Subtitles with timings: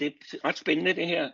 [0.00, 1.30] det er ret spændende det her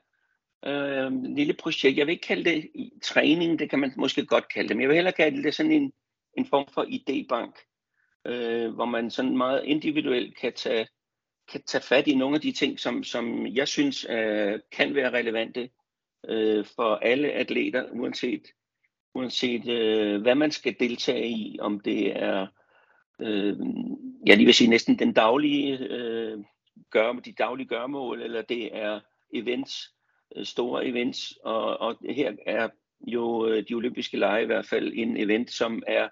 [0.66, 1.98] øh, lille projekt.
[1.98, 2.70] Jeg vil ikke kalde det
[3.02, 5.72] træning, det kan man måske godt kalde det, men jeg vil hellere kalde det sådan
[5.72, 5.92] en,
[6.38, 7.54] en form for idébank,
[8.26, 10.86] øh, hvor man sådan meget individuelt kan tage,
[11.52, 15.12] kan tage fat i nogle af de ting, som, som jeg synes øh, kan være
[15.12, 15.70] relevante
[16.28, 18.42] øh, for alle atleter, uanset,
[19.14, 22.46] uanset øh, hvad man skal deltage i, om det er
[23.20, 23.56] øh,
[24.26, 26.38] jeg lige vil sige næsten den daglige øh,
[26.90, 29.00] gør, de daglige gørmål, eller det er
[29.34, 29.94] events,
[30.36, 32.68] øh, store events, og, og her er
[33.00, 36.08] jo øh, de olympiske lege i hvert fald en event, som er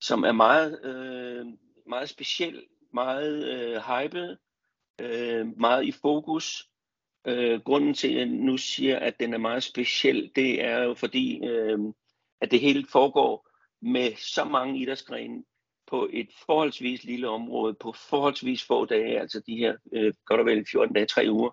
[0.00, 1.46] som er meget øh,
[1.86, 4.38] meget speciel, meget øh, hypet,
[5.00, 6.68] øh, meget i fokus.
[7.26, 10.94] Øh, grunden til, at jeg nu siger, at den er meget speciel, det er jo
[10.94, 11.78] fordi, øh,
[12.40, 13.48] at det hele foregår
[13.82, 15.44] med så mange idrætsgrene
[15.88, 20.46] på et forholdsvis lille område, på forholdsvis få dage, altså de her øh, godt og
[20.46, 21.50] vel 14 dage, 3 uger.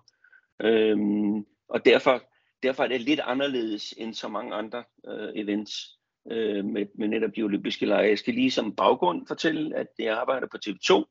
[0.62, 2.22] Øhm, og derfor,
[2.62, 5.98] derfor er det lidt anderledes end så mange andre øh, events
[6.30, 8.08] øh, med, med netop de olympiske lege.
[8.08, 11.04] Jeg skal lige som baggrund fortælle, at jeg arbejder på TV2.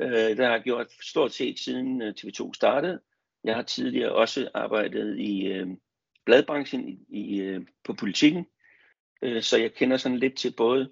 [0.00, 3.00] Øh, der har jeg gjort stort set siden øh, TV2 startede.
[3.44, 5.68] Jeg har tidligere også arbejdet i øh,
[6.26, 8.46] bladbranchen i, i, øh, på politikken,
[9.22, 10.90] øh, så jeg kender sådan lidt til både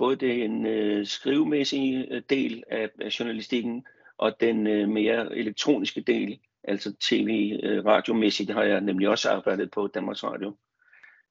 [0.00, 6.40] både den øh, skrivemæssige øh, del af, af journalistikken og den øh, mere elektroniske del,
[6.64, 10.56] altså tv-radiomæssigt, øh, har jeg nemlig også arbejdet på Danmarks Radio,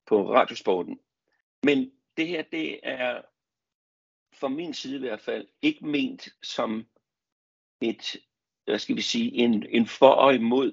[0.07, 0.99] på Radiosporten.
[1.63, 3.21] Men det her, det er
[4.33, 6.85] fra min side i hvert fald ikke ment som
[7.81, 8.15] et,
[8.65, 10.71] hvad skal vi sige, en, en for og imod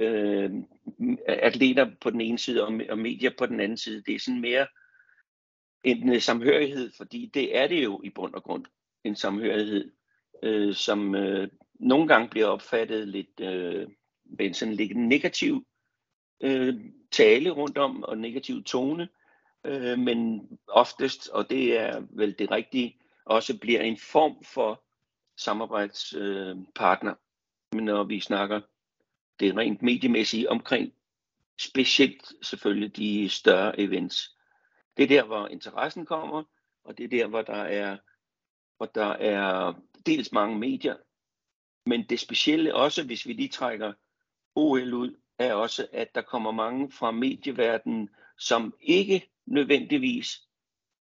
[0.00, 0.50] øh,
[1.26, 4.02] atleter på den ene side og, og medier på den anden side.
[4.02, 4.66] Det er sådan mere
[5.84, 8.64] en øh, samhørighed, fordi det er det jo i bund og grund,
[9.04, 9.92] en samhørighed,
[10.42, 13.88] øh, som øh, nogle gange bliver opfattet lidt øh,
[14.24, 15.66] med en sådan lidt negativ
[16.40, 16.74] øh,
[17.10, 19.08] tale rundt om og negativ tone,
[19.64, 24.82] øh, men oftest, og det er vel det rigtige, også bliver en form for
[25.36, 27.14] samarbejdspartner,
[27.74, 28.60] øh, når vi snakker
[29.40, 30.92] det rent mediemæssige omkring
[31.58, 34.36] specielt selvfølgelig de større events.
[34.96, 36.42] Det er der, hvor interessen kommer,
[36.84, 37.98] og det er der, hvor der er,
[38.76, 39.74] hvor der er
[40.06, 40.96] dels mange medier,
[41.86, 43.92] men det specielle også, hvis vi lige trækker
[44.54, 50.48] OL ud, er også, at der kommer mange fra medieverdenen, som ikke nødvendigvis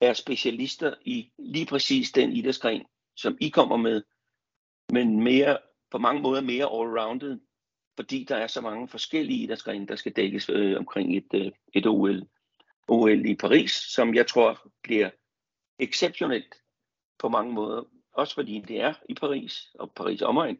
[0.02, 2.86] er specialister i lige præcis den idrætsgren,
[3.16, 4.04] som I kommer med,
[4.92, 5.58] men mere,
[5.92, 7.40] på mange måder mere all-rounded,
[7.96, 11.88] fordi der er så mange forskellige idrætsgrene, der skal dækkes øh, omkring et, øh, et
[11.88, 12.28] OL.
[12.88, 15.10] OL i Paris, som jeg tror bliver
[15.80, 16.56] exceptionelt
[17.20, 17.84] på mange måder.
[18.14, 20.58] Også fordi det er i Paris og Paris omegn,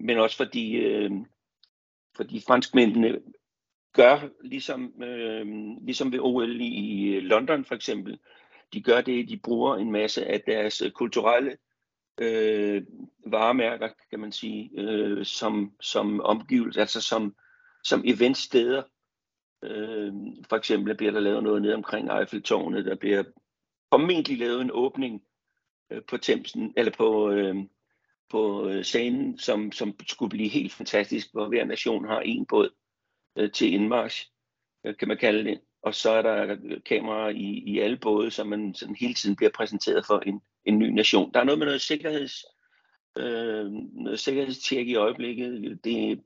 [0.00, 1.10] men også fordi, øh,
[2.16, 3.20] fordi franskmændene
[3.92, 5.46] gør ligesom, øh,
[5.82, 8.18] ligesom ved OL i øh, London for eksempel.
[8.72, 11.56] De gør det, de bruger en masse af deres øh, kulturelle
[12.20, 12.82] øh,
[13.26, 17.36] varemærker, kan man sige, øh, som, som omgivelser, altså som,
[17.84, 18.82] som eventsteder
[19.66, 20.12] Øh,
[20.48, 23.22] for eksempel bliver der lavet noget ned omkring Eiffeltårnet, der bliver
[23.92, 25.22] formentlig lavet en åbning
[25.90, 27.56] øh, på Thamesen, eller på, øh,
[28.30, 32.70] på øh, scenen, som, som skulle blive helt fantastisk, hvor hver nation har en båd
[33.36, 34.30] øh, til indmarsch,
[34.84, 35.60] øh, kan man kalde det.
[35.82, 36.56] Og så er der
[36.86, 40.78] kameraer i, i alle både, så man sådan hele tiden bliver præsenteret for en, en
[40.78, 41.32] ny nation.
[41.34, 42.44] Der er noget med noget sikkerheds,
[43.18, 45.80] øh, noget sikkerhedstjek i øjeblikket.
[45.84, 46.20] Det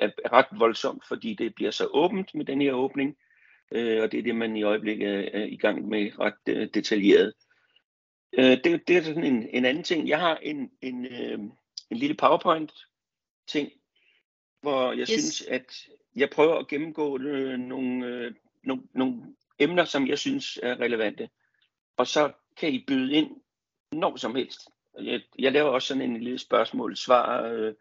[0.00, 3.16] er ret voldsomt, fordi det bliver så åbent med den her åbning,
[3.72, 7.32] øh, og det er det, man i øjeblikket er i gang med ret øh, detaljeret.
[8.32, 10.08] Øh, det, det er sådan en, en anden ting.
[10.08, 11.38] Jeg har en, en, øh,
[11.90, 13.72] en lille PowerPoint-ting,
[14.60, 15.08] hvor jeg yes.
[15.08, 18.34] synes, at jeg prøver at gennemgå øh, nogle, øh,
[18.64, 19.22] nogle, nogle
[19.58, 21.28] emner, som jeg synes er relevante.
[21.96, 23.30] Og så kan I byde ind
[23.92, 24.60] når som helst.
[25.00, 27.74] Jeg, jeg laver også sådan en lille spørgsmål-svar øh,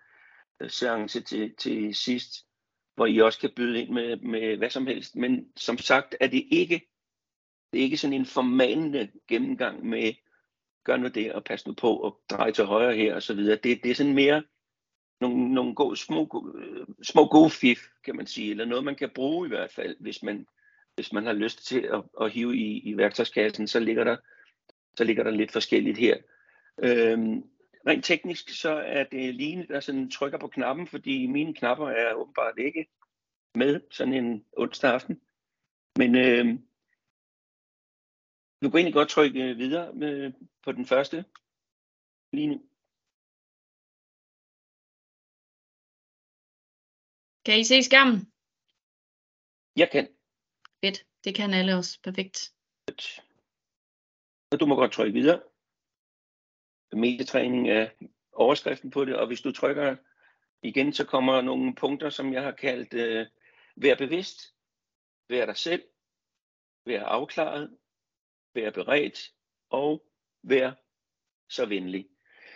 [0.68, 2.46] seance til, til sidst,
[2.96, 5.16] hvor I også kan byde ind med, med hvad som helst.
[5.16, 6.82] Men som sagt er det ikke,
[7.74, 10.14] det er ikke sådan en formanende gennemgang med,
[10.84, 13.56] gør nu det og pas nu på og drej til højre her og så videre.
[13.56, 14.44] Det, det er sådan mere
[15.22, 16.46] nogle, nogle gode, små,
[17.04, 20.24] små gode fif, kan man sige, eller noget man kan bruge i hvert fald, hvis
[20.24, 20.48] man,
[20.96, 24.18] hvis man har lyst til at, at hive i, i værktøjskassen, så ligger der,
[24.98, 26.18] så ligger der lidt forskelligt her.
[26.84, 27.44] Øhm,
[27.88, 32.14] rent teknisk, så er det Line, der sådan trykker på knappen, fordi mine knapper er
[32.14, 32.88] åbenbart ikke
[33.56, 35.22] med sådan en onsdag aften.
[35.98, 36.46] Men øh,
[38.62, 40.34] du kan egentlig godt trykke videre med,
[40.64, 41.26] på den første
[42.34, 42.60] Line.
[47.46, 48.20] Kan I se skærmen?
[49.76, 50.08] Jeg kan.
[50.86, 51.08] Fedt.
[51.24, 52.00] Det kan alle også.
[52.04, 52.54] Perfekt.
[54.52, 55.42] Og du må godt trykke videre.
[56.98, 57.90] Medietræning er
[58.34, 59.96] overskriften på det, og hvis du trykker
[60.62, 63.26] igen, så kommer nogle punkter, som jeg har kaldt øh,
[63.76, 64.54] vær bevidst,
[65.30, 65.84] vær dig selv,
[66.86, 67.78] vær afklaret,
[68.54, 69.20] vær beredt
[69.70, 70.04] og
[70.44, 70.72] vær
[71.50, 72.08] så venlig.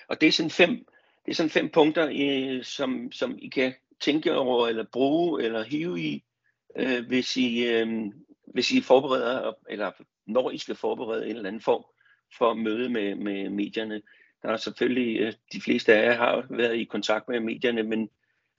[0.07, 0.87] Og det er sådan fem,
[1.25, 5.63] det er sådan fem punkter, øh, som, som I kan tænke over, eller bruge, eller
[5.63, 6.23] hive i,
[6.75, 7.87] øh, hvis, I, øh,
[8.53, 9.91] hvis I forbereder, eller
[10.25, 11.85] når I skal forberede en eller anden form
[12.37, 14.01] for møde med, med medierne.
[14.41, 18.09] Der er selvfølgelig, øh, de fleste af jer har været i kontakt med medierne, men,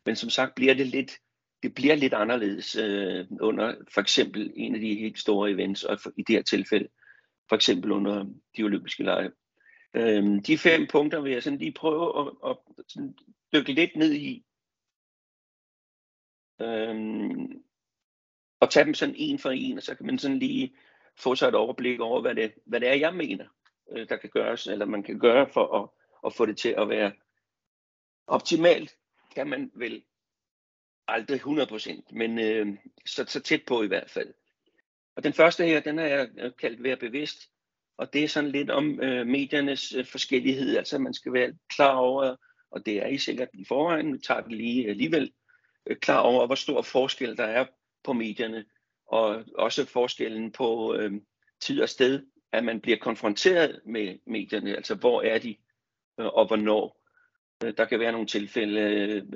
[0.06, 1.18] men som sagt bliver det lidt,
[1.62, 6.00] det bliver lidt anderledes øh, under for eksempel en af de helt store events, og
[6.00, 6.88] for, i det her tilfælde
[7.48, 8.24] for eksempel under
[8.56, 9.30] de olympiske lege.
[9.94, 12.56] Øh, de fem punkter vil jeg sådan lige prøve at, at
[12.88, 13.14] sådan
[13.54, 14.44] dykke lidt ned i.
[16.60, 16.96] Øh,
[18.60, 20.76] og tage dem sådan en for en, og så kan man sådan lige
[21.16, 23.46] få sig et overblik over, hvad det, hvad det er, jeg mener,
[23.92, 25.88] Øh, der kan gøres, eller man kan gøre for at,
[26.26, 27.12] at få det til at være
[28.26, 28.96] optimalt,
[29.34, 30.04] kan man vel
[31.08, 32.66] aldrig 100%, men øh,
[33.06, 34.34] så, så tæt på i hvert fald.
[35.16, 37.50] Og den første her, den har jeg øh, kaldt være bevidst,
[37.96, 41.94] og det er sådan lidt om øh, mediernes øh, forskellighed, altså man skal være klar
[41.96, 42.36] over,
[42.70, 45.32] og det er I sikkert i forvejen, vi tager det lige alligevel,
[45.86, 47.66] øh, klar over, hvor stor forskel der er
[48.04, 48.64] på medierne,
[49.06, 51.12] og også forskellen på øh,
[51.60, 55.56] tid og sted, at man bliver konfronteret med medierne, altså hvor er de,
[56.20, 56.98] øh, og hvornår.
[57.64, 58.80] Øh, der kan være nogle tilfælde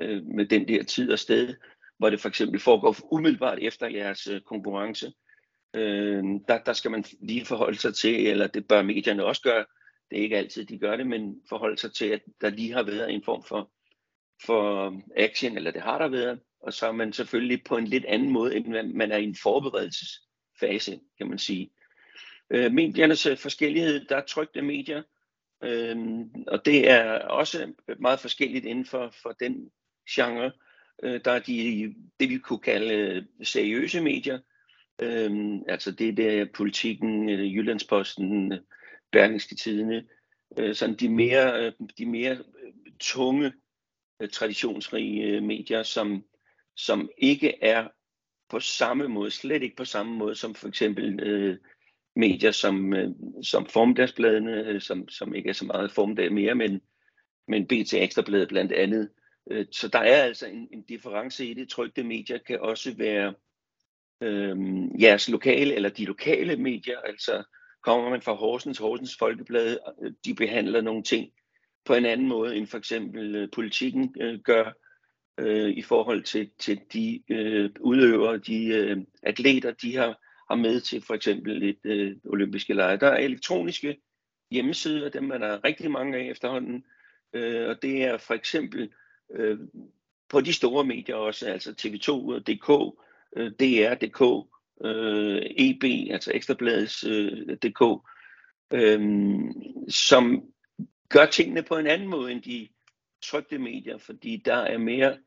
[0.01, 1.55] øh, med den der tid og sted,
[1.97, 5.13] hvor det for eksempel foregår umiddelbart efter jeres konkurrence.
[5.73, 9.65] Øh, der, der skal man lige forholde sig til, eller det bør medierne også gøre,
[10.09, 12.83] det er ikke altid, de gør det, men forholde sig til, at der lige har
[12.83, 13.71] været en form for,
[14.45, 18.05] for action, eller det har der været, og så er man selvfølgelig på en lidt
[18.05, 21.71] anden måde, end man er i en forberedelsesfase, kan man sige.
[22.53, 25.03] Øh, mediernes øh, forskellighed, der er trygte medier,
[25.63, 25.97] øh,
[26.47, 29.71] og det er også meget forskelligt inden for, for den
[30.09, 30.51] genre.
[31.03, 34.39] Øh, der er de, det, vi kunne kalde øh, seriøse medier,
[35.01, 38.53] øh, altså det der politikken, øh, Jyllandsposten,
[39.11, 40.05] Berlingske Tidene,
[40.57, 42.37] øh, sådan de mere, øh, de mere
[42.99, 43.53] tunge,
[44.31, 46.23] traditionsrige medier, som
[46.75, 47.87] som ikke er
[48.49, 51.57] på samme måde, slet ikke på samme måde som for eksempel øh,
[52.15, 53.09] medier som, øh,
[53.43, 56.81] som formdagsbladene, øh, som, som ikke er så meget formdag mere, men,
[57.47, 59.09] men BT Ekstrabladet blandt andet.
[59.51, 61.69] Øh, så der er altså en, en difference i det.
[61.69, 63.33] Trygte medier kan også være
[64.21, 64.57] øh,
[65.01, 67.43] jeres lokale eller de lokale medier, altså
[67.83, 71.31] kommer man fra Horsens, Horsens Folkeblad, øh, de behandler nogle ting
[71.85, 74.71] på en anden måde end for eksempel øh, politikken øh, gør
[75.37, 80.81] øh, i forhold til, til de øh, udøvere, de øh, atleter, de har, har med
[80.81, 82.97] til for eksempel et øh, olympiske lege.
[82.97, 83.97] Der er elektroniske
[84.51, 86.85] hjemmesider, dem er der rigtig mange af efterhånden,
[87.33, 88.93] øh, og det er for eksempel
[89.33, 89.59] øh,
[90.29, 92.97] på de store medier også, altså TV2.dk,
[93.35, 94.47] øh, DR.dk,
[94.85, 97.81] øh, EB, altså Ekstrabladets.dk,
[98.73, 98.99] øh, øh,
[99.89, 100.43] som
[101.09, 102.67] gør tingene på en anden måde end de
[103.21, 105.17] trygte medier, fordi der er mere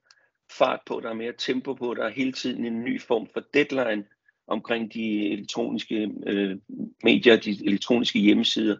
[0.52, 3.40] fart på, der er mere tempo på, der er hele tiden en ny form for
[3.54, 4.04] deadline
[4.46, 6.58] omkring de elektroniske øh,
[7.04, 8.76] medier, de elektroniske hjemmesider.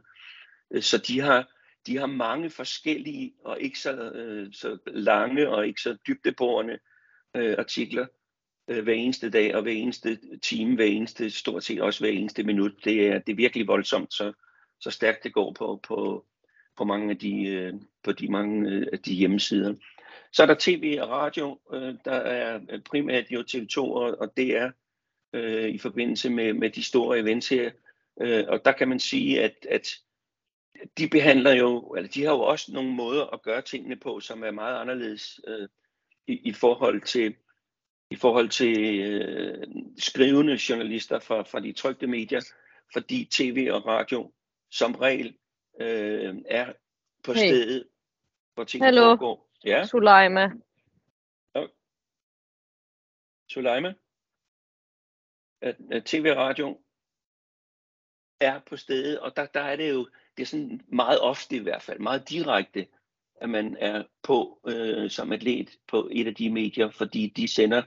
[0.71, 1.51] Øh, så de har,
[1.87, 6.79] de har mange forskellige og ikke så, øh, så lange og ikke så dybdeborende
[7.37, 8.07] øh, artikler
[8.69, 12.43] øh, hver eneste dag og hver eneste time, hver eneste, stort set også hver eneste
[12.43, 12.73] minut.
[12.85, 14.33] Det er, det er virkelig voldsomt, så,
[14.81, 16.27] så stærkt det går på, på,
[16.77, 19.75] på mange af de, øh, på de mange øh, af de hjemmesider.
[20.33, 24.71] Så er der tv og radio, øh, der er primært jo TV2 og, og DR
[25.37, 27.71] øh, i forbindelse med, med de store events her.
[28.21, 29.89] Øh, og der kan man sige, at, at
[30.99, 34.45] de behandler jo, eller de har jo også nogle måder at gøre tingene på, som
[34.45, 35.69] er meget anderledes øh,
[36.27, 37.35] i, i forhold til
[38.11, 39.67] i forhold til øh,
[39.99, 42.41] skrivende journalister fra, fra de trygte medier,
[42.93, 44.33] fordi tv og radio
[44.71, 45.37] som regel
[45.81, 46.73] øh, er
[47.25, 47.39] på hey.
[47.39, 47.89] stedet,
[48.55, 49.03] hvor tingene Hello.
[49.03, 49.51] foregår.
[49.65, 49.85] Ja.
[49.85, 50.51] Sulaima.
[55.67, 56.01] Øh, øh, ja.
[56.01, 56.81] TV-radio
[58.41, 61.59] er på stedet, og der, der er det jo, det er sådan meget ofte i
[61.59, 62.87] hvert fald, meget direkte,
[63.41, 67.83] at man er på øh, som atlet på et af de medier, fordi de sender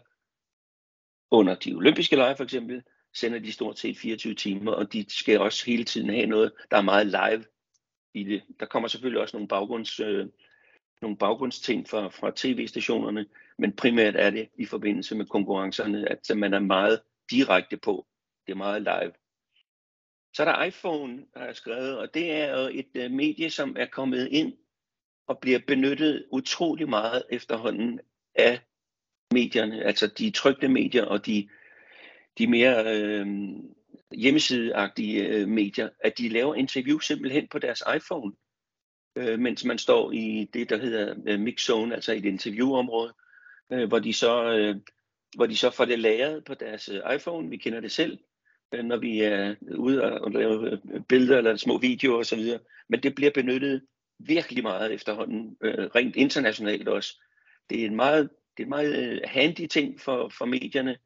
[1.31, 2.83] under de olympiske lege for eksempel,
[3.13, 6.77] sender de stort set 24 timer, og de skal også hele tiden have noget, der
[6.77, 7.45] er meget live
[8.13, 8.43] i det.
[8.59, 10.27] Der kommer selvfølgelig også nogle baggrunds øh,
[11.01, 13.25] nogle baggrundsting fra, fra tv-stationerne,
[13.57, 18.07] men primært er det i forbindelse med konkurrencerne, at man er meget direkte på.
[18.47, 19.13] Det er meget live.
[20.33, 23.75] Så er der iPhone, har jeg skrevet, og det er jo et øh, medie, som
[23.79, 24.53] er kommet ind
[25.27, 27.99] og bliver benyttet utrolig meget efterhånden
[28.35, 28.59] af
[29.31, 31.49] medierne, altså de trygte medier og de,
[32.37, 33.27] de mere øh,
[34.11, 38.33] hjemmesideagtige øh, medier, at de laver interview simpelthen på deres iPhone,
[39.15, 43.13] øh, mens man står i det, der hedder øh, mix zone, altså et interviewområde,
[43.71, 44.75] øh, hvor, de så, øh,
[45.35, 47.49] hvor de så får det lagret på deres øh, iPhone.
[47.49, 48.19] Vi kender det selv,
[48.73, 52.43] øh, når vi er ude og lave øh, billeder eller små videoer osv.
[52.89, 53.85] Men det bliver benyttet
[54.19, 55.57] virkelig meget efterhånden,
[55.95, 57.21] rent internationalt også.
[57.69, 60.97] Det er en meget, det er en meget handy ting for, for medierne,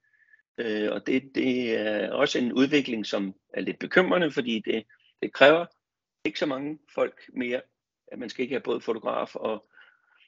[0.91, 4.83] og det, det er også en udvikling, som er lidt bekymrende, fordi det,
[5.21, 5.65] det kræver
[6.25, 7.61] ikke så mange folk mere.
[8.07, 9.65] At man skal ikke have både fotograf og,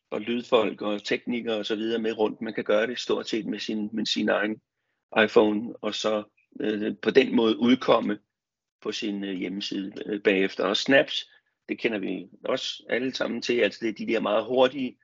[0.10, 2.42] og lydfolk og teknikere og så videre med rundt.
[2.42, 4.62] Man kan gøre det stort set med sin, med sin egen
[5.24, 6.24] iPhone, og så
[6.60, 8.20] øh, på den måde udkomme
[8.82, 10.64] på sin øh, hjemmeside øh, bagefter.
[10.64, 11.30] Og snaps,
[11.70, 14.98] det kender vi også alle sammen til, altså det er de der meget hurtige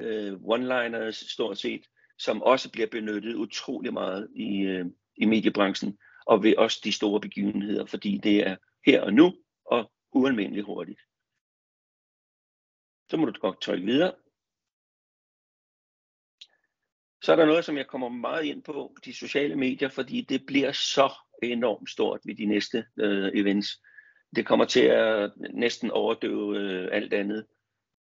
[0.00, 1.86] øh, one-liners stort set,
[2.18, 4.86] som også bliver benyttet utrolig meget i, øh,
[5.16, 9.34] i mediebranchen, og ved også de store begivenheder, fordi det er her og nu,
[9.64, 11.00] og ualmindeligt hurtigt.
[13.10, 14.12] Så må du godt trykke videre.
[17.22, 20.46] Så er der noget, som jeg kommer meget ind på, de sociale medier, fordi det
[20.46, 23.82] bliver så enormt stort ved de næste øh, events.
[24.36, 27.46] Det kommer til at næsten overdøve øh, alt andet,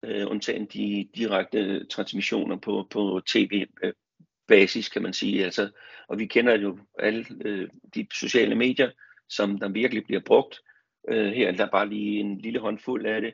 [0.03, 5.45] øh, undtagen de direkte transmissioner på, på tv-basis, øh, kan man sige.
[5.45, 5.69] Altså,
[6.07, 8.91] og vi kender jo alle øh, de sociale medier,
[9.29, 10.59] som der virkelig bliver brugt.
[11.09, 13.33] Øh, her er der bare lige en lille håndfuld af det.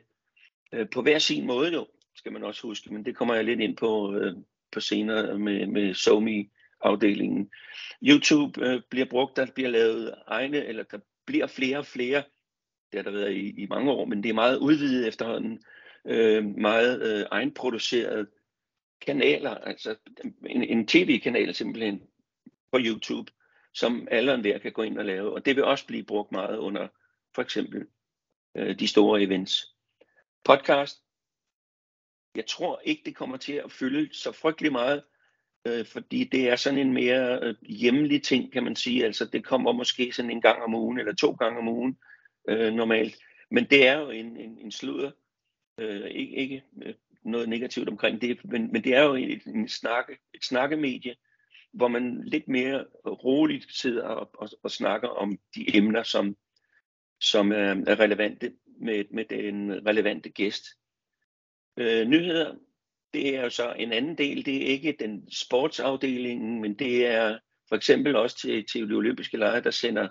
[0.72, 3.60] Øh, på hver sin måde jo, skal man også huske, men det kommer jeg lidt
[3.60, 4.36] ind på, øh,
[4.74, 6.48] på senere med, med SoMe
[6.80, 7.50] afdelingen.
[8.02, 12.22] YouTube øh, bliver brugt, der bliver lavet egne, eller der bliver flere og flere,
[12.92, 15.62] det har der været i, i mange år, men det er meget udvidet efterhånden,
[16.04, 18.28] øh, meget øh, egenproduceret
[19.00, 19.96] kanaler, altså
[20.46, 22.02] en, en tv-kanal simpelthen
[22.72, 23.32] på YouTube,
[23.74, 26.32] som alle og enhver kan gå ind og lave, og det vil også blive brugt
[26.32, 26.88] meget under
[27.34, 27.86] for eksempel
[28.54, 29.74] øh, de store events.
[30.44, 31.03] Podcast,
[32.36, 35.02] jeg tror ikke, det kommer til at fylde så frygtelig meget,
[35.66, 39.04] øh, fordi det er sådan en mere øh, hjemlig ting, kan man sige.
[39.04, 41.98] Altså det kommer måske sådan en gang om ugen, eller to gange om ugen
[42.48, 43.16] øh, normalt.
[43.50, 45.10] Men det er jo en, en, en sludder.
[45.78, 49.68] Øh, ikke ikke øh, noget negativt omkring det, men, men det er jo en, en
[49.68, 51.14] snakke, et snakkemedie,
[51.72, 56.36] hvor man lidt mere roligt sidder og, og, og snakker om de emner, som,
[57.20, 60.64] som er, er relevante med, med den relevante gæst.
[61.76, 62.54] Øh, nyheder,
[63.14, 64.46] det er jo så en anden del.
[64.46, 67.38] Det er ikke den sportsafdelingen, men det er
[67.68, 70.08] for eksempel også til, til de olympiske lege, der sender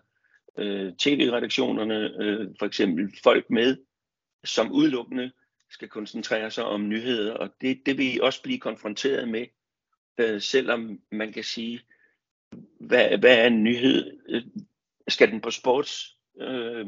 [0.58, 3.78] øh, tv-redaktionerne øh, for eksempel folk med,
[4.44, 5.32] som udelukkende
[5.70, 7.34] skal koncentrere sig om nyheder.
[7.34, 9.46] Og det, det vil I også blive konfronteret med,
[10.18, 11.82] øh, selvom man kan sige,
[12.80, 14.20] hvad, hvad er en nyhed?
[14.30, 14.44] Øh,
[15.08, 16.88] skal den på sports, øh,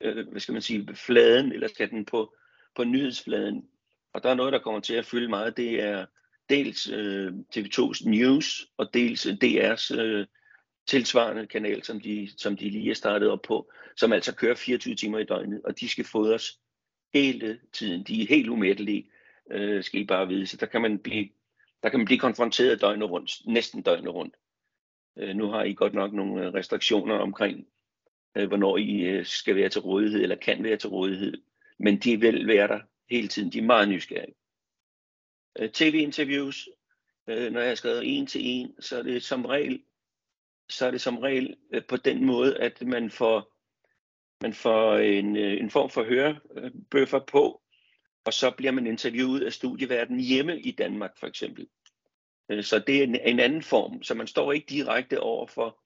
[0.00, 2.34] øh, hvad skal man sige, fladen, eller skal den på,
[2.74, 3.68] på nyhedsfladen?
[4.14, 5.56] Og der er noget, der kommer til at fylde meget.
[5.56, 6.06] Det er
[6.48, 10.26] dels øh, TV2's News, og dels øh, DR's øh,
[10.86, 14.94] tilsvarende kanal, som de, som de lige er startet op på, som altså kører 24
[14.94, 16.60] timer i døgnet, og de skal fodres
[17.14, 18.02] hele tiden.
[18.02, 19.10] De er helt umættelige,
[19.50, 20.46] øh, skal I bare vide.
[20.46, 21.28] Så der kan man blive,
[21.82, 24.34] der kan man blive konfronteret døgnet rundt, næsten døgnet rundt.
[25.18, 27.66] Øh, nu har I godt nok nogle øh, restriktioner omkring,
[28.36, 31.34] øh, hvornår I øh, skal være til rådighed, eller kan være til rådighed.
[31.78, 32.80] Men de vil være der
[33.10, 33.52] hele tiden.
[33.52, 34.34] De er meget nysgerrige.
[35.58, 36.68] Øh, TV-interviews,
[37.28, 39.82] øh, når jeg har skrevet en til en, så er det som regel,
[40.68, 43.54] så er det som regel øh, på den måde, at man får,
[44.42, 47.62] man får en, øh, en form for hørebøffer på,
[48.24, 51.68] og så bliver man interviewet af studieverdenen hjemme i Danmark for eksempel.
[52.48, 55.82] Øh, så det er en, en anden form, så man står ikke direkte over for,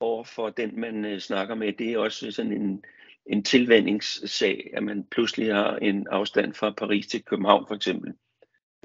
[0.00, 1.72] over for den, man øh, snakker med.
[1.72, 2.84] Det er også sådan en,
[3.26, 8.14] en tilvændingssag, at man pludselig har en afstand fra Paris til København for eksempel,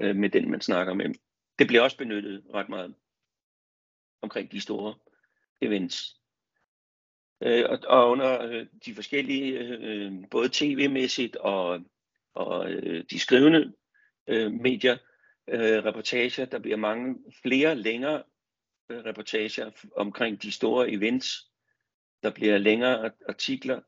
[0.00, 1.14] øh, med den man snakker med.
[1.58, 2.94] Det bliver også benyttet ret meget
[4.22, 4.94] omkring de store
[5.60, 6.20] events.
[7.42, 11.80] Øh, og, og under øh, de forskellige, øh, både tv-mæssigt og,
[12.34, 13.72] og øh, de skrivende
[14.26, 14.96] øh, medier,
[15.48, 18.22] øh, reportager, der bliver mange flere længere
[18.90, 21.50] øh, reportager omkring de store events.
[22.22, 23.80] Der bliver længere artikler,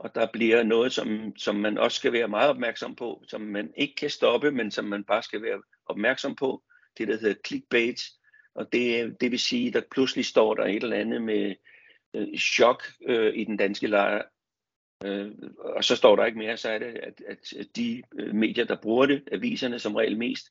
[0.00, 3.72] og der bliver noget, som, som man også skal være meget opmærksom på, som man
[3.76, 6.62] ikke kan stoppe, men som man bare skal være opmærksom på.
[6.98, 8.00] Det, der hedder clickbait,
[8.54, 11.54] og det, det vil sige, at der pludselig står der et eller andet med
[12.14, 14.22] øh, chok øh, i den danske lejr,
[15.04, 18.64] øh, og så står der ikke mere, så er det, at, at de øh, medier,
[18.64, 20.46] der bruger det, aviserne som regel mest,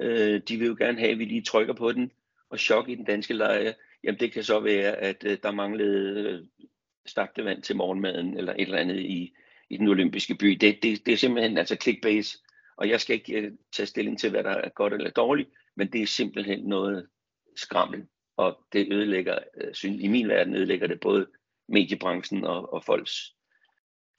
[0.00, 2.10] øh, de vil jo gerne have, at vi lige trykker på den,
[2.50, 3.72] og chok i den danske lejr,
[4.04, 6.68] jamen det kan så være, at øh, der manglede øh,
[7.06, 9.32] slagtevand til morgenmaden, eller et eller andet i,
[9.70, 10.46] i den olympiske by.
[10.46, 12.36] Det, det, det er simpelthen altså clickbait,
[12.76, 15.92] og jeg skal ikke uh, tage stilling til, hvad der er godt eller dårligt, men
[15.92, 17.08] det er simpelthen noget
[17.56, 21.26] skrammel, og det ødelægger, øh, uh, synes, i min verden ødelægger det både
[21.68, 23.34] mediebranchen og, og folks,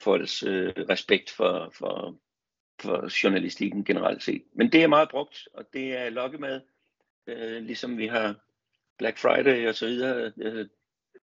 [0.00, 2.18] folks uh, respekt for, for,
[2.80, 4.42] for journalistikken generelt set.
[4.54, 6.60] Men det er meget brugt, og det er lokkemad,
[7.26, 8.34] øh, ligesom vi har
[8.98, 10.66] Black Friday og så videre, øh,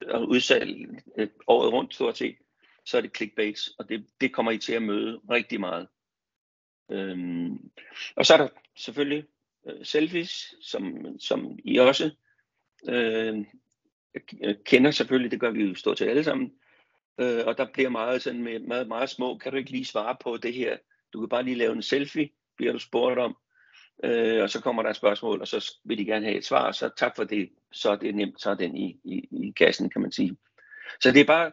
[0.07, 0.89] og udsalg
[1.19, 2.37] uh, året rundt stort set,
[2.85, 5.89] så er det clickbait, og det, det kommer I til at møde rigtig meget.
[6.91, 7.71] Øhm,
[8.17, 9.25] og så er der selvfølgelig
[9.67, 12.11] øh, selfies, som, som I også
[12.89, 13.45] øh,
[14.65, 16.53] kender selvfølgelig, det gør vi jo stort set alle sammen.
[17.21, 20.17] Øh, og der bliver meget sådan med meget, meget små, kan du ikke lige svare
[20.21, 20.79] på det her?
[21.13, 23.37] Du kan bare lige lave en selfie, bliver du spurgt om.
[24.05, 26.73] Øh, og så kommer der et spørgsmål, og så vil de gerne have et svar,
[26.73, 29.91] så tak for det, så er det nemt, så er den i, i, i kassen,
[29.91, 30.37] kan man sige.
[31.01, 31.53] Så det er bare,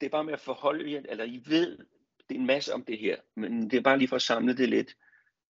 [0.00, 1.78] det er bare med at forholde jer, eller I ved,
[2.28, 4.56] det er en masse om det her, men det er bare lige for at samle
[4.56, 4.96] det lidt,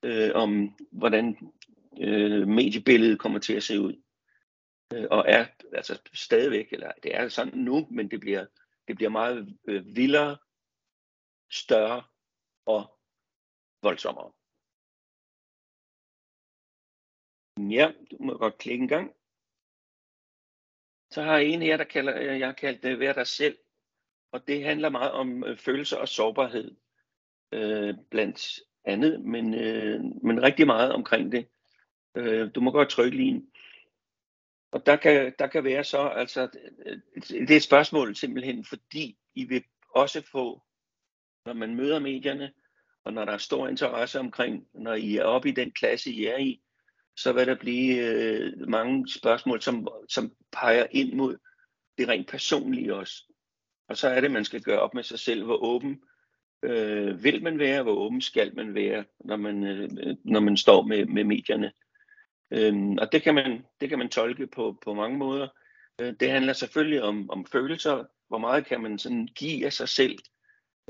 [0.03, 1.53] øh, om hvordan
[2.01, 4.03] øh, mediebilledet kommer til at se ud.
[4.95, 8.47] Øh, og er altså stadigvæk, eller det er sådan nu, men det bliver,
[8.89, 10.37] det bliver meget øh, vildere,
[11.51, 12.03] større
[12.67, 12.99] og
[13.83, 14.33] voldsommere.
[17.69, 19.12] Ja, du må godt klikke en gang.
[21.11, 23.59] Så har jeg en her, der kalder, øh, jeg har kaldt det Vær dig selv.
[24.33, 26.76] Og det handler meget om øh, følelser og sårbarhed,
[27.52, 31.49] øh, blandt andet, men, øh, men rigtig meget omkring det.
[32.14, 33.47] Øh, du må godt trykke lige
[34.73, 36.49] Og der kan, der kan være så, altså,
[36.87, 40.63] øh, det er et spørgsmål simpelthen, fordi I vil også få,
[41.47, 42.52] når man møder medierne,
[43.04, 46.25] og når der er stor interesse omkring, når I er oppe i den klasse, I
[46.25, 46.63] er i,
[47.23, 51.37] så vil der blive øh, mange spørgsmål, som, som peger ind mod
[51.99, 53.33] det rent personlige også.
[53.89, 56.02] Og så er det, man skal gøre op med sig selv, hvor åben
[56.63, 60.83] øh, vil man være, hvor åben skal man være, når man, øh, når man står
[60.83, 61.73] med, med medierne.
[62.50, 65.49] Øh, og det kan, man, det kan man tolke på, på mange måder.
[66.00, 68.04] Øh, det handler selvfølgelig om, om følelser.
[68.28, 70.19] Hvor meget kan man sådan give af sig selv?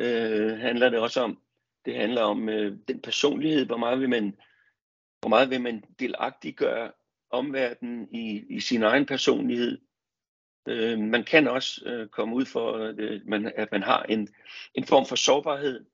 [0.01, 1.43] Øh, handler det også om.
[1.85, 3.67] Det handler om øh, den personlighed.
[3.67, 4.37] Hvor meget vil man,
[5.21, 6.93] hvor meget vil man delagtiggøre
[7.31, 9.79] omverdenen i, i sin egen personlighed?
[10.69, 14.29] Øh, man kan også øh, komme ud for, øh, man, at man har en,
[14.75, 15.85] en form for sårbarhed,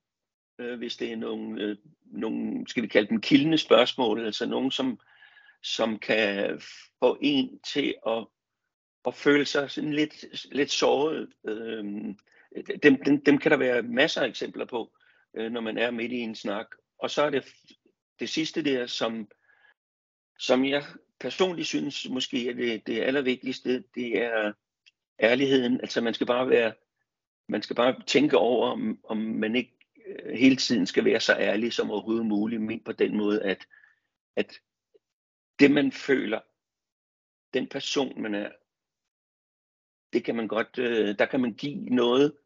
[0.59, 4.71] øh, hvis det er nogle, øh, nogle, skal vi kalde dem kildende spørgsmål, altså nogen,
[4.71, 4.99] som,
[5.63, 6.61] som kan
[6.99, 8.27] få en til at,
[9.05, 11.29] at føle sig sådan lidt, lidt såret.
[11.47, 11.85] Øh,
[12.83, 14.91] dem, dem, dem kan der være masser af eksempler på,
[15.37, 16.67] øh, når man er midt i en snak.
[16.99, 17.53] Og så er det
[18.19, 19.31] det sidste der, som,
[20.39, 20.83] som jeg
[21.19, 24.53] personligt synes måske er det, det allervigtigste, det er
[25.19, 25.81] ærligheden.
[25.81, 26.73] Altså man skal bare være,
[27.49, 29.77] man skal bare tænke over, om, om man ikke
[30.07, 33.67] øh, hele tiden skal være så ærlig som overhovedet muligt, men på den måde, at,
[34.35, 34.61] at
[35.59, 36.39] det man føler,
[37.53, 38.51] den person man er,
[40.13, 42.37] det kan man godt, øh, der kan man give noget,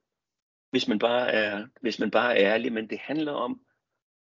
[0.70, 3.66] hvis man bare er, hvis man bare er ærlig, men det handler om,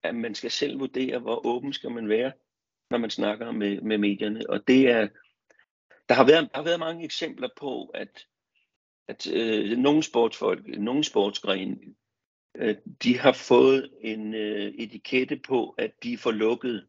[0.04, 2.32] at man skal selv vurdere, hvor åben skal man være,
[2.90, 4.50] når man snakker med, med medierne.
[4.50, 5.08] Og det er,
[6.10, 8.28] der har, været, der har været mange eksempler på, at,
[9.08, 11.78] at øh, nogle sportsfolk, nogle sportsgrene,
[12.56, 16.88] øh, de har fået en øh, etikette på, at de er for lukket.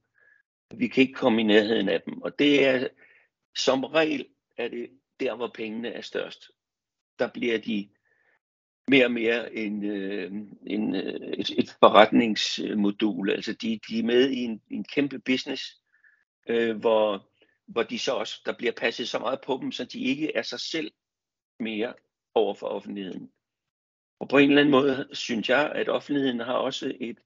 [0.75, 2.22] Vi kan ikke komme i nærheden af dem.
[2.22, 2.88] Og det er
[3.57, 6.51] som regel er det der, hvor pengene er størst.
[7.18, 7.88] Der bliver de
[8.88, 10.32] mere og mere en, øh,
[10.66, 13.30] en, øh, et, et forretningsmodul.
[13.30, 15.62] Altså de, de er med i en, en kæmpe business,
[16.48, 17.28] øh, hvor,
[17.66, 20.42] hvor de så også, der bliver passet så meget på dem, så de ikke er
[20.42, 20.92] sig selv
[21.60, 21.94] mere
[22.34, 23.30] over for offentligheden.
[24.20, 27.18] Og på en eller anden måde synes jeg, at offentligheden har også et,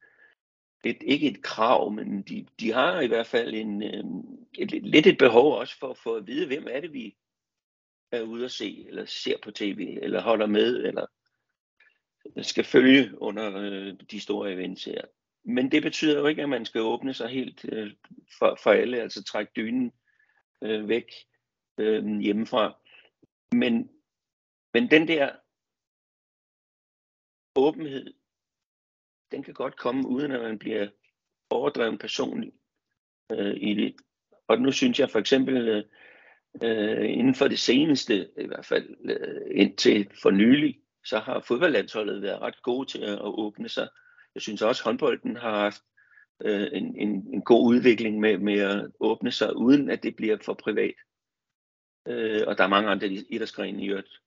[0.85, 4.05] et ikke et krav, men de, de har i hvert fald en, øh,
[4.59, 7.17] et, et, lidt et behov også for, for at vide, hvem er det, vi
[8.13, 11.07] er ude at se, eller ser på tv, eller holder med, eller
[12.43, 15.01] skal følge under øh, de store events her.
[15.45, 17.93] Men det betyder jo ikke, at man skal åbne sig helt øh,
[18.39, 19.93] for, for alle, altså trække dynen
[20.63, 21.13] øh, væk
[21.79, 22.79] øh, hjemmefra.
[23.53, 23.91] Men,
[24.75, 25.31] men den der
[27.57, 28.15] åbenhed,
[29.31, 30.89] den kan godt komme, uden at man bliver
[31.51, 32.53] overdreven personlig
[33.33, 33.97] øh, i det.
[34.49, 35.85] Og nu synes jeg for eksempel, øh,
[36.63, 42.23] øh, inden for det seneste, i hvert fald øh, indtil for nylig, så har fodboldlandsholdet
[42.23, 43.89] været ret gode til at åbne sig.
[44.35, 45.83] Jeg synes også, at håndbolden har haft
[46.43, 50.39] øh, en, en, en god udvikling med, med at åbne sig, uden at det bliver
[50.45, 50.95] for privat.
[52.09, 54.23] Øh, og der er mange andre idrætsgrene i øvrigt.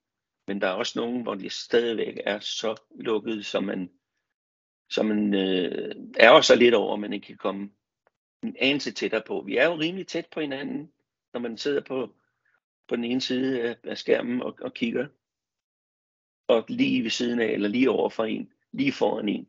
[0.47, 3.91] Men der er også nogen, hvor de stadigvæk er så lukket, som man,
[4.89, 7.69] som man øh, er også lidt over, at man ikke kan komme
[8.43, 9.43] en anelse tættere på.
[9.45, 10.91] Vi er jo rimelig tæt på hinanden,
[11.33, 12.15] når man sidder på,
[12.87, 15.07] på den ene side af skærmen og, og kigger.
[16.49, 19.47] Og lige ved siden af, eller lige over for en, lige foran en,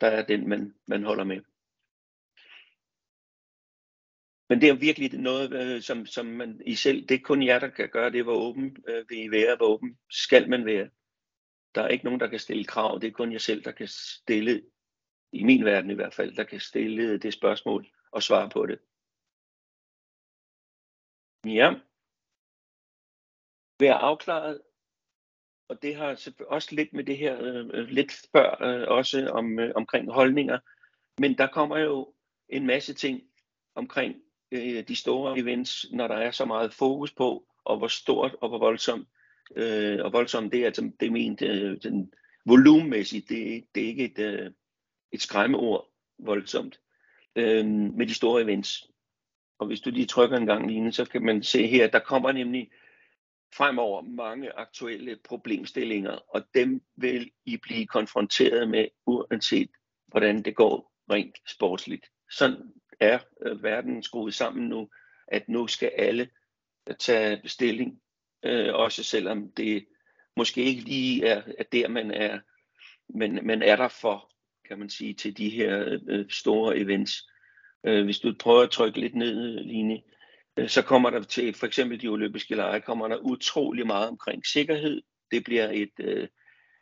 [0.00, 1.40] der er den, man, man holder med.
[4.48, 7.58] Men det er virkelig noget, øh, som, som man i selv, det er kun jer,
[7.58, 10.90] der kan gøre det, hvor åben øh, vil I være, hvor åben skal man være.
[11.74, 13.88] Der er ikke nogen, der kan stille krav, det er kun jer selv, der kan
[13.88, 14.62] stille,
[15.32, 18.78] i min verden i hvert fald, der kan stille det spørgsmål og svare på det.
[21.44, 21.74] Ja.
[23.80, 24.62] Vær afklaret,
[25.70, 29.72] og det har også lidt med det her, øh, lidt før øh, også om, øh,
[29.74, 30.58] omkring holdninger,
[31.18, 32.12] men der kommer jo
[32.48, 33.22] en masse ting
[33.74, 34.16] omkring
[34.52, 38.48] øh, de store events, når der er så meget fokus på, og hvor stort og
[38.48, 39.08] hvor voldsomt,
[39.56, 42.12] øh, og voldsomt det er, altså, det er ment øh, den
[42.46, 44.50] volumenmæssigt, det, det er ikke et, øh,
[45.12, 46.80] et skræmmeord voldsomt,
[47.36, 48.86] øh, med de store events.
[49.58, 52.32] Og hvis du lige trykker en gang lignende, så kan man se her, der kommer
[52.32, 52.70] nemlig
[53.54, 59.70] fremover mange aktuelle problemstillinger, og dem vil I blive konfronteret med, uanset
[60.06, 62.06] hvordan det går rent sportsligt.
[62.30, 64.88] Sådan er øh, verden skruet sammen nu,
[65.28, 66.28] at nu skal alle
[66.88, 68.00] øh, tage bestilling,
[68.44, 69.86] øh, også selvom det
[70.36, 72.38] måske ikke lige er, er der, man er,
[73.08, 74.30] men man er der for,
[74.68, 77.12] kan man sige, til de her øh, øh store events.
[77.86, 80.00] Øh, hvis du prøver at trykke lidt ned, øh, Line, øh,
[80.60, 84.46] Øh, så kommer der til for eksempel de olympiske lege, kommer der utrolig meget omkring
[84.46, 85.02] sikkerhed.
[85.30, 86.28] Det bliver et, øh,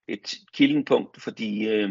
[0.08, 1.90] et kildenpunkt, fordi øh,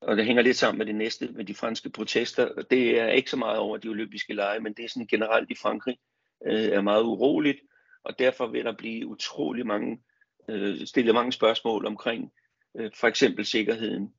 [0.00, 2.62] og det hænger lidt sammen med det næste, med de franske protester.
[2.70, 5.54] Det er ikke så meget over de olympiske lege, men det er sådan generelt i
[5.54, 5.98] Frankrig
[6.46, 7.60] er meget uroligt,
[8.04, 10.02] og derfor vil der blive utrolig mange,
[10.48, 12.32] øh, stillet mange spørgsmål omkring
[12.94, 14.14] for eksempel sikkerheden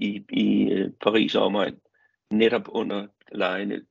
[0.00, 0.70] i, i
[1.00, 1.80] Paris og omegn,
[2.30, 3.82] netop under lejene.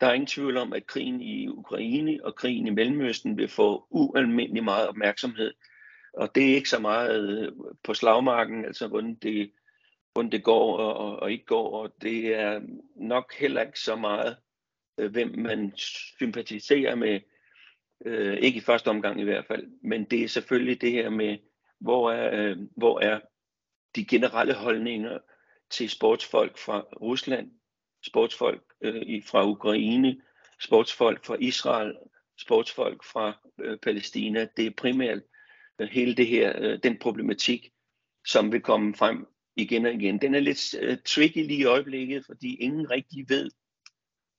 [0.00, 3.86] Der er ingen tvivl om, at krigen i Ukraine og krigen i Mellemøsten vil få
[3.90, 5.54] ualmindelig meget opmærksomhed.
[6.12, 7.52] Og det er ikke så meget øh,
[7.84, 9.50] på slagmarken, altså hvordan det
[10.12, 12.60] hvordan det går og, og, ikke går, og det er
[12.96, 14.36] nok heller ikke så meget,
[14.98, 15.72] øh, hvem man
[16.18, 17.20] sympatiserer med,
[18.04, 21.38] øh, ikke i første omgang i hvert fald, men det er selvfølgelig det her med,
[21.80, 23.20] hvor er, øh, hvor er
[23.96, 25.18] de generelle holdninger
[25.70, 27.50] til sportsfolk fra Rusland,
[28.06, 30.20] sportsfolk øh, fra Ukraine,
[30.60, 31.96] sportsfolk fra Israel,
[32.40, 34.48] sportsfolk fra øh, Palæstina.
[34.56, 35.22] Det er primært
[35.78, 37.70] øh, hele det her, øh, den problematik,
[38.26, 40.20] som vil komme frem igen og igen.
[40.20, 43.50] Den er lidt øh, tricky lige i øjeblikket, fordi ingen rigtig ved,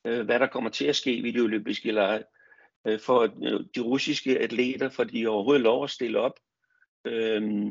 [0.06, 2.24] øh, hvad der kommer til at ske ved de olympiske lege.
[2.88, 6.39] Øh, for øh, de russiske atleter, for de overhovedet lov at stille op.
[7.06, 7.65] Øh,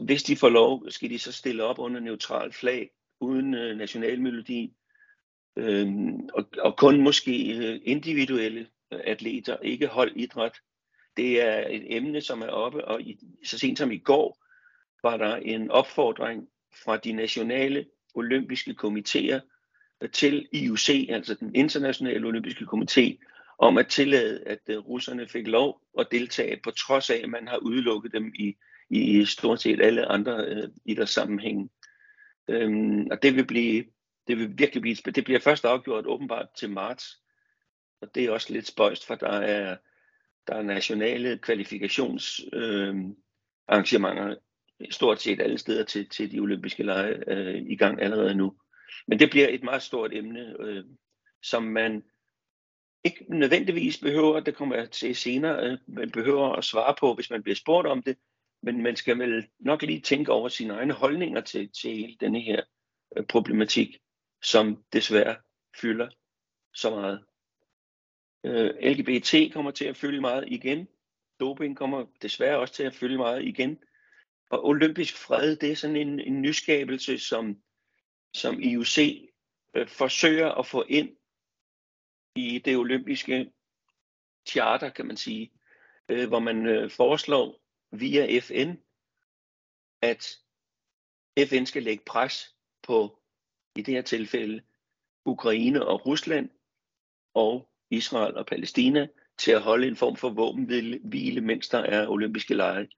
[0.00, 2.90] hvis de får lov, skal de så stille op under neutral flag,
[3.22, 4.74] uden øh, nationalmelodi.
[5.56, 5.88] øh,
[6.34, 10.52] og, og kun måske øh, individuelle øh, atleter, ikke holdidræt.
[11.16, 14.38] Det er et emne, som er oppe, og i, så sent som i går,
[15.02, 16.48] var der en opfordring
[16.84, 19.40] fra de nationale olympiske komiteer
[20.00, 23.18] øh, til IOC, altså den internationale olympiske komité,
[23.58, 27.48] om at tillade, at øh, russerne fik lov at deltage, på trods af, at man
[27.48, 28.56] har udelukket dem i,
[28.90, 31.68] i stort set alle andre øh, idrætssammenhænge.
[32.48, 33.84] Øhm, og det vil, blive,
[34.26, 37.22] det vil virkelig blive, det bliver først afgjort åbenbart til marts,
[38.00, 39.76] og det er også lidt spøjst, for der er,
[40.46, 44.36] der er nationale kvalifikationsarrangementer øh,
[44.90, 48.56] stort set alle steder til, til de olympiske lege øh, i gang allerede nu.
[49.08, 50.84] Men det bliver et meget stort emne, øh,
[51.42, 52.02] som man
[53.04, 57.30] ikke nødvendigvis behøver, det kommer jeg til senere, øh, man behøver at svare på, hvis
[57.30, 58.16] man bliver spurgt om det,
[58.62, 62.40] men man skal vel nok lige tænke over sine egne holdninger til, til hele denne
[62.40, 62.62] her
[63.16, 63.98] øh, problematik,
[64.42, 65.36] som desværre
[65.80, 66.08] fylder
[66.74, 67.24] så meget.
[68.44, 70.88] Øh, LGBT kommer til at fylde meget igen.
[71.40, 73.78] Doping kommer desværre også til at fylde meget igen.
[74.50, 77.62] Og olympisk fred, det er sådan en, en nyskabelse, som,
[78.34, 78.98] som IOC
[79.74, 81.16] øh, forsøger at få ind
[82.36, 83.52] i det olympiske
[84.48, 85.52] charter, kan man sige,
[86.08, 87.61] øh, hvor man øh, foreslår
[87.92, 88.74] via FN,
[90.02, 90.38] at
[91.38, 93.18] FN skal lægge pres på,
[93.76, 94.62] i det her tilfælde,
[95.24, 96.50] Ukraine og Rusland
[97.34, 102.54] og Israel og Palæstina til at holde en form for våbenhvile, mens der er olympiske
[102.54, 102.88] lege.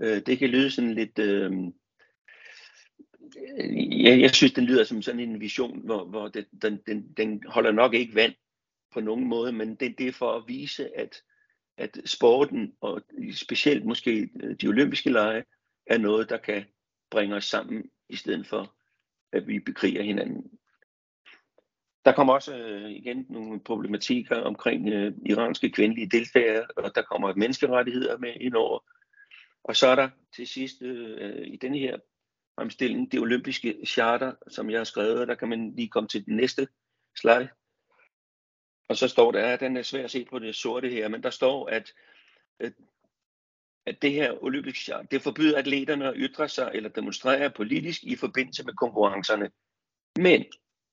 [0.00, 1.18] Øh, det kan lyde sådan lidt...
[1.18, 1.52] Øh,
[4.04, 7.42] jeg, jeg synes, den lyder som sådan en vision, hvor, hvor det, den, den, den
[7.46, 8.34] holder nok ikke vand
[8.92, 11.22] på nogen måde, men det, det er for at vise, at,
[11.78, 15.44] at sporten, og specielt måske øh, de olympiske lege,
[15.86, 16.64] er noget, der kan
[17.10, 18.74] bringe os sammen, i stedet for,
[19.32, 20.50] at vi bekriger hinanden.
[22.04, 27.34] Der kommer også øh, igen nogle problematikker omkring øh, iranske kvindelige deltagere, og der kommer
[27.34, 28.78] menneskerettigheder med ind over.
[29.64, 31.98] Og så er der til sidst øh, i denne her
[32.58, 36.26] fremstilling det olympiske charter, som jeg har skrevet, og der kan man lige komme til
[36.26, 36.68] den næste
[37.16, 37.48] slide.
[38.88, 41.22] Og så står der, at den er svær at se på det sorte her, men
[41.22, 41.94] der står, at,
[43.86, 48.16] at det her olympiske charter, det forbyder atleterne at ytre sig eller demonstrere politisk i
[48.16, 49.50] forbindelse med konkurrencerne.
[50.16, 50.44] Men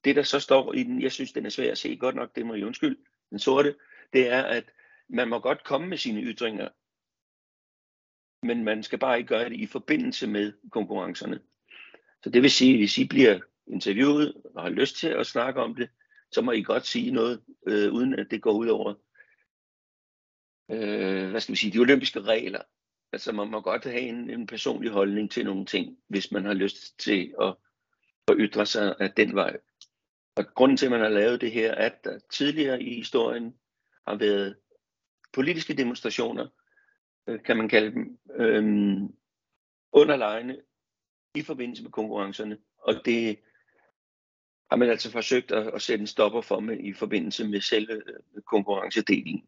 [0.04, 2.36] det, der så står i den, jeg synes, den er svær at se godt nok,
[2.36, 2.98] det må I undskylde,
[3.30, 3.76] den sorte,
[4.14, 4.72] det er, at
[5.10, 6.70] man må godt komme med sine ytringer,
[8.46, 11.40] men man skal bare ikke gøre det i forbindelse med konkurrencerne.
[12.24, 15.62] Så det vil sige, at hvis I bliver interviewet og har lyst til at snakke
[15.62, 15.90] om det,
[16.36, 18.94] så må I godt sige noget, øh, uden at det går ud over
[20.72, 22.62] øh, hvad skal vi sige, de olympiske regler.
[23.14, 26.54] Altså man må godt have en, en personlig holdning til nogle ting, hvis man har
[26.54, 27.56] lyst til at,
[28.28, 29.58] at ytre sig af den vej.
[30.36, 33.56] Og grunden til, at man har lavet det her, er, at der tidligere i historien
[34.08, 34.56] har været
[35.34, 36.48] politiske demonstrationer,
[37.28, 39.16] øh, kan man kalde dem, øhm,
[39.92, 40.62] underlejende
[41.36, 42.58] i forbindelse med konkurrencerne.
[42.78, 43.40] Og det
[44.70, 47.94] har man altså forsøgt at, at sætte en stopper for med i forbindelse med selve
[47.94, 49.48] øh, konkurrencedelen.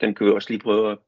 [0.00, 0.98] Den kan vi også lige prøve at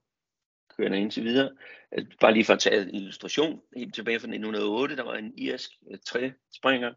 [0.77, 1.51] køre ind til videre.
[1.99, 3.63] Øh, bare lige for at tage en illustration.
[3.77, 6.95] Helt tilbage fra 1908, der var en irsk øh, træspringer,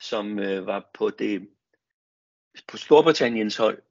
[0.00, 1.48] som øh, var på det
[2.68, 3.82] på Storbritanniens hold.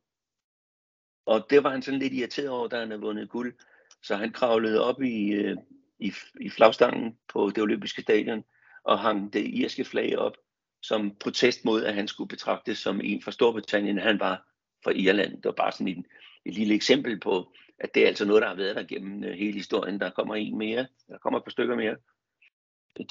[1.26, 3.56] Og det var han sådan lidt irriteret over, da han havde vundet guld.
[4.02, 5.58] Så han kravlede op i, øh,
[6.00, 8.44] i, i flagstangen på det olympiske stadion
[8.84, 10.38] og hang det irske flag op
[10.84, 13.98] som protest mod, at han skulle betragtes som en fra Storbritannien.
[13.98, 14.48] Han var
[14.84, 15.32] fra Irland.
[15.32, 16.06] Det var bare sådan en,
[16.46, 19.34] et lille eksempel på, at det er altså noget, der har været der gennem øh,
[19.34, 20.00] hele historien.
[20.00, 20.88] Der kommer en mere.
[21.08, 21.96] Der kommer et par stykker mere.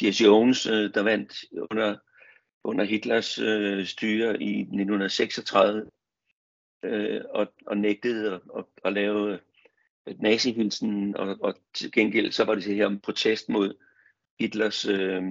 [0.03, 1.97] Jesse Owens, øh, der vandt under
[2.65, 5.91] under Hitlers øh, styre i 1936
[6.83, 9.39] øh, og, og nægtede at, at, at lave
[10.07, 13.75] øh, nazihilsen, og, og til gengæld så var det her om protest mod
[14.41, 15.23] Hitlers øh,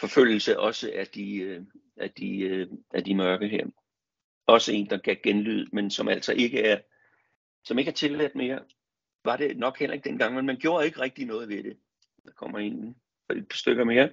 [0.00, 1.62] forfølgelse også af de, øh,
[1.96, 3.66] af, de, øh, af de mørke her.
[4.46, 6.80] Også en, der gav genlyd, men som altså ikke er,
[7.64, 8.60] som ikke er tilladt mere.
[9.24, 11.78] Var det nok heller ikke dengang, men man gjorde ikke rigtig noget ved det.
[12.24, 12.96] Der kommer en
[13.36, 14.10] et par stykker mere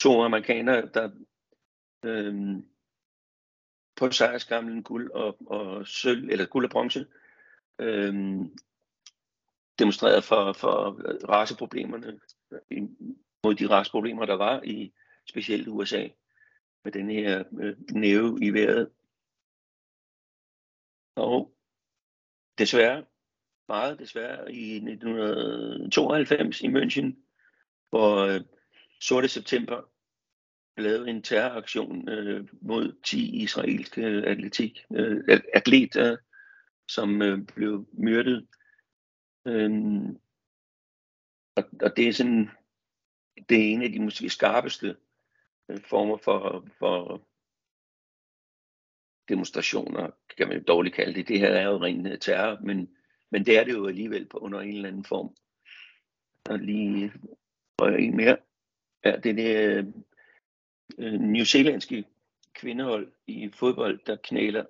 [0.00, 1.10] to amerikanere, der
[2.04, 2.66] øhm,
[3.96, 7.06] på sejrskamlen guld og, og sølv, eller guld og bronze,
[7.78, 8.58] øhm,
[9.78, 12.20] demonstrerede for, for raceproblemerne,
[13.44, 14.92] mod de raceproblemer, der var i
[15.28, 16.08] specielt USA,
[16.84, 18.90] med den her øh, næve i vejret.
[21.16, 21.54] Og
[22.58, 23.04] desværre,
[23.68, 27.16] meget desværre, i 1992 i München,
[27.90, 28.40] hvor øh,
[29.00, 29.90] sorte september
[30.76, 36.16] lavede en terroraktion øh, mod 10 israelske atletik, øh, atleter,
[36.88, 38.46] som øh, blev myrdet.
[39.46, 39.70] Øh,
[41.56, 42.50] og, og det er sådan,
[43.48, 44.96] det er en af de måske skarpeste
[45.68, 47.22] øh, former for, for
[49.28, 51.28] demonstrationer, kan man jo dårligt kalde det.
[51.28, 52.90] Det her er jo ren øh, terror, men,
[53.30, 55.36] men det er det jo alligevel på under en eller anden form.
[56.50, 57.14] Og lige øh,
[57.78, 58.36] og en mere.
[59.04, 59.94] Ja, det er det
[60.98, 62.04] øh, New Zealandske
[62.54, 64.64] kvindehold i fodbold, der knæler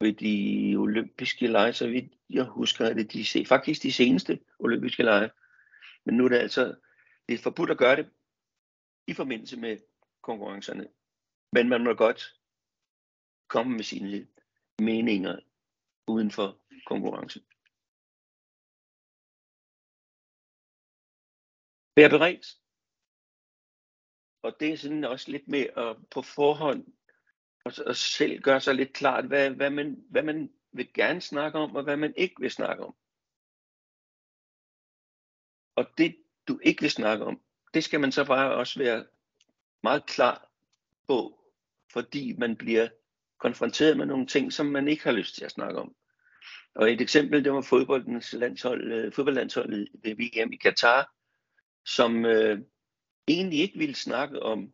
[0.00, 5.02] ved de olympiske lege, så vidt jeg husker, er det de, faktisk de seneste olympiske
[5.02, 5.30] lege.
[6.04, 6.74] Men nu er det altså
[7.28, 8.10] det er forbudt at gøre det
[9.06, 9.78] i forbindelse med
[10.22, 10.88] konkurrencerne.
[11.52, 12.22] Men man må godt
[13.48, 14.28] komme med sine
[14.78, 15.40] meninger
[16.08, 17.42] uden for konkurrencen.
[21.96, 22.46] Vær beredt
[24.42, 26.92] og det er sådan også lidt med at på forhånd
[27.64, 31.58] og, og selv gøre sig lidt klart, hvad, hvad, man, hvad man vil gerne snakke
[31.58, 32.96] om, og hvad man ikke vil snakke om.
[35.76, 36.16] Og det,
[36.48, 37.40] du ikke vil snakke om,
[37.74, 39.04] det skal man så bare også være
[39.82, 40.50] meget klar
[41.08, 41.44] på,
[41.92, 42.88] fordi man bliver
[43.38, 45.94] konfronteret med nogle ting, som man ikke har lyst til at snakke om.
[46.74, 51.14] Og et eksempel, det var fodboldens landshold, øh, fodboldlandsholdet ved VM i Katar,
[51.84, 52.58] som øh,
[53.28, 54.72] egentlig ikke ville snakke om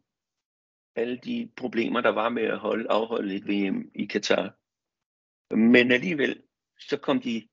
[0.97, 4.57] alle de problemer, der var med at holde, afholde et VM i Katar.
[5.55, 6.43] Men alligevel,
[6.79, 7.49] så kom de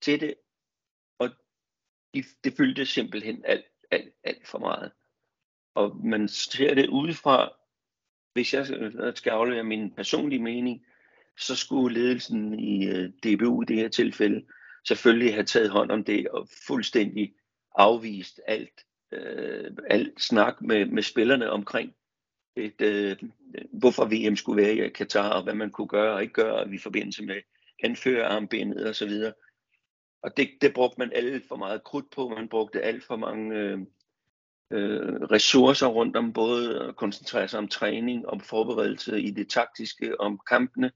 [0.00, 0.34] til det,
[2.14, 4.92] de, det fyldte simpelthen alt, alt, alt for meget.
[5.74, 7.52] Og man ser det udefra,
[8.32, 8.66] hvis jeg
[9.14, 10.84] skal aflevere min personlige mening,
[11.38, 14.46] så skulle ledelsen i øh, DBU i det her tilfælde
[14.86, 17.34] selvfølgelig have taget hånd om det og fuldstændig
[17.76, 21.94] afvist alt, øh, alt snak med, med spillerne omkring,
[22.56, 23.16] et, øh,
[23.72, 26.78] hvorfor VM skulle være i Katar, og hvad man kunne gøre og ikke gøre i
[26.78, 27.36] forbindelse med
[27.84, 29.32] anførerarmbindet og så videre.
[30.22, 32.28] Og det, det brugte man alt for meget krudt på.
[32.28, 33.78] Man brugte alt for mange øh,
[34.70, 40.20] øh, ressourcer rundt om både at koncentrere sig om træning, om forberedelse i det taktiske,
[40.20, 40.92] om kampene.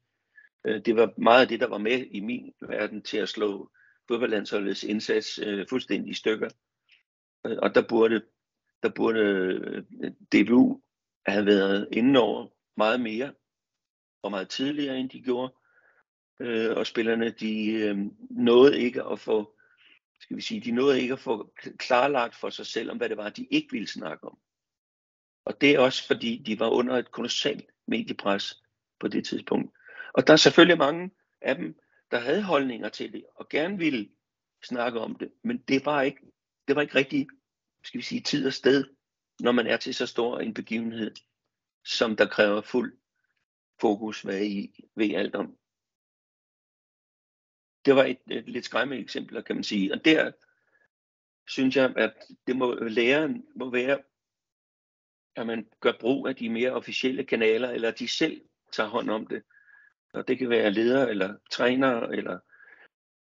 [0.64, 3.70] Øh, det var meget af det, der var med i min verden til at slå
[4.08, 6.48] fodboldlandsholdets indsats øh, fuldstændig i stykker.
[7.46, 8.22] Øh, og der burde,
[8.82, 9.84] der burde øh,
[10.32, 10.82] DBU
[11.26, 13.32] have været inde over meget mere
[14.22, 15.54] og meget tidligere, end de gjorde.
[16.40, 17.96] Øh, og spillerne, de øh,
[18.30, 19.56] nåede ikke at få,
[20.20, 23.16] skal vi sige, de nåede ikke at få klarlagt for sig selv, om hvad det
[23.16, 24.38] var, de ikke ville snakke om.
[25.44, 28.62] Og det er også fordi, de var under et kolossalt mediepres
[29.00, 29.76] på det tidspunkt.
[30.12, 31.78] Og der er selvfølgelig mange af dem,
[32.10, 34.08] der havde holdninger til det, og gerne ville
[34.64, 36.20] snakke om det, men det var ikke,
[36.68, 37.26] det var ikke rigtig,
[37.84, 38.84] skal vi sige, tid og sted,
[39.40, 41.14] når man er til så stor en begivenhed,
[41.84, 42.98] som der kræver fuld
[43.80, 45.56] fokus, hvad I ved alt om.
[47.84, 49.92] Det var et, et lidt skræmmende eksempel, kan man sige.
[49.92, 50.32] Og der
[51.48, 52.14] synes jeg, at
[52.46, 53.98] det må læreren må være,
[55.36, 58.40] at man gør brug af de mere officielle kanaler, eller at de selv
[58.72, 59.42] tager hånd om det.
[60.12, 62.38] Og det kan være ledere eller trænere eller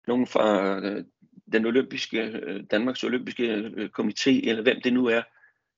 [0.06, 1.04] nogen fra øh,
[1.52, 5.22] den olympiske, øh, Danmarks olympiske øh, komité, eller hvem det nu er.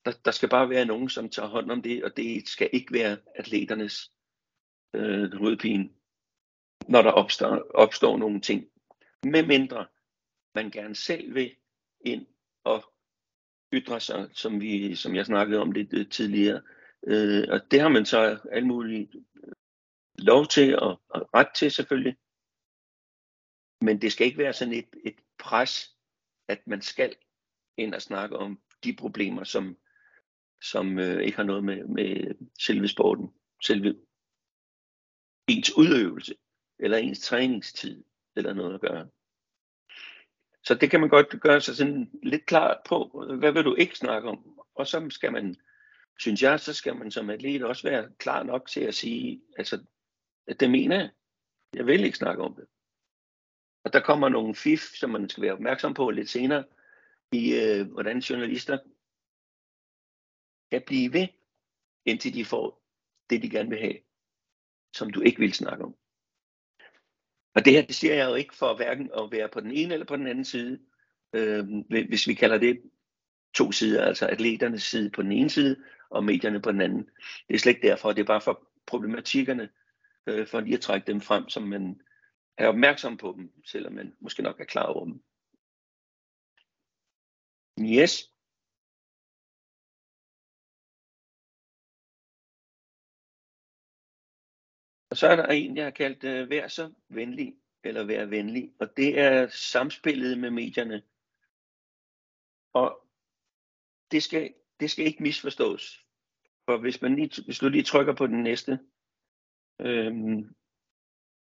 [0.05, 2.95] Der, der skal bare være nogen, som tager hånd om det, og det skal ikke
[2.95, 4.13] være atleternes
[4.95, 5.89] øh, hovedpine,
[6.91, 8.67] når der opstår, opstår nogle ting.
[9.23, 9.87] Med mindre
[10.55, 11.57] man gerne selv vil
[12.01, 12.27] ind
[12.65, 12.95] og
[13.73, 16.63] ytre sig, som, vi, som jeg snakkede om lidt øh, tidligere.
[17.07, 19.11] Øh, og det har man så alle mulige
[19.45, 19.53] øh,
[20.19, 22.17] lov til og, og ret til selvfølgelig.
[23.81, 25.97] Men det skal ikke være sådan et, et pres,
[26.49, 27.15] at man skal
[27.77, 29.77] ind og snakke om de problemer, som,
[30.63, 33.29] som øh, ikke har noget med, med selve sporten,
[33.63, 33.97] selve
[35.49, 36.35] ens udøvelse,
[36.81, 38.05] eller ens træningstid,
[38.37, 39.09] eller noget at gøre.
[40.63, 43.97] Så det kan man godt gøre sig sådan lidt klar på, hvad vil du ikke
[43.97, 44.61] snakke om?
[44.75, 45.57] Og så skal man,
[46.19, 49.85] synes jeg, så skal man som atlet også være klar nok til at sige, altså
[50.61, 51.11] det mener jeg.
[51.75, 52.67] Jeg vil ikke snakke om det.
[53.85, 56.65] Og der kommer nogle fif, som man skal være opmærksom på lidt senere,
[57.33, 58.79] i øh, hvordan journalister
[60.71, 61.29] kan blive ved,
[62.05, 62.83] indtil de får
[63.31, 63.99] det, de gerne vil have,
[64.97, 65.97] som du ikke vil snakke om.
[67.55, 69.95] Og det her, det siger jeg jo ikke for hverken at være på den ene
[69.95, 70.81] eller på den anden side,
[71.33, 71.67] øh,
[72.09, 72.83] hvis vi kalder det
[73.55, 75.77] to sider, altså atleternes side på den ene side,
[76.11, 77.11] og medierne på den anden.
[77.49, 79.69] Det er slet ikke derfor, det er bare for problematikkerne,
[80.27, 82.01] øh, for lige at trække dem frem, som man
[82.59, 85.23] er opmærksom på dem, selvom man måske nok er klar over dem.
[87.81, 88.35] Yes.
[95.11, 98.73] Og så er der en, jeg har kaldt øh, vær så venlig, eller vær venlig,
[98.81, 101.03] og det er samspillet med medierne.
[102.73, 103.07] Og
[104.11, 106.07] det skal, det skal ikke misforstås.
[106.65, 108.79] For hvis, man lige, hvis du lige trykker på den næste,
[109.81, 110.55] Øhm,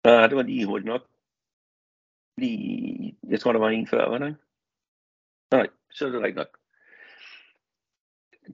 [0.04, 1.10] nej, det var lige hurtigt nok.
[2.38, 4.40] Lige, jeg tror, der var en før, var der ikke?
[5.52, 6.58] Nej, så er det rigtigt nok.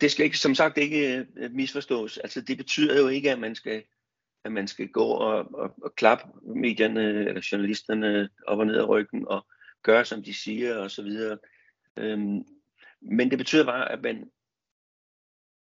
[0.01, 2.17] Det skal ikke, som sagt ikke øh, misforstås.
[2.17, 3.83] Altså, det betyder jo ikke, at man skal,
[4.47, 8.88] at man skal gå og, og, og klappe medierne eller journalisterne op og ned af
[8.88, 9.45] ryggen og
[9.83, 11.38] gøre, som de siger og så videre.
[11.97, 12.45] Øhm,
[13.01, 14.31] men det betyder bare, at man,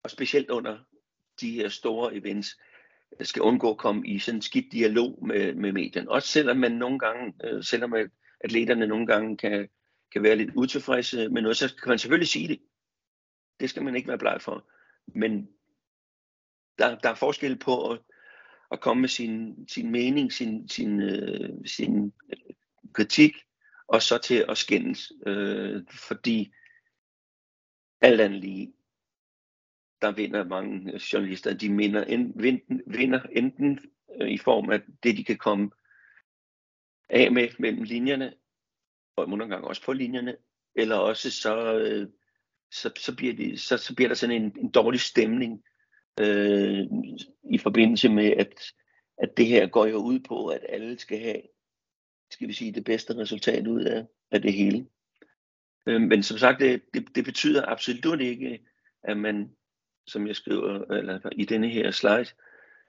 [0.04, 0.78] og specielt under
[1.42, 2.60] de her store events,
[3.22, 6.12] skal undgå at komme i sådan en skidt dialog med, med medierne.
[6.12, 7.94] Også selvom man nogle gange, øh, selvom
[8.40, 9.70] atleterne nogle gange kan,
[10.12, 12.62] kan være lidt utilfredse med noget, så kan man selvfølgelig sige det.
[13.60, 14.70] Det skal man ikke være bleg for.
[15.08, 15.50] Men
[16.78, 18.00] der, der er forskel på at,
[18.72, 22.56] at komme med sin, sin mening, sin, sin, øh, sin øh,
[22.94, 23.34] kritik,
[23.88, 25.12] og så til at skændes.
[25.26, 26.54] Øh, fordi
[28.02, 28.74] alt andet lige,
[30.02, 31.54] der vinder mange øh, journalister.
[31.54, 33.80] De vinder, enten, vinder enten
[34.22, 35.72] øh, i form af det, de kan komme
[37.10, 38.34] af med mellem linjerne,
[39.16, 40.36] og nogle gange også på linjerne,
[40.76, 42.08] eller også så, øh,
[42.72, 45.64] så, så, bliver, det, så, så bliver der sådan en, en dårlig stemning
[46.20, 46.86] øh,
[47.44, 48.74] i forbindelse med, at,
[49.18, 51.42] at det her går jo ud på, at alle skal have,
[52.32, 54.88] skal vi sige, det bedste resultat ud af, af det hele.
[55.88, 58.60] Øh, men som sagt, det, det, det betyder absolut ikke,
[59.04, 59.56] at man,
[60.08, 62.28] som jeg skriver eller i denne her slide,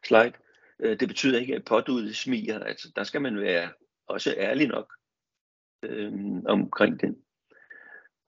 [0.04, 0.32] slide
[0.78, 2.58] øh, det betyder ikke, at pådudet smiger.
[2.58, 3.70] Altså, der skal man være
[4.06, 4.92] også ærlig nok
[5.82, 6.12] øh,
[6.46, 7.16] omkring den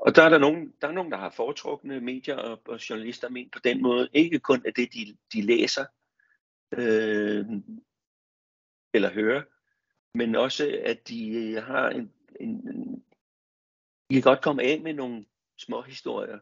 [0.04, 3.28] og der er der nogen, der, er nogen, der har foretrukne medier og, og journalister
[3.28, 4.08] men på den måde.
[4.12, 5.84] Ikke kun af det, de, de læser
[6.72, 7.46] øh,
[8.94, 9.42] eller hører,
[10.18, 13.04] men også at de øh, har en, en, en
[14.10, 15.24] de kan godt komme af med nogle
[15.58, 16.38] små historier,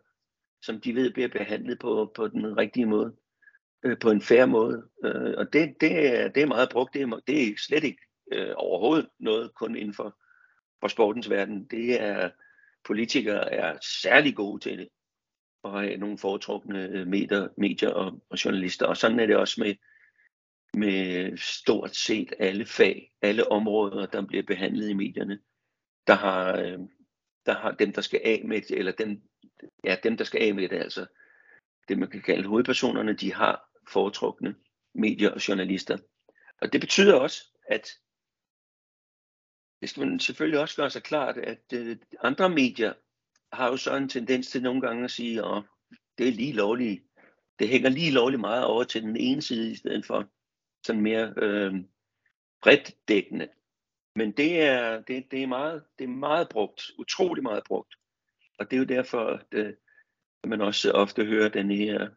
[0.63, 3.17] som de ved bliver behandlet på, på den rigtige måde,
[3.83, 4.89] øh, på en fair måde.
[5.05, 6.95] Øh, og det, det, er, det er meget brugt.
[6.95, 8.03] Det er, det er slet ikke
[8.33, 10.19] øh, overhovedet noget kun inden for,
[10.81, 11.65] for sportens verden.
[11.65, 12.31] Det er
[12.85, 14.89] politikere er særlig gode til det
[15.62, 18.87] og have nogle foretrukne øh, medier, medier og, og journalister.
[18.87, 19.74] Og sådan er det også med,
[20.74, 25.39] med stort set alle fag, alle områder, der bliver behandlet i medierne.
[26.07, 26.78] Der har, øh,
[27.47, 29.22] der har dem, der skal af med det, eller dem,
[29.85, 31.07] ja, dem, der skal af med det, altså
[31.89, 34.55] det, man kan kalde hovedpersonerne, de har foretrukne
[34.95, 35.99] medier og journalister.
[36.61, 37.89] Og det betyder også, at
[39.83, 42.93] det skal man selvfølgelig også gøre sig klart, at øh, andre medier
[43.53, 45.62] har jo så en tendens til nogle gange at sige, at
[46.18, 47.03] det er lige lovligt.
[47.59, 50.28] Det hænger lige lovligt meget over til den ene side, i stedet for
[50.87, 51.74] sådan mere øh,
[52.62, 53.49] bredt dækkende.
[54.16, 57.95] Men det er, det, det, er meget, det er meget brugt, utrolig meget brugt.
[58.59, 59.74] Og det er jo derfor, at, øh,
[60.43, 62.09] at man også ofte hører den her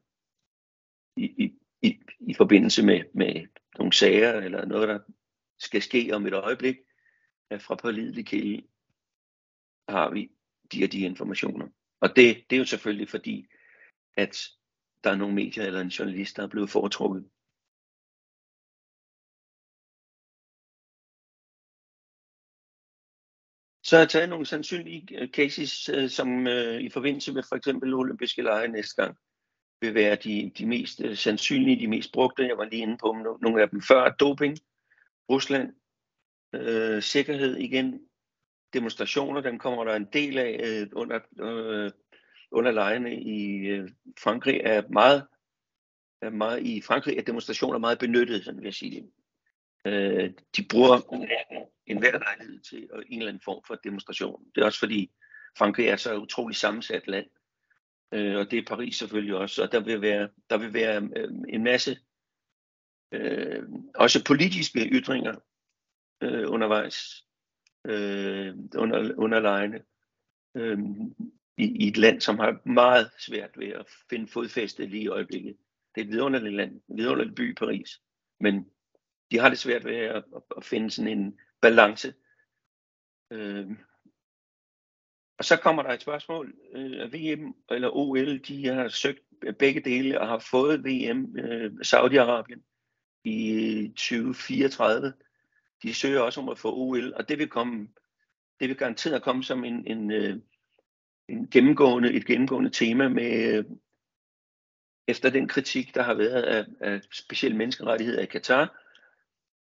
[1.18, 3.48] i, i, i, i forbindelse med, med
[3.78, 5.00] nogle sager eller noget, der
[5.60, 6.76] skal ske om et øjeblik,
[7.50, 8.68] at fra pålidelig kilde
[9.90, 10.32] har vi
[10.72, 11.68] de og de informationer.
[12.00, 13.48] Og det, det er jo selvfølgelig fordi,
[14.14, 14.50] at
[15.04, 17.30] der er nogle medier eller en journalist, der er blevet foretrukket.
[23.84, 26.48] Så har jeg taget nogle sandsynlige øh, cases, øh, som
[26.82, 29.18] i forbindelse med for eksempel olympiske lege næste gang
[29.82, 32.48] vil være de, de mest sandsynlige, de mest brugte.
[32.48, 34.10] Jeg var lige inde på nogle af dem før.
[34.10, 34.58] Doping,
[35.30, 35.74] Rusland,
[36.62, 38.02] øh, sikkerhed igen,
[38.74, 41.92] demonstrationer, dem kommer der en del af øh, under, øh,
[42.52, 43.90] under lejene i øh,
[44.20, 45.28] Frankrig er meget,
[46.22, 49.12] er meget i Frankrig er demonstrationer meget benyttet, sådan vil jeg sige det.
[49.86, 51.14] Øh, de bruger
[51.88, 54.46] en hver lejlighed til en eller anden form for demonstration.
[54.56, 55.12] Det er også fordi
[55.58, 57.26] Frankrig er så utroligt sammensat land,
[58.14, 61.32] øh, og det er Paris selvfølgelig også, og der vil være, der vil være øh,
[61.50, 61.98] en masse
[63.12, 63.64] øh,
[63.96, 65.36] også politiske ytringer
[66.22, 67.26] øh, undervejs
[67.86, 69.84] øh, under, underlejene
[70.56, 70.80] øh,
[71.58, 75.58] i, i et land, som har meget svært ved at finde fodfæste lige i øjeblikket.
[75.96, 78.02] Det er et vidunderligt land, en vidunderlig by, Paris,
[78.40, 78.66] men
[79.32, 82.14] de har det svært ved at, at, at finde sådan en balance.
[83.32, 83.68] Øh,
[85.38, 86.56] og så kommer der et spørgsmål.
[86.74, 89.20] Øh, VM eller OL, de har søgt
[89.60, 92.62] begge dele og har fået VM øh, Saudi-Arabien
[93.24, 95.14] i øh, 2034
[95.86, 97.88] de søger også om at få OL, og det vil komme,
[98.60, 100.40] det vil garanteret komme som en, en, øh,
[101.30, 103.66] en gennemgående, et gennemgående tema med, øh,
[105.08, 108.82] efter den kritik, der har været af, af specielle menneskerettigheder i Katar,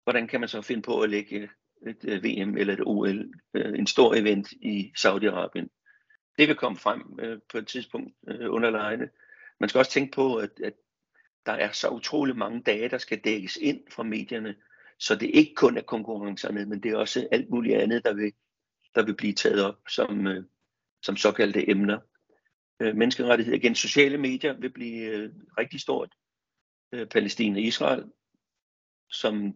[0.04, 1.50] hvordan kan man så finde på at lægge
[1.86, 5.68] et øh, VM eller et OL, en stor event i Saudi-Arabien.
[6.38, 7.02] Det vil komme frem
[7.48, 9.10] på et tidspunkt under lejene.
[9.60, 10.72] Man skal også tænke på, at, at
[11.46, 14.54] der er så utrolig mange dage, der skal dækkes ind fra medierne,
[15.02, 18.32] så det ikke kun er konkurrencerne, men det er også alt muligt andet, der vil,
[18.94, 20.44] der vil blive taget op som, øh,
[21.02, 21.98] som såkaldte emner.
[22.80, 26.14] Øh, menneskerettighed igen, sociale medier vil blive øh, rigtig stort.
[26.92, 28.04] Øh, Palæstina og Israel,
[29.10, 29.54] som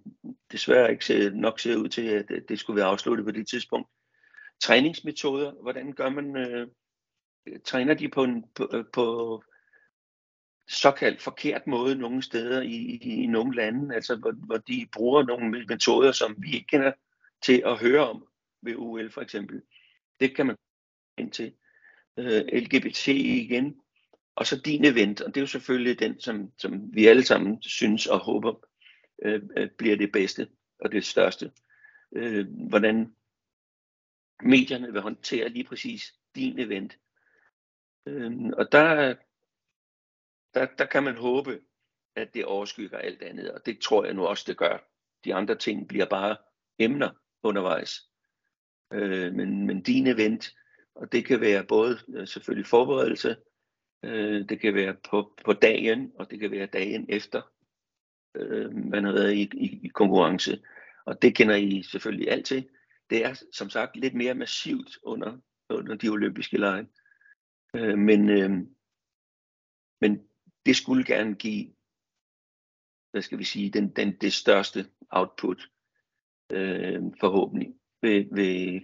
[0.52, 3.90] desværre ikke ser, nok ser ud til, at det skulle være afsluttet på det tidspunkt.
[4.62, 6.68] Træningsmetoder, hvordan gør man, øh,
[7.64, 9.42] træner de på, en, på, øh, på
[10.68, 15.22] såkaldt forkert måde nogle steder i, i, i nogle lande, altså hvor, hvor de bruger
[15.22, 16.92] nogle metoder, som vi ikke kender
[17.42, 18.26] til at høre om
[18.62, 19.62] ved UL for eksempel.
[20.20, 20.56] Det kan man
[21.18, 21.54] ind til.
[22.16, 23.80] Øh, LGBT igen,
[24.36, 27.62] og så din event, og det er jo selvfølgelig den, som, som vi alle sammen
[27.62, 28.54] synes og håber
[29.22, 30.48] øh, øh bliver det bedste
[30.80, 31.52] og det største.
[32.12, 33.14] Øh, hvordan
[34.42, 36.98] medierne vil håndtere lige præcis din event.
[38.06, 39.14] Øh, og der,
[40.56, 41.60] der, der kan man håbe,
[42.16, 44.78] at det overskygger alt andet, og det tror jeg nu også, det gør.
[45.24, 46.36] De andre ting bliver bare
[46.78, 47.10] emner
[47.42, 47.92] undervejs.
[48.92, 50.50] Øh, men, men din event,
[50.94, 53.36] og det kan være både øh, selvfølgelig forberedelse,
[54.06, 57.42] Øh, det kan være på, på dagen, og det kan være dagen efter,
[58.34, 60.62] øh, man har været i, i, i konkurrence.
[61.06, 62.68] Og det kender I selvfølgelig alt til.
[63.10, 65.38] Det er som sagt lidt mere massivt under,
[65.70, 66.86] under de olympiske lege.
[67.76, 68.50] Øh, men, øh,
[70.00, 70.28] men
[70.66, 71.72] det skulle gerne give,
[73.10, 75.70] hvad skal vi sige, den, den, det største output
[76.52, 78.80] øh, forhåbentlig ved, ved,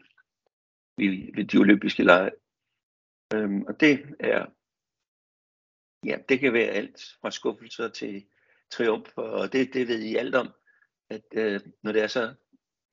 [0.97, 2.31] ved, ved de olympiske lege.
[3.35, 4.47] Øhm, og det er,
[6.07, 8.27] ja, det kan være alt fra skuffelser til
[8.71, 10.49] triumf, og det, det ved I alt om,
[11.11, 12.35] at øh, når, det er så,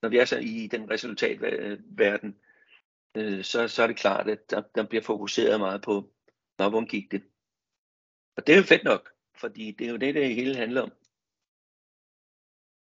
[0.01, 2.39] når vi er så i den resultatverden,
[3.17, 6.13] øh, så, så er det klart, at der, der bliver fokuseret meget på,
[6.59, 7.23] når hvor gik det.
[8.35, 10.91] Og det er jo fedt nok, fordi det er jo det, det hele handler om.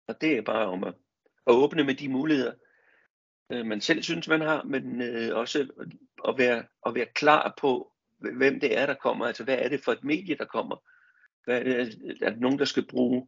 [0.07, 0.93] Og det er bare om at,
[1.47, 2.53] at åbne med de muligheder,
[3.51, 5.67] øh, man selv synes, man har, men øh, også
[6.27, 9.25] at være, at være klar på, hvem det er, der kommer.
[9.25, 10.75] Altså, hvad er det for et medie, der kommer?
[11.43, 13.27] Hvad er, det, er der nogen, der skal bruge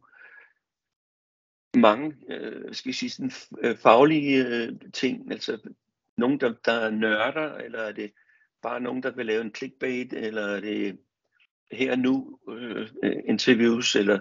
[1.76, 5.32] mange øh, skal jeg sige, sådan, øh, faglige øh, ting?
[5.32, 5.72] Altså,
[6.16, 8.12] nogen, der, der er nørder, eller er det
[8.62, 11.00] bare nogen, der vil lave en clickbait, eller er det
[11.72, 12.88] her nu øh,
[13.24, 14.20] interviews, eller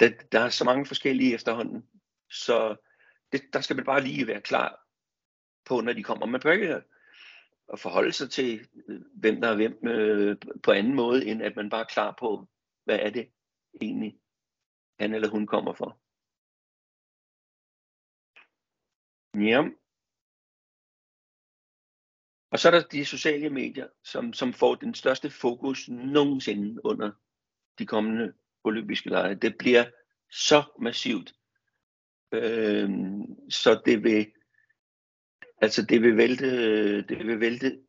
[0.00, 1.88] der, der er så mange forskellige efterhånden.
[2.30, 2.76] Så
[3.32, 4.86] det, der skal man bare lige være klar
[5.64, 6.26] på, når de kommer.
[6.26, 6.82] Man bør ikke
[7.72, 11.56] at forholde sig til, øh, hvem der er hvem øh, på anden måde, end at
[11.56, 12.48] man bare er klar på,
[12.84, 13.30] hvad er det
[13.82, 14.18] egentlig,
[14.98, 16.00] han eller hun kommer for.
[19.34, 19.79] Ja.
[22.50, 27.10] Og så er der de sociale medier, som, som får den største fokus nogensinde under
[27.78, 28.32] de kommende
[28.64, 29.34] olympiske lege.
[29.34, 29.84] Det bliver
[30.30, 31.34] så massivt.
[32.32, 32.90] Øh,
[33.50, 34.26] så det vil
[35.62, 37.80] Altså det vil vælte, det vil vælte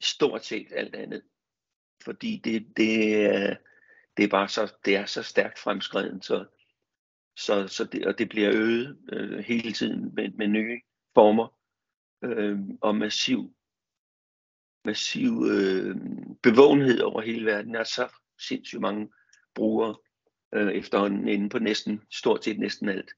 [0.00, 1.22] stort set alt andet.
[2.04, 3.56] Fordi det, det, er,
[4.16, 6.44] det er bare så, det er så stærkt fremskreden, så,
[7.36, 10.80] så, så det, og det bliver øget øh, hele tiden med, med nye
[11.14, 11.48] former
[12.24, 13.54] øh, og massiv,
[14.84, 15.96] massiv øh,
[16.42, 17.74] bevågenhed over hele verden.
[17.74, 18.08] Der er så
[18.40, 19.08] sindssygt mange
[19.54, 19.96] brugere
[20.54, 23.10] øh, efterhånden inde på næsten, stort set næsten alt.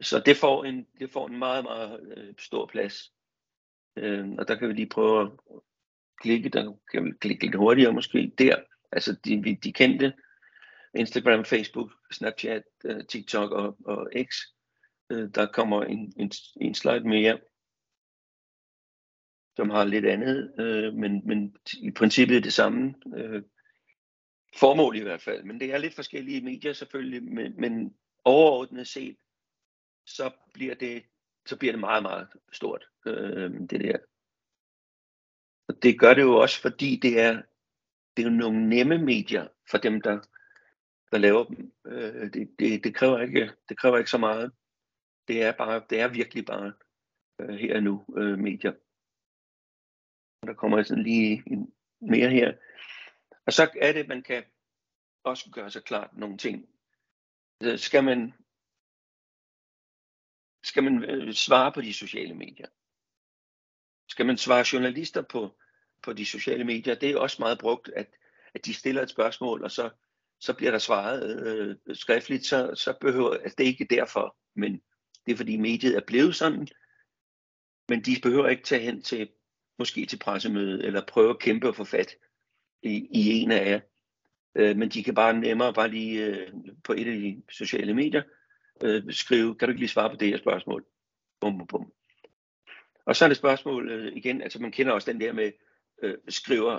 [0.00, 3.12] Så det får en, det får en meget, meget øh, stor plads.
[3.96, 5.30] Øh, og der kan vi lige prøve at
[6.20, 8.56] klikke, der kan vi klikke lidt hurtigere måske der.
[8.92, 10.12] Altså de, de kendte
[10.94, 14.36] Instagram, Facebook, Snapchat, øh, TikTok og, og X.
[15.10, 17.38] Øh, der kommer en, en, en slide mere,
[19.58, 23.42] som har lidt andet, øh, men, men i princippet er det samme øh,
[24.56, 25.44] formål i hvert fald.
[25.44, 27.94] Men det er lidt forskellige medier selvfølgelig, men, men
[28.24, 29.16] overordnet set,
[30.06, 31.02] så bliver det,
[31.46, 33.98] så bliver det meget, meget stort, øh, det der.
[35.68, 37.42] Og det gør det jo også, fordi det er,
[38.16, 40.20] det er jo nogle nemme medier for dem, der,
[41.12, 41.72] der laver dem.
[41.86, 44.52] Øh, det, det, det, kræver ikke, det kræver ikke så meget.
[45.28, 46.72] Det er, bare, det er virkelig bare
[47.40, 48.72] øh, her og nu øh, medier.
[50.48, 52.54] Der kommer sådan lige en, mere her.
[53.46, 54.44] Og så er det, man kan
[55.24, 56.68] også gøre sig klart nogle ting.
[57.62, 58.32] Så skal man
[60.62, 62.66] skal man øh, svare på de sociale medier?
[64.08, 65.58] Skal man svare journalister på,
[66.02, 66.94] på de sociale medier?
[66.94, 68.14] Det er også meget brugt, at,
[68.54, 69.90] at de stiller et spørgsmål, og så,
[70.40, 74.82] så bliver der svaret øh, skriftligt, så, så behøver altså det er ikke derfor, men
[75.26, 76.68] det er fordi mediet er blevet sådan,
[77.88, 79.30] men de behøver ikke tage hen til
[79.78, 82.16] måske til pressemøde, eller prøve at kæmpe og få fat
[82.82, 83.80] i, i en af jer.
[84.54, 86.52] Øh, men de kan bare nemmere bare lige øh,
[86.84, 88.22] på et af de sociale medier
[88.82, 90.86] øh, skrive, kan du ikke lige svare på det her spørgsmål?
[91.40, 91.92] Bum, bum, bum.
[93.06, 95.52] Og så er det spørgsmål øh, igen, altså man kender også den der med,
[96.02, 96.78] øh, skriver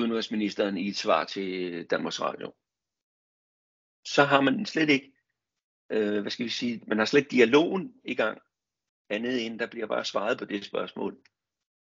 [0.00, 2.54] udenrigsministeren i et svar til Danmarks Radio.
[4.04, 5.12] Så har man slet ikke,
[5.90, 8.38] øh, hvad skal vi sige, man har slet ikke dialogen i gang,
[9.10, 11.18] andet end der bliver bare svaret på det spørgsmål,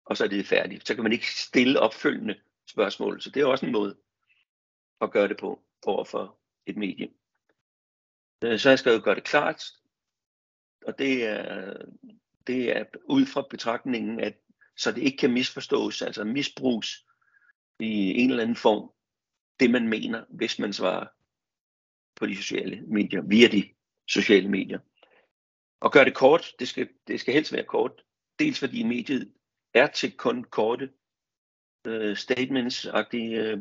[0.07, 0.87] og så er det færdigt.
[0.87, 3.97] Så kan man ikke stille opfølgende spørgsmål, så det er også en måde
[5.01, 7.09] at gøre det på over for et medie.
[8.45, 9.65] Øh, så jeg skal jo gøre det klart,
[10.87, 11.73] og det er,
[12.47, 14.35] det er ud fra betragtningen, at
[14.77, 17.07] så det ikke kan misforstås, altså misbruges
[17.81, 18.91] i en eller anden form,
[19.61, 21.07] det man mener, hvis man svarer
[22.17, 23.75] på de sociale medier, via de
[24.09, 24.79] sociale medier.
[25.81, 28.05] Og gør det kort, det skal, det skal helst være kort,
[28.39, 29.33] dels fordi mediet
[29.75, 30.93] er til kun korte
[31.87, 33.59] øh, statements-agtige øh,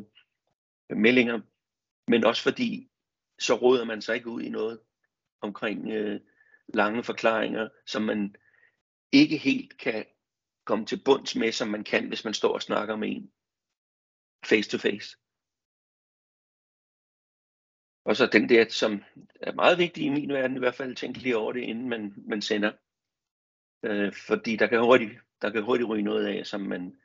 [0.96, 1.40] meldinger,
[2.10, 2.90] men også fordi
[3.38, 4.80] så råder man sig ikke ud i noget
[5.40, 6.20] omkring øh,
[6.68, 8.34] lange forklaringer, som man
[9.12, 10.04] ikke helt kan
[10.64, 13.32] komme til bunds med, som man kan, hvis man står og snakker med en.
[14.44, 15.16] face to face.
[18.04, 19.02] Og så den der, som
[19.40, 22.14] er meget vigtig i min verden, i hvert fald tænke lige over det, inden man,
[22.28, 22.72] man sender.
[23.82, 26.96] Øh, fordi der kan, hurtigt, der kan hurtigt ryge noget af, som man,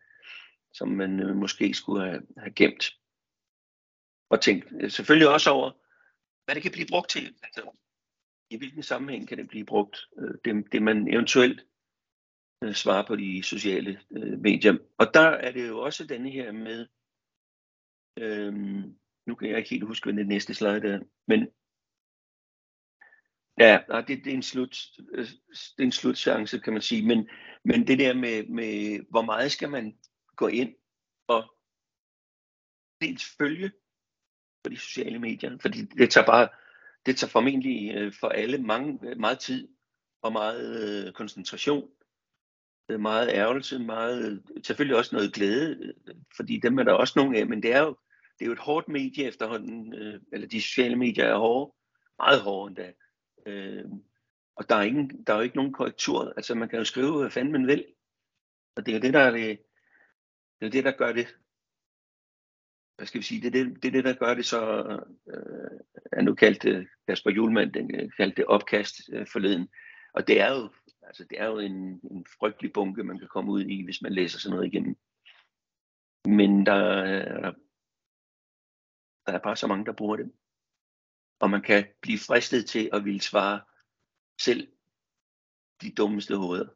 [0.74, 2.92] som man øh, måske skulle have, have gemt.
[4.30, 5.72] Og tænkt øh, selvfølgelig også over,
[6.46, 7.36] hvad det kan blive brugt til.
[7.44, 7.72] Altså,
[8.50, 9.98] I hvilken sammenhæng kan det blive brugt?
[10.20, 11.66] Øh, det, det man eventuelt
[12.74, 14.78] svarer på de sociale øh, medier.
[14.98, 16.88] Og der er det jo også denne her med,
[18.20, 18.96] øhm,
[19.28, 21.48] nu kan jeg ikke helt huske, hvad det næste slide er, men
[23.60, 24.78] ja, det, det, er en slut,
[25.14, 27.30] øh, det er en slutchance, kan man sige, men,
[27.66, 29.98] men det der med, med, hvor meget skal man
[30.36, 30.76] gå ind
[31.28, 31.56] og
[33.02, 33.72] dels følge
[34.64, 36.50] på de sociale medier, fordi det tager bare,
[37.06, 39.68] det tager formentlig øh, for alle mange, meget tid
[40.22, 41.90] og meget øh, koncentration,
[43.00, 45.94] meget ærgelse, meget, selvfølgelig også noget glæde,
[46.36, 47.98] fordi dem er der også nogle af, men det er jo,
[48.40, 49.94] det er jo et hårdt medie efterhånden,
[50.34, 51.74] eller de sociale medier er hårde,
[52.20, 52.94] meget hårde endda.
[53.46, 53.86] Øh,
[54.56, 57.20] og der er, ingen, der er jo ikke nogen korrektur, altså man kan jo skrive,
[57.20, 57.86] hvad fanden man vil,
[58.76, 59.60] og det er jo det, der er det,
[60.60, 61.38] det er det, der gør det,
[62.96, 64.62] hvad skal vi sige, det er det, det, er det der gør det så,
[65.28, 65.80] øh,
[66.12, 69.68] jeg nu kaldte øh, Kasper Julemand, den øh, kaldte det opkast øh, forleden,
[70.14, 70.70] og det er jo,
[71.04, 74.14] altså det er jo en, en frygtelig bunke, man kan komme ud i, hvis man
[74.14, 74.96] læser sådan noget igennem.
[76.26, 76.74] Men der,
[79.26, 80.32] der er bare så mange, der bruger det.
[81.40, 83.62] Og man kan blive fristet til at ville svare
[84.42, 84.72] selv
[85.82, 86.68] de dummeste hoveder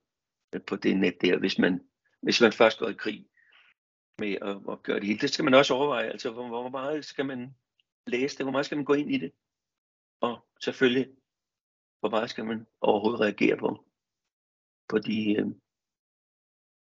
[0.56, 1.88] øh, på det net der, hvis man,
[2.22, 3.30] hvis man først går i krig
[4.20, 5.20] med at, at gøre det hele.
[5.20, 7.56] Det skal man også overveje, altså hvor, hvor meget skal man
[8.08, 9.32] læse det, hvor meget skal man gå ind i det,
[10.22, 11.16] og selvfølgelig,
[12.00, 13.86] hvor meget skal man overhovedet reagere på,
[14.90, 15.48] på de, øh,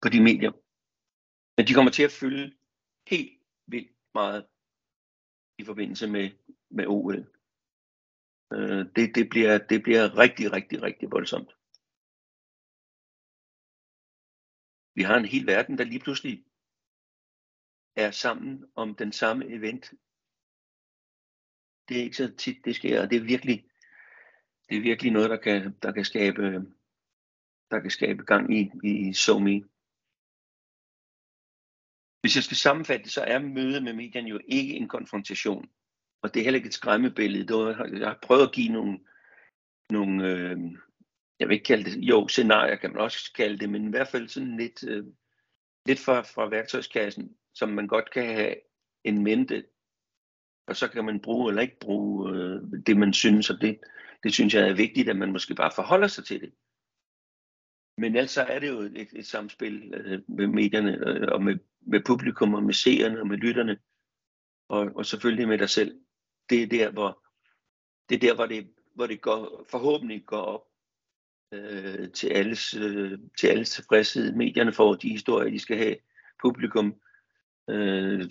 [0.03, 0.53] på de medier.
[1.57, 2.57] Men de kommer til at fylde
[3.07, 4.47] helt vildt meget
[5.59, 6.31] i forbindelse med,
[6.71, 7.36] med OL.
[8.53, 11.57] Øh, det, det, bliver, det bliver rigtig, rigtig, rigtig voldsomt.
[14.94, 16.44] Vi har en hel verden, der lige pludselig
[17.97, 19.90] er sammen om den samme event.
[21.88, 23.70] Det er ikke så tit, det sker, og det er virkelig,
[24.68, 26.42] det er virkelig noget, der kan, der kan skabe,
[27.70, 29.68] der kan skabe gang i, i SoMe.
[32.20, 35.70] Hvis jeg skal sammenfatte så er mødet med medierne jo ikke en konfrontation.
[36.23, 37.77] Og det er heller ikke et skræmmebillede.
[37.99, 38.99] Jeg har prøvet at give nogle,
[39.91, 40.59] nogle øh,
[41.41, 44.09] jeg vil ikke kalde det, jo, scenarier kan man også kalde det, men i hvert
[44.09, 45.05] fald sådan lidt, øh,
[45.87, 48.55] lidt fra, fra værktøjskassen, som man godt kan have
[49.05, 49.64] en mente,
[50.67, 53.81] og så kan man bruge eller ikke bruge øh, det, man synes, og det,
[54.23, 56.53] det synes jeg er vigtigt, at man måske bare forholder sig til det.
[57.99, 62.01] Men altså er det jo et, et samspil øh, med medierne, øh, og med, med
[62.07, 63.79] publikum, og med seerne, og med lytterne,
[64.69, 66.01] og, og selvfølgelig med dig selv.
[66.51, 67.24] Det er der, hvor
[68.09, 70.64] det, er der, hvor det, hvor det går, forhåbentlig går op
[71.53, 74.32] øh, til, alles, øh, til alles tilfredshed.
[74.32, 75.97] Medierne får de historier, de skal have.
[76.42, 76.94] Publikum
[77.70, 78.30] øh,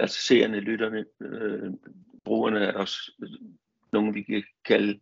[0.00, 1.72] altså seerne, lytterne, øh,
[2.24, 3.30] brugerne er også øh,
[3.92, 5.00] nogle, vi kan kalde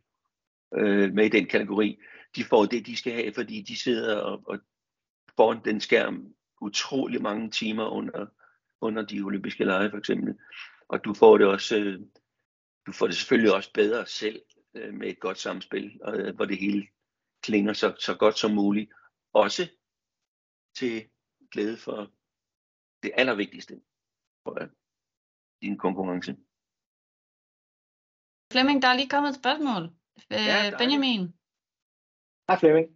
[0.74, 1.98] øh, med i den kategori,
[2.36, 4.58] de får det, de skal have, fordi de sidder og, og
[5.36, 8.26] foran den skærm utrolig mange timer under,
[8.80, 10.34] under de olympiske lege for eksempel.
[10.88, 12.00] Og du får det også, øh,
[12.90, 14.42] du får det selvfølgelig også bedre selv
[14.74, 16.86] øh, med et godt samspil, øh, hvor det hele
[17.42, 18.90] klinger så, så godt som muligt.
[19.32, 19.62] Også
[20.76, 21.08] til
[21.50, 22.12] glæde for
[23.02, 23.80] det allervigtigste
[24.44, 24.58] for
[25.62, 26.36] din konkurrence.
[28.52, 29.82] Flemming, der er lige kommet et spørgsmål.
[30.32, 31.22] Øh, ja, Benjamin.
[32.48, 32.88] Hej Flemming.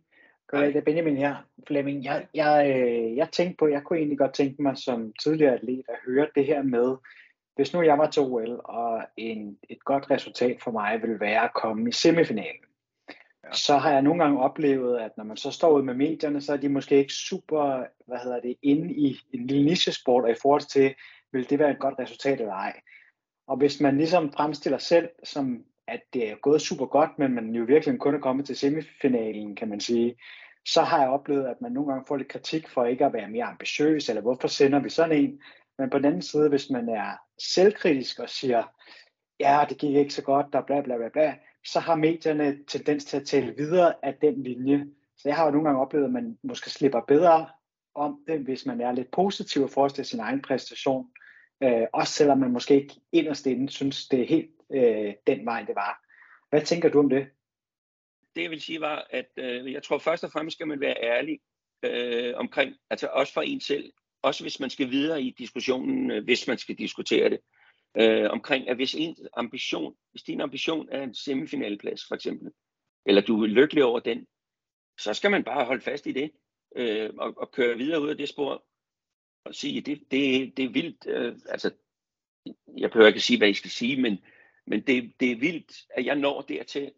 [0.50, 1.36] Det er Benjamin her.
[1.66, 5.54] Flemming, jeg, jeg, øh, jeg tænkte på, jeg kunne egentlig godt tænke mig som tidligere
[5.54, 6.96] atlet at høre det her med,
[7.56, 11.44] hvis nu jeg var til OL, og en, et godt resultat for mig ville være
[11.44, 12.60] at komme i semifinalen,
[13.52, 16.52] så har jeg nogle gange oplevet, at når man så står ud med medierne, så
[16.52, 20.40] er de måske ikke super, hvad hedder det, inde i en lille nichesport, og i
[20.42, 20.94] forhold til,
[21.32, 22.80] vil det være et godt resultat eller ej.
[23.46, 27.54] Og hvis man ligesom fremstiller selv, som at det er gået super godt, men man
[27.54, 30.16] jo virkelig kun er kommet til semifinalen, kan man sige,
[30.66, 33.28] så har jeg oplevet, at man nogle gange får lidt kritik for ikke at være
[33.28, 35.40] mere ambitiøs, eller hvorfor sender vi sådan en.
[35.78, 38.62] Men på den anden side, hvis man er selvkritisk og siger,
[39.40, 43.04] ja, det gik ikke så godt, der bla bla bla bla, så har medierne tendens
[43.04, 44.86] til at tale videre af den linje.
[45.16, 47.48] Så jeg har jo nogle gange oplevet, at man måske slipper bedre
[47.94, 51.10] om det, hvis man er lidt positiv og forestiller sin egen præstation.
[51.62, 55.62] Øh, også selvom man måske ikke inderst inde synes, det er helt øh, den vej,
[55.62, 56.04] det var.
[56.50, 57.26] Hvad tænker du om det?
[58.36, 61.02] Det jeg vil sige var, at øh, jeg tror først og fremmest skal man være
[61.02, 61.40] ærlig
[61.82, 63.92] øh, omkring, altså også for en selv,
[64.24, 67.40] også hvis man skal videre i diskussionen, øh, hvis man skal diskutere det,
[67.96, 72.52] øh, omkring, at hvis, en ambition, hvis din ambition er en semifinalplads, for eksempel,
[73.06, 74.26] eller du er lykkelig over den,
[75.00, 76.30] så skal man bare holde fast i det,
[76.76, 78.64] øh, og, og køre videre ud af det spor,
[79.44, 81.70] og sige, det, det, det er vildt, øh, altså,
[82.78, 84.18] jeg behøver ikke at sige, hvad I skal sige, men,
[84.66, 86.92] men det, det er vildt, at jeg når dertil,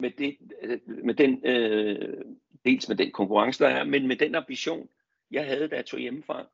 [0.00, 2.24] med, det, øh, med den, øh,
[2.64, 4.88] dels med den konkurrence, der er, men med den ambition,
[5.32, 6.46] jeg havde, da jeg tog hjemmefra.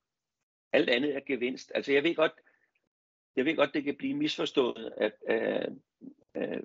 [0.72, 1.72] Alt andet er gevinst.
[1.74, 2.32] Altså jeg ved godt,
[3.36, 5.68] jeg ved godt, det kan blive misforstået at af,
[6.34, 6.60] af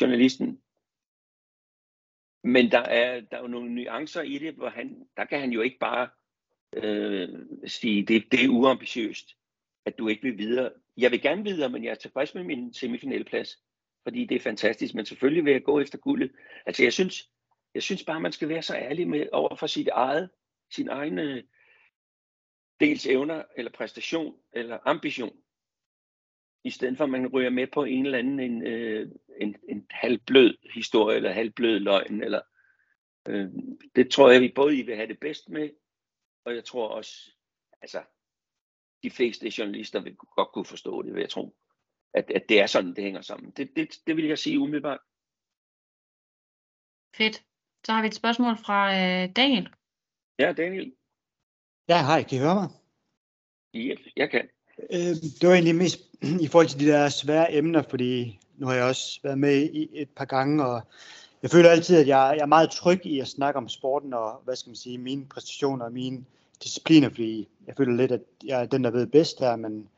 [0.00, 0.62] journalisten.
[2.44, 5.52] Men der er, der er jo nogle nuancer i det, hvor han, der kan han
[5.52, 6.08] jo ikke bare
[6.72, 7.28] øh,
[7.66, 9.36] sige, det, det er uambitiøst,
[9.84, 10.72] at du ikke vil videre.
[10.96, 13.62] Jeg vil gerne videre, men jeg er tilfreds med min semifinalplads,
[14.02, 16.32] fordi det er fantastisk, men selvfølgelig vil jeg gå efter guldet.
[16.66, 17.30] Altså jeg synes,
[17.74, 20.30] jeg synes bare, man skal være så ærlig med over for sit eget,
[20.74, 21.44] sin egen øh,
[22.80, 25.36] dels evner, eller præstation, eller ambition.
[26.64, 29.10] I stedet for, at man ryger med på en eller anden en, øh,
[29.40, 32.40] en, en halvblød historie, eller halvblød løgn, eller
[33.28, 33.48] øh,
[33.96, 35.70] det tror jeg, vi både I vil have det bedst med,
[36.44, 37.30] og jeg tror også,
[37.82, 38.02] altså,
[39.02, 41.56] de fleste journalister vil godt kunne forstå det, vil jeg tro.
[42.14, 43.50] At, at det er sådan, det hænger sammen.
[43.50, 45.00] Det, det, det vil jeg sige umiddelbart.
[47.16, 47.44] Fedt.
[47.84, 49.68] Så har vi et spørgsmål fra øh, Daniel.
[50.38, 50.92] Ja, Daniel.
[51.88, 52.22] Ja, hej.
[52.22, 52.68] Kan I høre mig?
[53.74, 54.48] Ja, jeg kan.
[54.90, 56.00] Øh, det var egentlig mest
[56.40, 59.88] i forhold til de der svære emner, fordi nu har jeg også været med i
[59.92, 60.80] et par gange, og
[61.42, 64.40] jeg føler altid, at jeg, jeg er meget tryg i at snakke om sporten og,
[64.44, 66.24] hvad skal man sige, mine præstationer og mine
[66.62, 69.88] discipliner, fordi jeg føler lidt, at jeg er den, der ved bedst her, men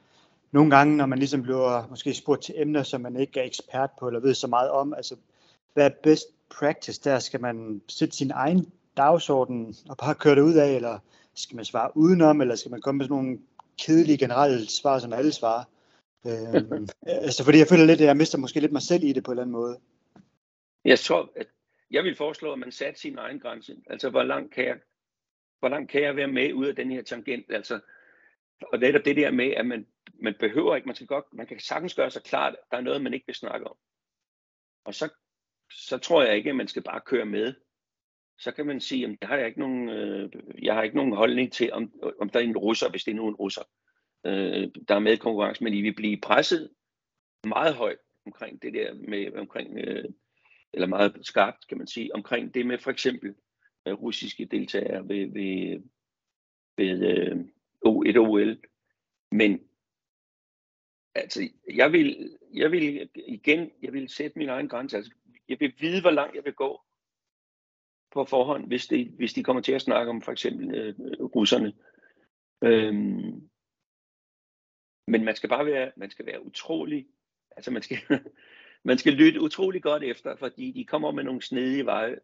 [0.53, 3.91] nogle gange, når man ligesom bliver måske spurgt til emner, som man ikke er ekspert
[3.99, 5.17] på eller ved så meget om, altså
[5.73, 6.27] hvad er best
[6.59, 7.19] practice der?
[7.19, 10.99] Skal man sætte sin egen dagsorden og bare køre det ud af, eller
[11.35, 13.39] skal man svare udenom, eller skal man komme med sådan nogle
[13.79, 15.65] kedelige generelle svar, som alle svarer?
[16.27, 16.89] øhm,
[17.27, 19.31] altså fordi jeg føler lidt, at jeg mister måske lidt mig selv i det på
[19.31, 19.81] en eller anden måde.
[20.85, 21.47] Jeg tror, at
[21.91, 23.77] jeg vil foreslå, at man satte sin egen grænse.
[23.87, 24.79] Altså, hvor langt kan jeg,
[25.59, 27.53] hvor langt kan jeg være med ud af den her tangent?
[27.53, 27.81] Altså,
[28.73, 31.61] og netop det der med, at man, man behøver ikke, man skal godt, man kan
[31.61, 33.77] sagtens gøre sig klart, at der er noget, man ikke vil snakke om.
[34.85, 35.09] Og så,
[35.71, 37.55] så tror jeg ikke, at man skal bare køre med.
[38.39, 40.31] Så kan man sige, at jeg har ikke nogen, øh,
[40.63, 43.17] jeg har ikke nogen holdning til, om, om der er en russer, hvis det er
[43.17, 43.63] nogen russer,
[44.27, 46.71] øh, der er med i konkurrence, men I vil blive presset
[47.47, 50.05] meget højt omkring det der med, omkring, øh,
[50.73, 53.35] eller meget skarpt, kan man sige, omkring det med for eksempel
[53.87, 55.83] øh, russiske deltagere ved, ved,
[56.77, 57.37] ved øh,
[58.07, 58.59] et OL.
[59.31, 59.61] Men
[61.15, 64.97] altså, jeg vil, jeg vil igen, jeg vil sætte min egen grænse.
[64.97, 65.13] Altså,
[65.49, 66.81] jeg vil vide, hvor langt jeg vil gå
[68.15, 71.73] på forhånd, hvis, det, hvis de kommer til at snakke om for eksempel øh, russerne.
[72.65, 73.51] Øhm,
[75.07, 77.07] men man skal bare være, man skal være utrolig,
[77.57, 77.99] altså man skal,
[78.91, 82.19] man skal lytte utrolig godt efter, fordi de kommer med nogle snedige veje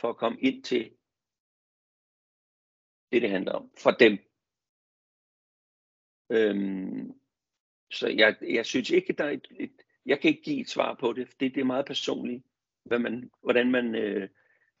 [0.00, 0.90] for at komme ind til
[3.12, 4.18] det, det handler om, for dem.
[6.30, 7.12] Øhm,
[7.90, 9.72] så jeg, jeg synes ikke, der er et, et,
[10.06, 12.44] jeg kan ikke give et svar på det, det, det er meget personligt,
[12.84, 14.28] hvad man, hvordan man øh,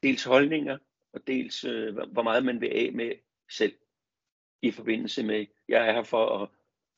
[0.04, 0.78] dels holdninger,
[1.12, 3.12] og dels øh, hvor meget man vil af med
[3.50, 3.74] selv
[4.62, 6.48] i forbindelse med, jeg er her for at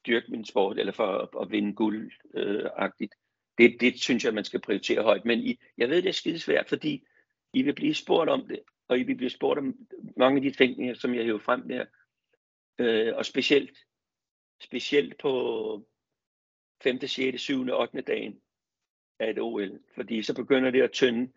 [0.07, 3.15] dyrke min sport, eller for at, at vinde guld-agtigt.
[3.15, 3.19] Øh,
[3.59, 5.25] det, det synes jeg, man skal prioritere højt.
[5.25, 7.07] Men I, jeg ved, det er skidesvært, fordi
[7.53, 9.77] I vil blive spurgt om det, og I vil blive spurgt om
[10.17, 11.85] mange af de ting, som jeg hæver frem der.
[12.79, 13.79] Øh, og specielt,
[14.61, 15.87] specielt på
[16.83, 18.01] 5., 6., 7., 8.
[18.01, 18.41] dagen
[19.19, 19.81] af et OL.
[19.95, 21.33] Fordi så begynder det at tynde,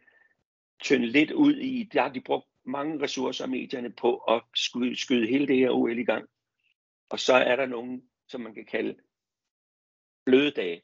[0.83, 4.95] tynde lidt ud i, der har de brugt mange ressourcer af medierne på at skyde,
[4.95, 6.29] skyde hele det her OL i gang.
[7.09, 8.95] Og så er der nogen, som man kan kalde
[10.25, 10.81] bløde dage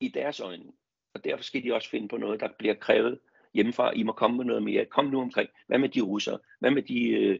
[0.00, 0.72] i deres øjne.
[1.14, 3.20] Og derfor skal de også finde på noget, der bliver krævet
[3.54, 3.92] hjemmefra.
[3.92, 4.84] I må komme med noget mere.
[4.86, 5.50] Kom nu omkring.
[5.66, 6.38] Hvad med de russere?
[6.58, 7.38] Hvad med de øh,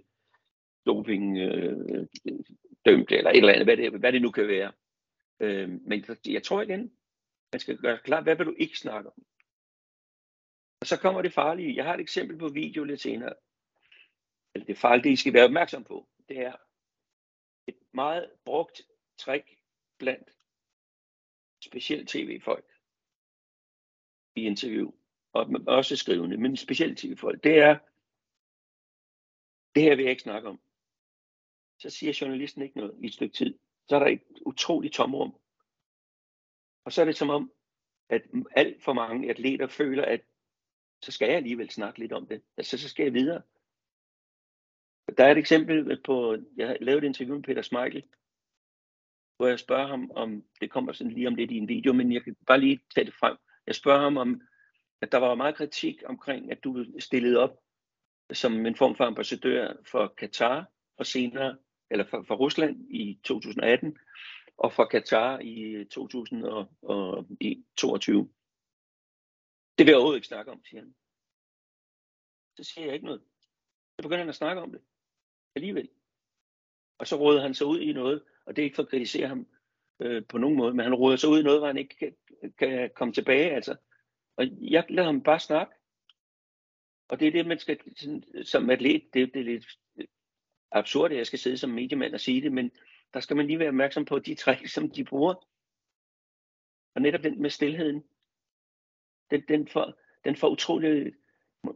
[0.87, 2.07] doping øh,
[2.85, 4.73] dømte, eller et eller andet, hvad det, hvad det nu kan være.
[5.41, 6.93] Øh, men jeg tror igen,
[7.53, 9.23] man skal gøre klar, hvad vil du ikke snakke om?
[10.81, 11.77] Og så kommer det farlige.
[11.77, 13.35] Jeg har et eksempel på video lidt senere.
[14.55, 16.57] Eller det farlige, det I skal være opmærksom på, det er
[17.67, 18.83] et meget brugt
[19.19, 19.49] trick
[19.99, 20.31] blandt
[21.61, 22.73] specielt tv-folk
[24.37, 24.93] i interview,
[25.33, 27.79] og også skrivende, men specielt tv-folk, det er,
[29.75, 30.61] det her vil jeg ikke snakke om.
[31.79, 33.59] Så siger journalisten ikke noget i et stykke tid.
[33.89, 35.35] Så er der et utroligt tomrum.
[36.85, 37.53] Og så er det som om,
[38.09, 38.23] at
[38.57, 40.21] alt for mange atleter føler, at
[41.03, 42.43] så skal jeg alligevel snakke lidt om det.
[42.57, 43.43] Altså, så skal jeg videre.
[45.19, 48.05] Der er et eksempel på, jeg lavede et interview med Peter Smeichel,
[49.37, 52.13] hvor jeg spørger ham om, det kommer sådan lige om lidt i en video, men
[52.13, 53.37] jeg kan bare lige tage det frem.
[53.67, 54.41] Jeg spørger ham om,
[55.01, 57.59] at der var meget kritik omkring, at du stillede op
[58.33, 61.57] som en form for ambassadør for Katar, og senere,
[61.91, 63.97] eller for, for Rusland i 2018,
[64.59, 68.29] og for Katar i 2022.
[69.81, 70.95] Det vil jeg overhovedet ikke snakke om, siger han.
[72.57, 73.23] Så siger jeg ikke noget.
[73.97, 74.81] Så begynder han at snakke om det.
[75.55, 75.89] Alligevel.
[76.99, 79.29] Og så råder han sig ud i noget, og det er ikke for at kritisere
[79.29, 79.47] ham
[80.01, 82.17] øh, på nogen måde, men han råder sig ud i noget, hvor han ikke kan,
[82.59, 83.51] kan komme tilbage.
[83.51, 83.77] Altså.
[84.37, 85.75] Og jeg lader ham bare snakke.
[87.09, 89.79] Og det er det, man skal, sådan, som atlet, det, det er lidt
[90.73, 92.71] absurd, at jeg skal sidde som mediemand og sige det, men
[93.15, 95.35] der skal man lige være opmærksom på de træk, som de bruger.
[96.95, 98.05] Og netop den med stillheden,
[99.31, 101.15] den, den, får, den får utrolig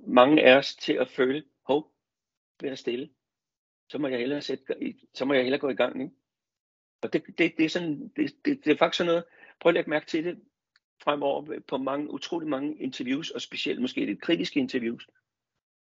[0.06, 1.92] mange af os til at føle, hov,
[2.62, 3.10] være stille.
[3.88, 4.64] Så må jeg hellere, sætte,
[5.14, 6.02] så må jeg hellere gå i gang.
[6.02, 6.14] Ikke?
[7.02, 9.24] Og det, det, det, er sådan, det, det, det er faktisk sådan noget,
[9.60, 10.42] prøv at lægge mærke til det
[11.02, 15.06] fremover på mange, utrolig mange interviews, og specielt måske lidt kritiske interviews,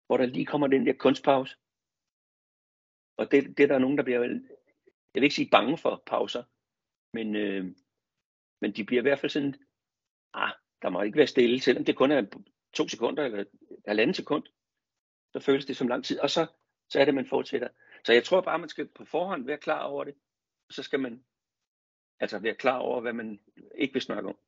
[0.07, 1.57] hvor der lige kommer den der kunstpause.
[3.17, 4.41] Og det, det er der nogen, der bliver, jeg
[5.15, 6.45] vil ikke sige bange for pauser,
[7.13, 7.65] men, øh,
[8.61, 9.55] men de bliver i hvert fald sådan,
[10.35, 10.53] ah,
[10.83, 12.27] der må ikke være stille, selvom det kun er
[12.73, 13.45] to sekunder eller
[13.87, 14.45] halvanden sekund,
[15.33, 16.47] så føles det som lang tid, og så,
[16.89, 17.69] så er det, man fortsætter.
[18.05, 20.15] Så jeg tror bare, man skal på forhånd være klar over det,
[20.69, 21.25] og så skal man
[22.21, 23.41] altså være klar over, hvad man
[23.75, 24.39] ikke vil snakke om.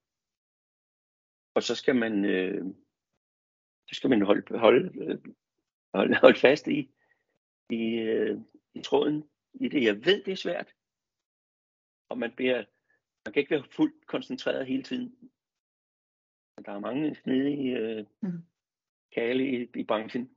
[1.54, 2.64] Og så skal man, øh,
[3.88, 5.22] så skal man holde, holde,
[5.94, 6.90] holde, holde fast i,
[7.70, 8.40] i, øh,
[8.74, 9.24] i tråden
[9.54, 9.84] i det.
[9.84, 10.74] Jeg ved, det er svært.
[12.08, 12.64] Og man, bliver,
[13.24, 15.31] man kan ikke være fuldt koncentreret hele tiden.
[16.66, 18.42] Der er mange i øh, mm.
[19.14, 20.28] kale i, i branchen.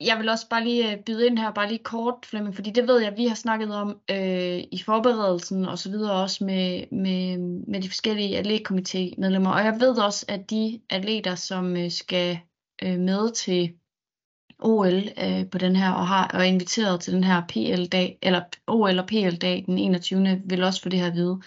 [0.00, 2.88] Jeg vil også bare lige øh, byde ind her, bare lige kort, Flemming, fordi det
[2.88, 7.38] ved jeg, vi har snakket om øh, i forberedelsen og så videre også med, med,
[7.68, 9.50] med de forskellige atletkomité-medlemmer.
[9.50, 12.38] Og jeg ved også, at de atleter, som øh, skal
[12.82, 13.74] øh, med til
[14.58, 18.42] OL øh, på den her, og har og er inviteret til den her PL-dag, eller
[18.66, 20.42] OL og PL-dag den 21.
[20.44, 21.40] vil også få det her at vide,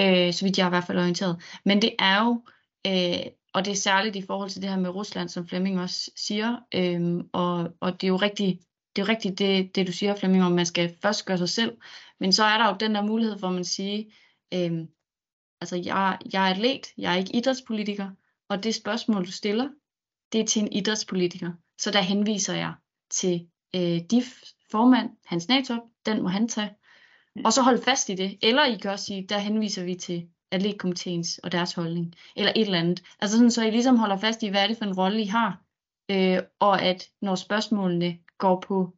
[0.00, 1.42] øh, så vidt jeg er i hvert fald orienteret.
[1.64, 2.42] Men det er jo,
[2.86, 6.10] øh, og det er særligt i forhold til det her med Rusland, som Flemming også
[6.16, 8.60] siger, øh, og, og det er jo rigtigt,
[8.96, 11.48] det er jo rigtigt det, det, du siger, Flemming, om man skal først gøre sig
[11.48, 11.76] selv,
[12.20, 14.04] men så er der jo den der mulighed, hvor man siger,
[14.54, 14.86] øh,
[15.60, 18.10] altså jeg, jeg er atlet, jeg er ikke idrætspolitiker,
[18.48, 19.68] og det spørgsmål, du stiller,
[20.32, 21.52] det er til en idrætspolitiker.
[21.78, 22.74] Så der henviser jeg
[23.10, 26.70] til øh, DIF formand, Hans Natop, den må han tage.
[27.44, 28.38] Og så holde fast i det.
[28.42, 32.14] Eller I kan også sige, der henviser vi til atletkomiteens og deres holdning.
[32.36, 33.02] Eller et eller andet.
[33.20, 35.26] Altså sådan, så I ligesom holder fast i, hvad er det for en rolle I
[35.26, 35.62] har.
[36.10, 38.94] Øh, og at når spørgsmålene går på,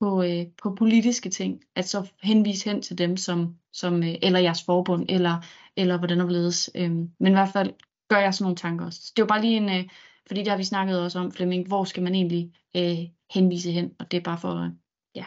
[0.00, 4.38] på, øh, på politiske ting, at så henvise hen til dem, som, som øh, eller
[4.38, 5.44] jeres forbund, eller,
[5.76, 6.70] eller hvordan overledes.
[6.74, 6.90] ledes.
[6.90, 7.72] Øh, men i hvert fald
[8.08, 9.12] gør jeg sådan nogle tanker også.
[9.16, 9.88] Det var bare lige en, øh,
[10.26, 12.98] fordi det har vi snakket også om, Flemming, hvor skal man egentlig øh,
[13.30, 13.94] henvise hen?
[13.98, 14.72] Og det er bare for
[15.14, 15.24] ja,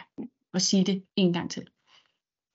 [0.54, 1.66] at sige det en gang til.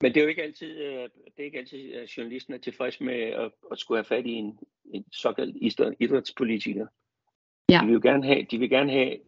[0.00, 3.00] Men det er jo ikke altid, øh, det er ikke altid at journalisten er tilfreds
[3.00, 5.56] med at, at skulle have fat i en, en såkaldt
[6.00, 6.86] idrætspolitiker.
[7.70, 7.78] Ja.
[7.82, 9.18] De vil jo gerne have, de vil gerne have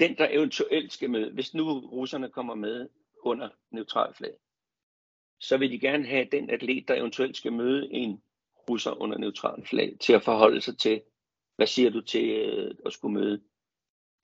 [0.00, 2.88] den, der eventuelt skal med, hvis nu russerne kommer med
[3.22, 4.34] under neutral flag,
[5.40, 8.22] så vil de gerne have den atlet, der eventuelt skal møde en
[8.70, 11.02] russer under neutral flag, til at forholde sig til,
[11.56, 13.42] hvad siger du til øh, at skulle møde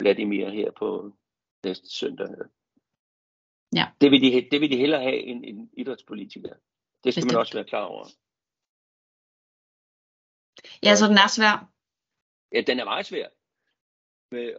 [0.00, 1.12] Vladimir her på
[1.64, 2.28] næste søndag?
[3.76, 3.86] Ja.
[4.00, 6.54] Det, vil de, det vil de hellere have en, en idrætspolitiker.
[7.04, 7.32] Det skal Bestemt.
[7.32, 8.04] man også være klar over.
[10.82, 11.72] Ja, så den er svær.
[12.52, 13.28] Ja, den er meget svær.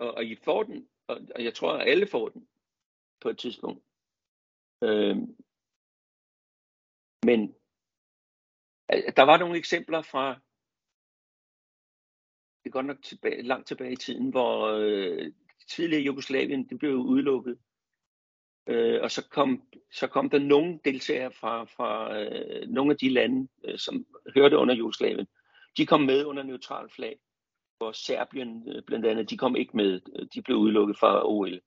[0.01, 2.47] Og, og I får den, og, og jeg tror, at alle får den
[3.21, 3.83] på et tidspunkt.
[4.83, 5.37] Øhm,
[7.25, 7.55] men
[8.89, 10.39] der var nogle eksempler fra
[12.63, 15.31] det er godt nok tilbage, langt tilbage i tiden, hvor øh,
[15.67, 17.59] tidligere Jugoslavien det blev udelukket.
[18.67, 23.09] Øh, og så kom, så kom der nogle deltagere fra, fra øh, nogle af de
[23.09, 24.05] lande, øh, som
[24.35, 25.27] hørte under Jugoslavien.
[25.77, 27.19] De kom med under neutral flag,
[27.79, 30.01] og Serbien øh, blandt andet, de kom ikke med.
[30.33, 31.61] De blev udelukket fra OL.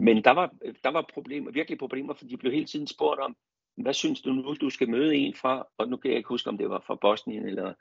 [0.00, 0.54] Men der var,
[0.84, 3.36] der var problemer, virkelig problemer, for de blev hele tiden spurgt om,
[3.76, 6.48] hvad synes du nu, du skal møde en fra, og nu kan jeg ikke huske,
[6.48, 7.74] om det var fra Bosnien eller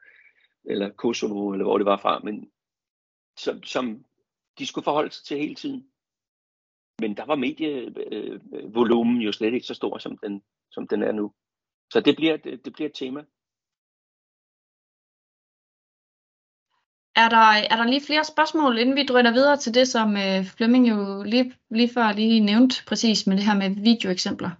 [0.67, 2.51] eller Kosovo, eller hvor det var fra, men
[3.37, 4.05] som, som
[4.59, 5.87] de skulle forholde sig til hele tiden.
[7.01, 11.11] Men der var medievolumen øh, jo slet ikke så stor, som den, som den er
[11.11, 11.33] nu.
[11.93, 13.23] Så det bliver, det, det bliver et tema.
[17.23, 20.45] er der, er der lige flere spørgsmål, inden vi drøner videre til det, som øh,
[20.45, 24.51] Flemming jo lige, lige før lige nævnte præcis med det her med videoeksempler?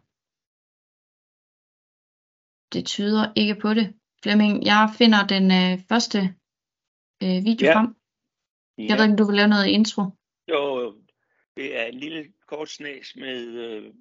[2.73, 3.88] Det tyder ikke på det.
[4.23, 6.19] Flemming, jeg finder den øh, første
[7.23, 7.73] øh, video Ja.
[7.75, 7.88] frem.
[8.77, 10.03] Jeg ved ikke, om du vil lave noget intro.
[11.58, 13.93] Det er en lille kort snas med øh,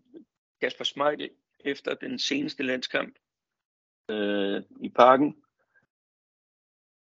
[0.61, 1.31] Kasper Schmeichel
[1.61, 3.19] efter den seneste landskamp
[4.11, 5.43] øh, i parken.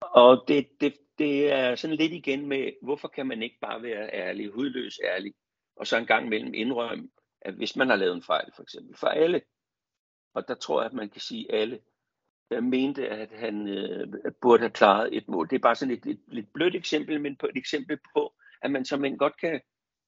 [0.01, 4.15] Og det, det, det er sådan lidt igen med, hvorfor kan man ikke bare være
[4.15, 5.35] ærlig, hudløs ærlig,
[5.77, 8.97] og så en gang imellem indrømme, at hvis man har lavet en fejl, for eksempel,
[8.97, 9.43] for alle,
[10.35, 11.81] og der tror jeg, at man kan sige alle,
[12.51, 15.49] der mente, at han øh, burde have klaret et mål.
[15.51, 18.71] Det er bare sådan et, et lidt blødt eksempel, men på et eksempel på, at
[18.71, 19.61] man som en godt kan,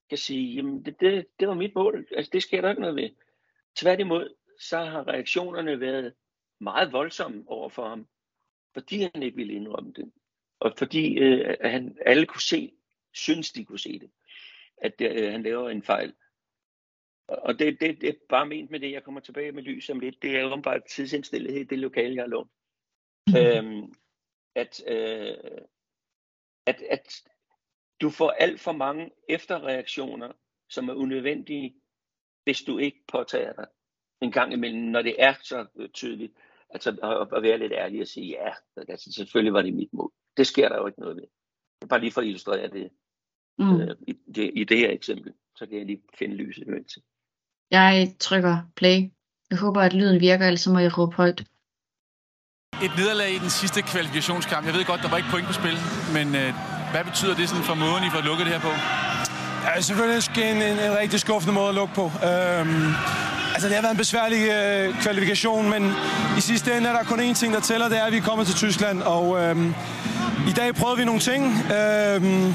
[0.09, 2.97] kan sige, jamen det, det, det var mit mål, altså det sker der ikke noget
[2.97, 3.11] ved.
[3.77, 6.15] Tværtimod, så har reaktionerne været
[6.61, 8.09] meget voldsomme over for ham,
[8.73, 10.13] fordi han ikke ville indrømme det.
[10.61, 12.73] Og fordi øh, han, alle kunne se,
[13.13, 14.11] synes de kunne se det,
[14.77, 16.15] at øh, han laver en fejl.
[17.29, 20.01] Og det, det, det er bare ment med det, jeg kommer tilbage med lys om
[20.01, 20.23] lidt.
[20.23, 22.51] Det er jo bare tidsindstillethed i det lokale, jeg har lånt.
[23.39, 23.95] øhm,
[24.55, 25.61] at, øh,
[26.67, 27.25] at, at
[28.01, 30.33] du får alt for mange efterreaktioner,
[30.69, 31.75] som er unødvendige,
[32.45, 33.67] hvis du ikke påtager dig
[34.21, 36.33] en gang imellem, når det er så øh, tydeligt.
[36.71, 38.53] Altså at, at være lidt ærlig og sige, ja,
[38.89, 40.13] altså, selvfølgelig var det mit mål.
[40.37, 41.23] Det sker der jo ikke noget ved.
[41.23, 42.91] Det er bare lige for at illustrere det,
[43.59, 43.81] Mm.
[43.81, 45.33] øh, i, det i det her eksempel.
[45.57, 46.99] Så kan jeg lige finde lyset imens.
[47.71, 49.11] Jeg trykker play.
[49.51, 51.41] Jeg håber, at lyden virker, ellers så må jeg råbe højt.
[52.87, 54.67] Et nederlag i den sidste kvalifikationskamp.
[54.67, 55.77] Jeg ved godt, der var ikke point på spil,
[56.17, 56.51] men øh,
[56.95, 58.73] hvad betyder det sådan for måden, I får lukket det her på?
[59.65, 62.05] Ja, selvfølgelig en, en, en rigtig skuffende måde at lukke på.
[62.05, 62.95] Øhm,
[63.55, 65.93] altså, det har været en besværlig øh, kvalifikation, men
[66.39, 68.23] i sidste ende er der kun én ting, der tæller, det er, at vi er
[68.23, 69.03] kommet til Tyskland.
[69.03, 69.75] Og øhm,
[70.49, 71.45] i dag prøvede vi nogle ting.
[71.45, 72.55] Øhm,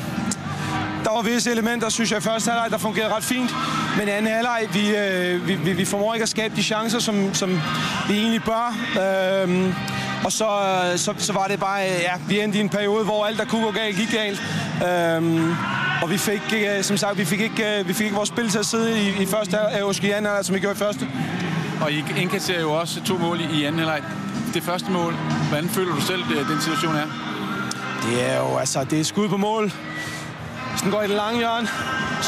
[1.03, 3.55] der var visse elementer, synes jeg, i første halvleg, der fungerede ret fint.
[3.97, 6.99] Men i anden halvleg, vi, øh, vi, vi, vi formår ikke at skabe de chancer,
[6.99, 7.61] som, som
[8.07, 8.75] vi egentlig bør.
[9.01, 9.73] Øhm,
[10.25, 10.47] og så,
[10.95, 13.45] så, så var det bare, øh, ja, vi endte i en periode, hvor alt, der
[13.45, 14.41] kunne gå galt, gik galt.
[14.87, 15.55] Øhm,
[16.01, 18.49] og vi fik, øh, som sagt, vi fik ikke, øh, vi fik ikke vores spil
[18.49, 21.07] til at sidde i, i første øh, anden halvleg, som vi gjorde i første.
[21.81, 24.01] Og I indkasserer jo også to mål i anden halvleg.
[24.53, 25.13] Det første mål,
[25.49, 27.07] hvordan føler du selv, det, den situation er?
[28.05, 29.71] Det er jo, altså, det er skud på mål.
[30.71, 31.67] Hvis den går i det lange hjørne,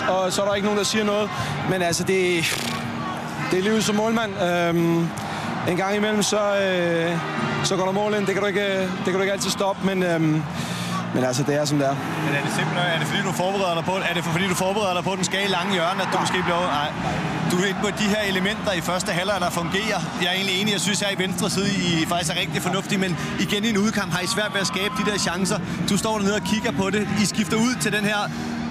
[0.10, 1.30] og så er der ikke nogen, der siger noget.
[1.70, 2.44] Men altså, det,
[3.52, 4.44] det er livet som målmand.
[4.44, 5.08] Øhm,
[5.70, 7.18] en gang imellem, så, øh,
[7.64, 8.26] så går der mål ind.
[8.26, 10.44] Det kan du ikke, det kan du ikke altid stoppe, men, øhm,
[11.16, 11.96] men altså, det er som det er.
[12.26, 14.56] Men er det simpelthen, er det fordi du forbereder dig på, er det fordi du
[14.56, 16.60] forbereder dig på, den skal i lange hjørne, at du måske bliver?
[16.60, 16.92] Nej.
[17.52, 20.00] Du er inde på de her elementer i første halvleg, der fungerer.
[20.22, 21.70] Jeg er egentlig enig, jeg synes, jeg i venstre side
[22.02, 24.68] I faktisk er rigtig fornuftige, men igen i en udkamp har I svært ved at
[24.68, 25.60] skabe de der chancer.
[25.90, 27.08] Du står dernede og kigger på det.
[27.22, 28.20] I skifter ud til den her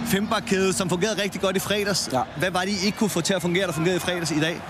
[0.07, 2.09] fembakkæde, som fungerede rigtig godt i fredags.
[2.13, 2.21] Ja.
[2.37, 4.41] Hvad var det, I ikke kunne få til at fungere, der fungerede i fredags i
[4.41, 4.61] dag?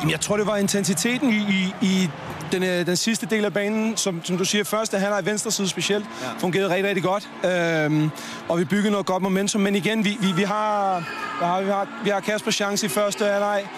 [0.00, 2.10] Jamen, jeg tror, det var intensiteten i, i, i
[2.52, 5.68] den, øh, den sidste del af banen, som, som du siger, første halvleg venstre side
[5.68, 6.26] specielt, ja.
[6.38, 7.28] fungerede rigtig, rigtig godt.
[7.44, 8.10] Øhm,
[8.48, 9.60] og vi byggede noget godt momentum.
[9.60, 10.98] Men igen, vi, vi, vi, har,
[11.40, 13.68] vi, har, vi, har, vi har Kasper chance i første halvleg.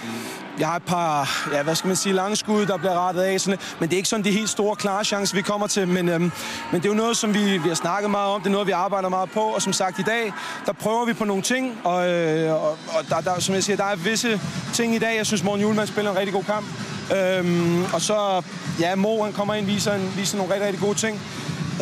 [0.58, 3.40] Jeg har et par, ja, hvad skal man sige, lange skud, der bliver rettet af.
[3.40, 5.88] Sådan, men det er ikke sådan de helt store, klare chancer, vi kommer til.
[5.88, 6.32] Men, øhm,
[6.72, 8.40] men det er jo noget, som vi, vi har snakket meget om.
[8.40, 9.40] Det er noget, vi arbejder meget på.
[9.40, 10.32] Og som sagt, i dag,
[10.66, 11.80] der prøver vi på nogle ting.
[11.84, 14.40] Og, øh, og, og der, der, som jeg siger, der er visse
[14.72, 15.16] ting i dag.
[15.16, 16.66] Jeg synes, Morten Julemand spiller en rigtig god kamp.
[17.16, 18.42] Øhm, og så,
[18.80, 21.20] ja, Mo, han kommer ind og viser, en, viser nogle rigtig, rigtig gode ting.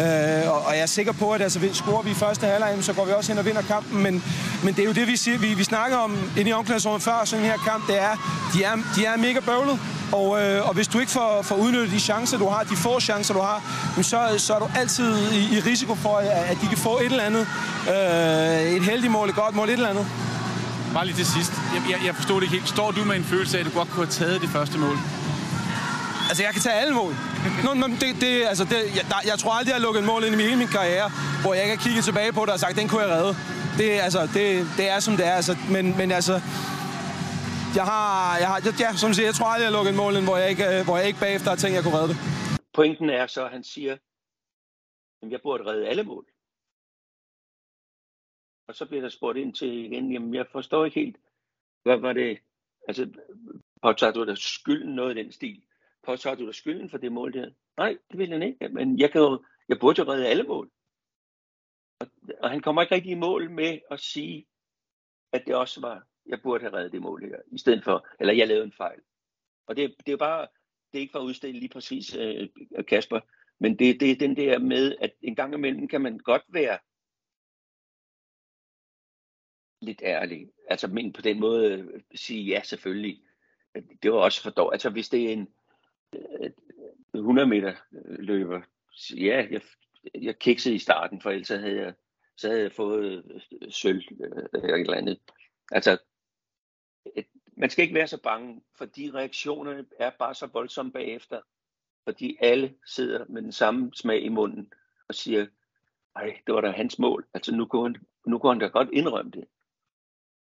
[0.01, 2.93] Øh, og, og jeg er sikker på, at altså, scorer vi i første halvleg, så
[2.93, 4.03] går vi også hen og vinder kampen.
[4.03, 4.25] Men,
[4.65, 7.25] men det er jo det, vi, siger, vi, vi snakker om inde i omklædningsrummet før
[7.25, 8.15] sådan her kamp, det er,
[8.55, 9.79] de er, de er mega bøvlet.
[10.13, 13.01] Og, øh, og hvis du ikke får, får udnyttet de chancer, du har, de få
[13.01, 13.63] chancer, du har,
[14.03, 17.05] så, så er du altid i, i risiko for, at, at de kan få et
[17.05, 17.47] eller andet.
[17.89, 20.07] Øh, et heldigt mål, et godt mål, et eller andet.
[20.95, 21.53] Bare lige til sidst.
[21.75, 22.69] Jeg, jeg, jeg forstod det ikke helt.
[22.77, 24.97] Står du med en følelse af, at du godt kunne have taget det første mål?
[26.31, 27.13] Altså, jeg kan tage alle mål.
[27.65, 30.07] Nå, men det, det, altså, det, jeg, der, jeg tror aldrig, jeg har lukket et
[30.07, 31.09] mål ind i hele min karriere,
[31.43, 33.33] hvor jeg ikke har kigget tilbage på det og sagt, den kunne jeg redde.
[33.79, 34.47] Det, altså, det,
[34.79, 35.35] det er, som det er.
[35.41, 36.35] Altså, men, men altså,
[37.79, 40.17] jeg har, jeg har, ja, som siger, jeg tror aldrig, jeg har lukket et mål
[40.17, 42.19] ind, hvor jeg ikke, hvor jeg ikke bagefter har tænkt, jeg kunne redde det.
[42.75, 43.93] Pointen er så, at han siger,
[45.23, 46.25] at jeg burde redde alle mål.
[48.69, 51.17] Og så bliver der spurgt ind til igen, jamen jeg forstår ikke helt,
[51.83, 52.39] hvad var det,
[52.89, 53.11] altså
[53.83, 55.63] påtager du dig skylden noget i den stil?
[56.03, 57.51] Påtager du dig skylden for det mål der?
[57.77, 60.71] Nej, det vil han ikke, men jeg, kan jo, jeg burde jo redde alle mål.
[62.01, 62.07] Og,
[62.41, 64.47] og han kommer ikke rigtig i mål med at sige,
[65.33, 68.35] at det også var, jeg burde have reddet det mål her, i stedet for, eller
[68.35, 69.01] jeg lavede en fejl.
[69.67, 70.47] Og det, det er jo bare,
[70.93, 72.49] det er ikke for at udstille lige præcis øh,
[72.89, 73.21] Kasper,
[73.59, 76.79] Men det, det er den der med, at en gang imellem kan man godt være
[79.81, 80.49] lidt ærlig.
[80.69, 83.23] Altså men på den måde øh, sige ja selvfølgelig.
[84.03, 84.75] Det var også for dårligt.
[84.75, 85.49] Altså hvis det er en
[86.15, 86.51] øh,
[87.15, 88.61] 100 meter øh, løber,
[89.17, 89.61] ja, jeg,
[90.15, 91.95] jeg kiksede i starten, for ellers havde jeg,
[92.37, 94.03] så havde jeg fået sølv
[94.55, 95.21] eller et eller andet.
[95.73, 95.99] Altså,
[97.57, 101.41] man skal ikke være så bange, fordi reaktionerne er bare så voldsomme bagefter.
[102.05, 104.73] Fordi alle sidder med den samme smag i munden
[105.09, 105.47] og siger,
[106.17, 107.27] ej, det var da hans mål.
[107.35, 109.45] Altså nu kunne han, nu kunne han da godt indrømme det.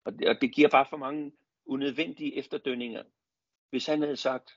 [0.08, 0.30] Og, det.
[0.30, 1.32] og det giver bare for mange
[1.66, 3.03] unødvendige efterdønninger.
[3.70, 4.51] Hvis han havde sagt,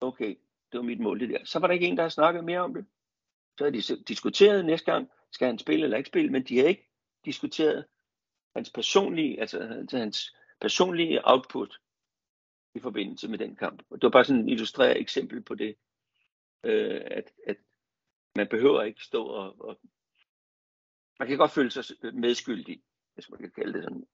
[0.00, 0.38] okay,
[0.72, 2.60] det var mit mål det der, så var der ikke en, der havde snakket mere
[2.60, 2.86] om det.
[3.58, 6.66] Så havde de diskuteret næste gang, skal han spille eller ikke spille, men de har
[6.66, 6.88] ikke
[7.24, 7.86] diskuteret
[8.56, 11.80] hans personlige, altså hans personlige output
[12.74, 13.82] i forbindelse med den kamp.
[13.90, 15.76] Og det var bare sådan et illustreret eksempel på det,
[16.64, 17.56] øh, at, at
[18.36, 19.80] man behøver ikke stå og, og
[21.18, 21.84] man kan godt føle sig
[22.14, 22.82] medskyldig,
[23.14, 24.06] hvis man kan kalde det sådan,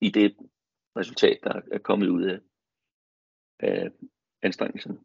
[0.00, 0.36] i det
[0.96, 2.40] resultat, der er kommet ud af,
[3.58, 3.90] af
[4.42, 4.98] anstrengelsen.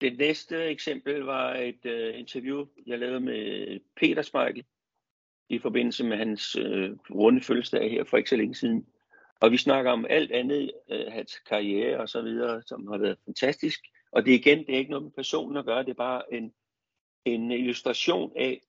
[0.00, 4.64] Det næste eksempel var et uh, interview, jeg lavede med Peter Smeichel
[5.48, 8.86] i forbindelse med hans uh, runde fødselsdag her for ikke så længe siden.
[9.40, 13.18] Og vi snakker om alt andet, uh, hans karriere og så videre, som har været
[13.24, 13.80] fantastisk.
[14.12, 16.34] Og det er igen, det er ikke noget med personen at gøre, det er bare
[16.34, 16.54] en,
[17.24, 18.62] en illustration af,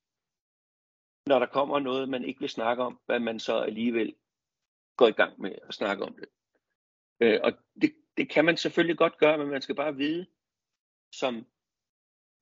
[1.26, 4.16] når der kommer noget, man ikke vil snakke om, hvad man så alligevel
[5.02, 6.30] går i gang med at snakke om det.
[7.20, 10.26] Øh, og det, det kan man selvfølgelig godt gøre, men man skal bare vide,
[11.14, 11.46] som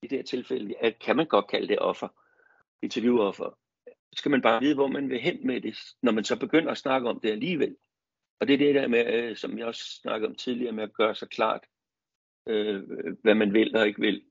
[0.01, 2.07] i det her tilfælde, at kan man godt kalde det offer,
[2.81, 6.39] interviewoffer, så skal man bare vide, hvor man vil hen med det, når man så
[6.39, 7.77] begynder at snakke om det alligevel.
[8.39, 10.93] Og det er det der med, øh, som jeg også snakkede om tidligere, med at
[10.93, 11.65] gøre sig klart,
[12.47, 12.83] øh,
[13.21, 14.23] hvad man vil og ikke vil.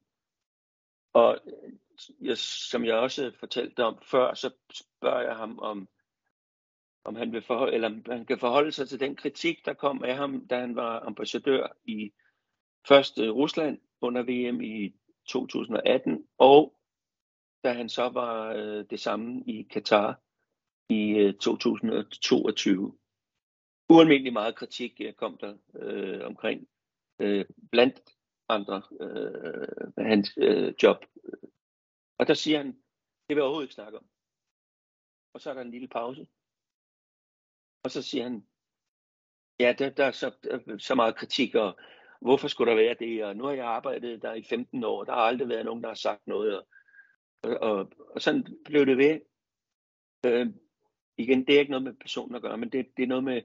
[1.13, 1.73] Og øh,
[2.21, 5.89] jeg, som jeg også fortalte om før, så spørger jeg ham om,
[7.09, 10.17] om han, vil forholde, eller han kan forholde sig til den kritik, der kom af
[10.17, 12.13] ham, da han var ambassadør i
[12.89, 14.95] først Rusland under VM i
[15.27, 16.79] 2018, og
[17.65, 20.21] da han så var øh, det samme i Katar
[20.89, 22.99] i øh, 2022.
[23.89, 26.69] Ualmindelig meget kritik øh, kom der øh, omkring,
[27.19, 28.01] øh, blandt
[28.49, 31.05] andre øh, hans øh, job.
[32.19, 34.07] Og der siger han, det vil jeg overhovedet ikke snakke om.
[35.35, 36.27] Og så er der en lille pause.
[37.83, 38.47] Og så siger han,
[39.61, 40.33] ja, der, der er så,
[40.79, 41.79] så meget kritik, og
[42.21, 43.25] hvorfor skulle der være det?
[43.25, 45.89] Og nu har jeg arbejdet der i 15 år, der har aldrig været nogen, der
[45.89, 46.59] har sagt noget.
[46.59, 46.67] Og,
[47.43, 49.21] og, og sådan blev det ved.
[50.27, 50.47] Øh,
[51.17, 53.43] igen, det er ikke noget med personen at gøre, men det, det er noget med,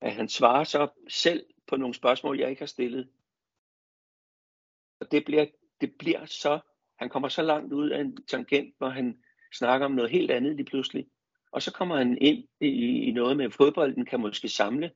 [0.00, 3.08] at han svarer så selv på nogle spørgsmål, jeg ikke har stillet.
[5.00, 5.46] Og det bliver,
[5.80, 6.60] det bliver så,
[6.96, 9.22] han kommer så langt ud af en tangent, hvor han
[9.52, 11.06] snakker om noget helt andet lige pludselig.
[11.52, 12.68] Og så kommer han ind i,
[13.08, 14.90] i noget med, fodbolden kan måske samle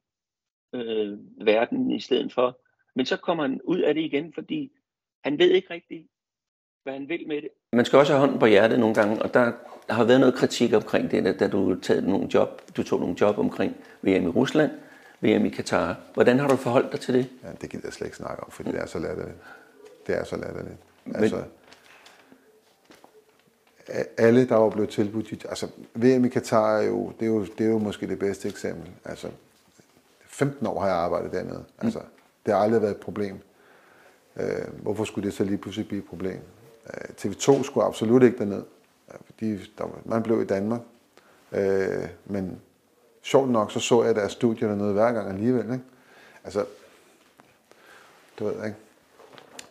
[0.74, 2.60] øh, verden i stedet for.
[2.94, 4.72] Men så kommer han ud af det igen, fordi
[5.24, 6.06] han ved ikke rigtigt,
[6.82, 7.48] hvad han vil med det.
[7.72, 9.52] Man skal også have hånden på hjertet nogle gange, og der
[9.90, 13.38] har været noget kritik omkring det, da du, taget nogle job, du tog nogle job
[13.38, 14.70] omkring VM i Rusland,
[15.20, 15.96] VM i Katar.
[16.14, 17.30] Hvordan har du forholdt dig til det?
[17.42, 19.38] Ja, det gider jeg slet ikke snakke om, fordi det er så latterligt.
[20.06, 20.76] Det er så latterligt.
[21.14, 21.44] Altså,
[24.16, 27.66] alle, der var blevet tilbudt, altså VM i Katar er jo, det er jo, det
[27.66, 28.90] er jo måske det bedste eksempel.
[29.04, 29.28] Altså,
[30.26, 31.64] 15 år har jeg arbejdet dernede.
[31.78, 32.04] Altså, mm.
[32.46, 33.38] Det har aldrig været et problem.
[34.36, 36.38] Øh, hvorfor skulle det så lige pludselig blive et problem?
[36.86, 38.62] Øh, TV2 skulle absolut ikke derned.
[39.40, 40.80] De, der, man blev i Danmark.
[41.52, 42.60] Øh, men
[43.22, 45.64] sjovt nok, så så jeg deres studier dernede hver gang alligevel.
[45.64, 45.84] Ikke?
[46.44, 46.64] Altså,
[48.38, 48.76] du ved ikke.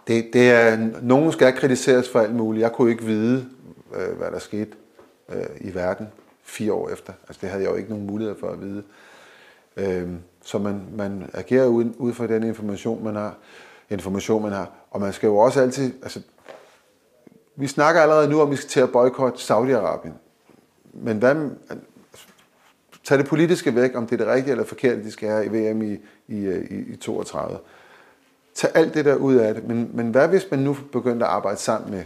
[0.08, 2.62] Det, det er, nogen skal kritiseres for alt muligt.
[2.62, 3.50] Jeg kunne ikke vide,
[3.96, 4.72] øh, hvad der skete
[5.30, 6.08] øh, i verden
[6.44, 7.14] fire år efter.
[7.28, 8.84] Altså, det havde jeg jo ikke nogen mulighed for at vide.
[9.78, 10.10] Øh,
[10.42, 13.36] så man, man agerer ud, ud fra den information, man har.
[13.90, 14.72] Information, man har.
[14.92, 15.94] Og man skal jo også altid...
[16.04, 16.22] Altså,
[17.56, 20.14] vi snakker allerede nu om, at vi skal til at boykotte Saudi-Arabien.
[20.94, 21.50] Men hvad,
[23.04, 25.50] tag det politiske væk, om det er det rigtige eller forkerte, de skal have i
[25.50, 25.94] VM i,
[26.28, 27.60] i, i, i 32.
[28.56, 29.68] Tag alt det der ud af det.
[29.68, 32.04] Men, men hvad hvis man nu begyndte at arbejde sammen med,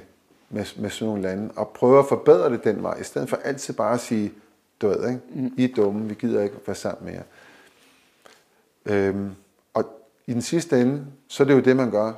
[0.50, 3.38] med, med sådan nogle lande, og prøver at forbedre det den vej, i stedet for
[3.38, 4.34] altid bare at sige,
[4.82, 5.22] du ved, ikke?
[5.34, 5.54] Mm.
[5.58, 7.24] I er dumme, vi gider ikke være sammen med jer.
[8.86, 9.32] Øhm,
[9.74, 9.86] og
[10.28, 12.14] i den sidste ende, så er det jo det, man gør,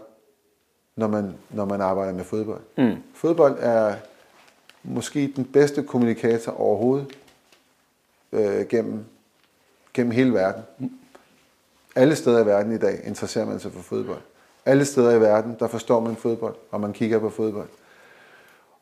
[0.96, 2.62] når man, når man arbejder med fodbold.
[2.78, 2.96] Mm.
[3.14, 3.96] Fodbold er
[4.84, 7.18] måske den bedste kommunikator overhovedet
[8.32, 9.06] øh, gennem,
[9.94, 10.64] gennem hele verden.
[11.96, 14.22] Alle steder i verden i dag interesserer man sig for fodbold.
[14.66, 17.68] Alle steder i verden, der forstår man fodbold, og man kigger på fodbold.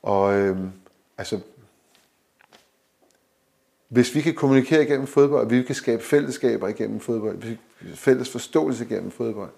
[0.01, 0.57] Og øh,
[1.17, 1.39] altså,
[3.89, 7.57] hvis vi kan kommunikere igennem fodbold, vi kan skabe fællesskaber igennem fodbold,
[7.95, 9.49] fælles forståelse igennem fodbold,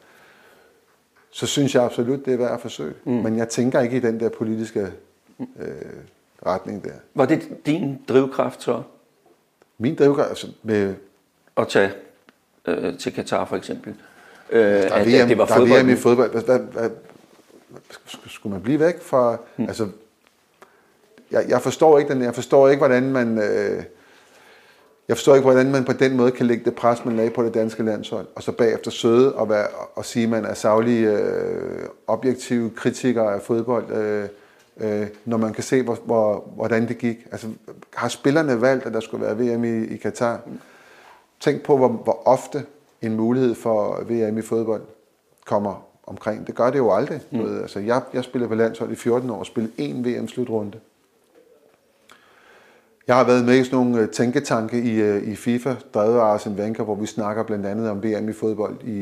[1.31, 2.93] så synes jeg absolut, det er værd at forsøge.
[3.03, 3.11] Mm.
[3.11, 4.87] Men jeg tænker ikke i den der politiske
[5.39, 5.67] øh,
[6.45, 6.93] retning der.
[7.15, 8.83] Var det din drivkraft så?
[9.77, 10.95] Min drivkraft, altså med...
[11.57, 11.91] At tage
[12.65, 13.95] øh, til Katar for eksempel?
[14.49, 15.83] Øh, der er at, VM, at det var der er fodbold.
[15.83, 16.31] VM i fodbold.
[16.31, 16.89] Hvad, hvad, hvad,
[18.27, 19.37] skulle man blive væk fra...
[19.57, 19.65] Mm.
[19.67, 19.87] Altså,
[21.31, 23.37] jeg, jeg forstår ikke den, jeg forstår ikke, hvordan man...
[23.37, 23.83] Øh,
[25.07, 27.43] jeg forstår ikke, hvordan man på den måde kan lægge det pres, man lagde på
[27.43, 31.05] det danske landshold, og så bagefter søde og, være, og sige, at man er savlig
[31.05, 34.27] øh, objektiv kritiker af fodbold, øh,
[34.79, 37.17] øh, når man kan se, hvor, hvor, hvordan det gik.
[37.31, 37.47] Altså,
[37.95, 40.39] har spillerne valgt, at der skulle være VM i, i Katar?
[41.39, 42.63] Tænk på, hvor, hvor ofte
[43.01, 44.81] en mulighed for VM i fodbold
[45.45, 46.47] kommer omkring.
[46.47, 47.21] Det gør det jo aldrig.
[47.31, 47.61] Mm.
[47.61, 50.79] Altså, jeg, jeg spillede på landshold i 14 år og spillede én VM-slutrunde.
[53.11, 56.83] Jeg har været med i sådan nogle tænketanke i, i FIFA, drevet af Arsene Wenger,
[56.83, 58.97] hvor vi snakker blandt andet om VM i fodbold i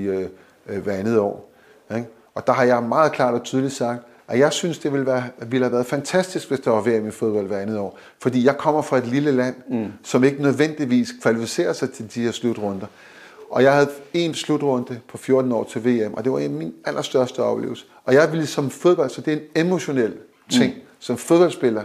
[0.68, 1.52] øh, hver andet år.
[1.96, 2.08] Ikke?
[2.36, 5.24] Og der har jeg meget klart og tydeligt sagt, at jeg synes, det ville, være,
[5.48, 8.00] ville have været fantastisk, hvis der var VM i fodbold hver andet år.
[8.20, 9.94] Fordi jeg kommer fra et lille land, mm.
[10.04, 12.88] som ikke nødvendigvis kvalificerer sig til de her slutrunder.
[13.50, 17.40] Og jeg havde en slutrunde på 14 år til VM, og det var min allerstørste
[17.44, 17.86] oplevelse.
[18.06, 20.14] Og jeg ville som fodbold, så det er en emotionel
[20.52, 20.74] ting.
[20.74, 20.82] Mm.
[21.00, 21.84] Som fodboldspiller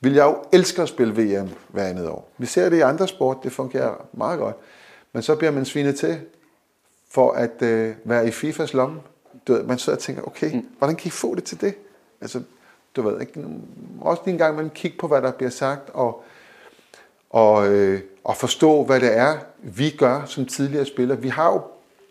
[0.00, 2.30] vil jeg jo elske at spille VM hver andet år.
[2.38, 4.56] Vi ser det i andre sport, det fungerer meget godt.
[5.12, 6.20] Men så bliver man svinet til
[7.10, 9.00] for at øh, være i FIFAs lomme.
[9.46, 10.66] Du ved, man sidder og tænker, okay, mm.
[10.78, 11.74] hvordan kan I få det til det?
[12.20, 12.42] Altså,
[12.96, 13.44] du ved ikke,
[14.00, 16.24] også lige en gang man kigge på, hvad der bliver sagt, og,
[17.30, 21.20] og, øh, og forstå, hvad det er, vi gør som tidligere spillere.
[21.20, 21.62] Vi har jo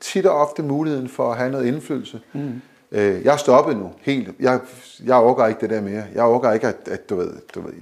[0.02, 2.22] tit og ofte muligheden for at have noget indflydelse.
[2.34, 2.61] Mm.
[2.91, 4.30] Øh, jeg er stoppet nu, helt.
[4.40, 4.60] Jeg,
[5.06, 6.03] jeg overgår ikke det der mere.
[6.14, 7.74] Jeg overgår ikke, at, at du ved, du ved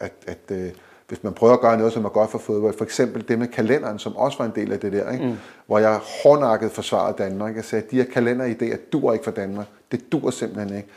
[0.00, 0.70] at, at øh,
[1.08, 3.46] hvis man prøver at gøre noget, som er godt for fodbold, for eksempel det med
[3.46, 5.26] kalenderen, som også var en del af det der, ikke?
[5.26, 5.34] Mm.
[5.66, 7.56] hvor jeg hårdnakket forsvarede Danmark.
[7.56, 9.66] Jeg sagde, at de her kalenderidéer dur ikke for Danmark.
[9.92, 10.88] Det dur simpelthen ikke.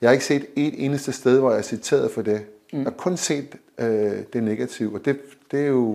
[0.00, 2.42] Jeg har ikke set et eneste sted, hvor jeg er citeret for det.
[2.72, 2.78] Mm.
[2.78, 5.20] Jeg har kun set øh, det negative, og det,
[5.50, 5.92] det, er jo,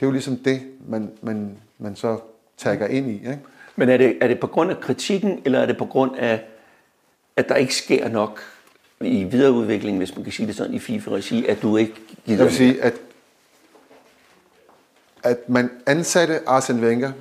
[0.00, 2.18] det er jo ligesom det, man, man, man så
[2.56, 3.14] tager ind i.
[3.14, 3.38] Ikke?
[3.76, 6.40] Men er det, er det på grund af kritikken, eller er det på grund af,
[7.36, 8.40] at der ikke sker nok
[9.00, 11.94] i videreudviklingen, hvis man kan sige det sådan, i FIFA-regi, at du ikke
[12.26, 12.94] gider Jeg vil sige, at,
[15.22, 17.12] at man ansatte Arsene Wenger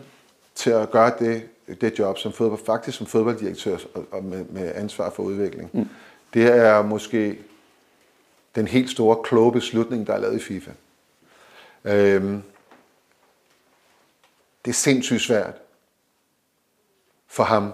[0.56, 1.44] til at gøre det,
[1.82, 3.78] det job som fodbold, faktisk som fodbolddirektør
[4.12, 5.70] og med, med ansvar for udvikling.
[5.74, 5.90] Mm.
[6.34, 7.38] Det er måske
[8.56, 10.72] den helt store kloge beslutning, der er lavet i FIFA.
[11.84, 12.42] Øhm,
[14.66, 15.61] det er sindssygt svært
[17.32, 17.74] for ham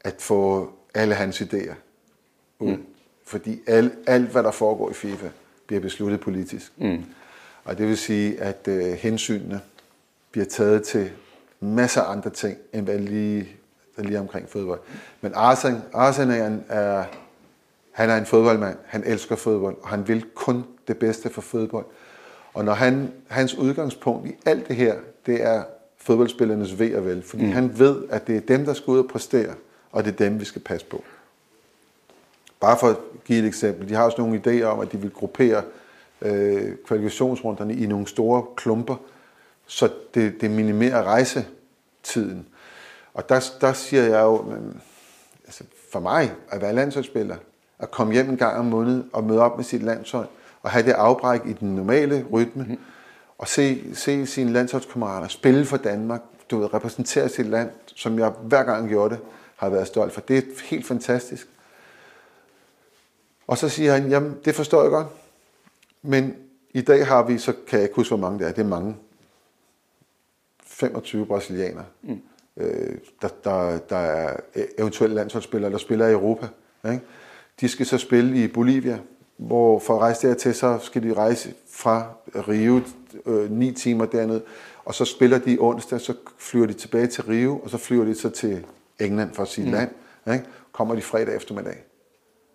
[0.00, 1.74] at få alle hans idéer
[2.58, 2.76] ud.
[2.76, 2.86] Mm.
[3.24, 5.28] Fordi alt, alt, hvad der foregår i FIFA,
[5.66, 6.72] bliver besluttet politisk.
[6.76, 7.04] Mm.
[7.64, 9.60] Og det vil sige, at øh, hensynene
[10.30, 11.10] bliver taget til
[11.60, 13.48] masser af andre ting, end hvad lige,
[13.98, 14.80] lige omkring fodbold.
[15.20, 17.04] Men Arsene, Arsene er, en, er,
[17.92, 18.76] han er en fodboldmand.
[18.86, 21.86] Han elsker fodbold, og han vil kun det bedste for fodbold.
[22.54, 24.96] Og når han, hans udgangspunkt i alt det her,
[25.26, 25.64] det er
[25.98, 27.22] fodboldspillernes ved og vel.
[27.22, 27.52] Fordi mm.
[27.52, 29.54] han ved, at det er dem, der skal ud og præstere,
[29.92, 31.04] og det er dem, vi skal passe på.
[32.60, 33.88] Bare for at give et eksempel.
[33.88, 35.62] De har også nogle idéer om, at de vil gruppere
[36.22, 38.96] øh, kvalifikationsrunderne i nogle store klumper,
[39.66, 42.46] så det, det minimerer rejsetiden.
[43.14, 44.80] Og der, der siger jeg jo, men,
[45.44, 47.36] altså for mig at være landsholdsspiller,
[47.78, 50.28] at komme hjem en gang om måneden og møde op med sit landshold,
[50.62, 52.78] og have det afbræk i den normale rytme, mm
[53.38, 58.30] og se, se sine landsholdskammerater spille for Danmark, du ved, repræsentere sit land, som jeg
[58.30, 59.24] hver gang gjorde det,
[59.56, 60.20] har været stolt for.
[60.20, 61.48] Det er helt fantastisk.
[63.46, 65.06] Og så siger han, jamen det forstår jeg godt,
[66.02, 66.36] men
[66.70, 68.68] i dag har vi, så kan jeg ikke huske, hvor mange det er, det er
[68.68, 68.96] mange.
[70.64, 72.20] 25 brasilianere, mm.
[72.56, 74.36] øh, der, der, der er
[74.78, 76.48] eventuelle landsholdsspillere, der spiller i Europa.
[76.84, 77.00] Ikke?
[77.60, 78.98] De skal så spille i Bolivia,
[79.38, 82.80] hvor for at rejse dertil, så skal de rejse fra Rio
[83.26, 84.42] øh, 9 timer dernede,
[84.84, 88.14] og så spiller de onsdag, så flyver de tilbage til Rio, og så flyver de
[88.14, 88.64] så til
[89.00, 89.72] England for sit mm.
[89.72, 89.90] land.
[90.32, 90.44] Ikke?
[90.72, 91.76] Kommer de fredag eftermiddag.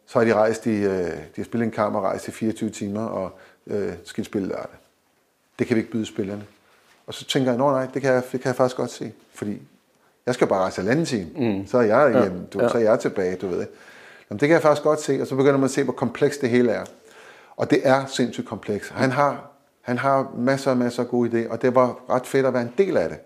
[0.05, 2.69] Så har de rejst i, øh, de har spillet en kamp og rejst i 24
[2.69, 3.31] timer, og
[3.67, 4.77] øh, skal spille lørdag.
[5.59, 6.45] Det kan vi ikke byde spillerne.
[7.07, 9.61] Og så tænker jeg, nej, det kan jeg, det kan jeg faktisk godt se, fordi
[10.25, 11.67] jeg skal bare rejse halvanden time, mm.
[11.67, 12.69] så er jeg hjemme, du, ja.
[12.69, 13.67] så er jeg tilbage, du ved.
[14.29, 16.41] Jamen, det kan jeg faktisk godt se, og så begynder man at se, hvor komplekst
[16.41, 16.83] det hele er.
[17.55, 18.91] Og det er sindssygt komplekst.
[18.91, 19.51] Han har,
[19.81, 22.61] han har masser og masser af gode idéer, og det var ret fedt at være
[22.61, 23.19] en del af det.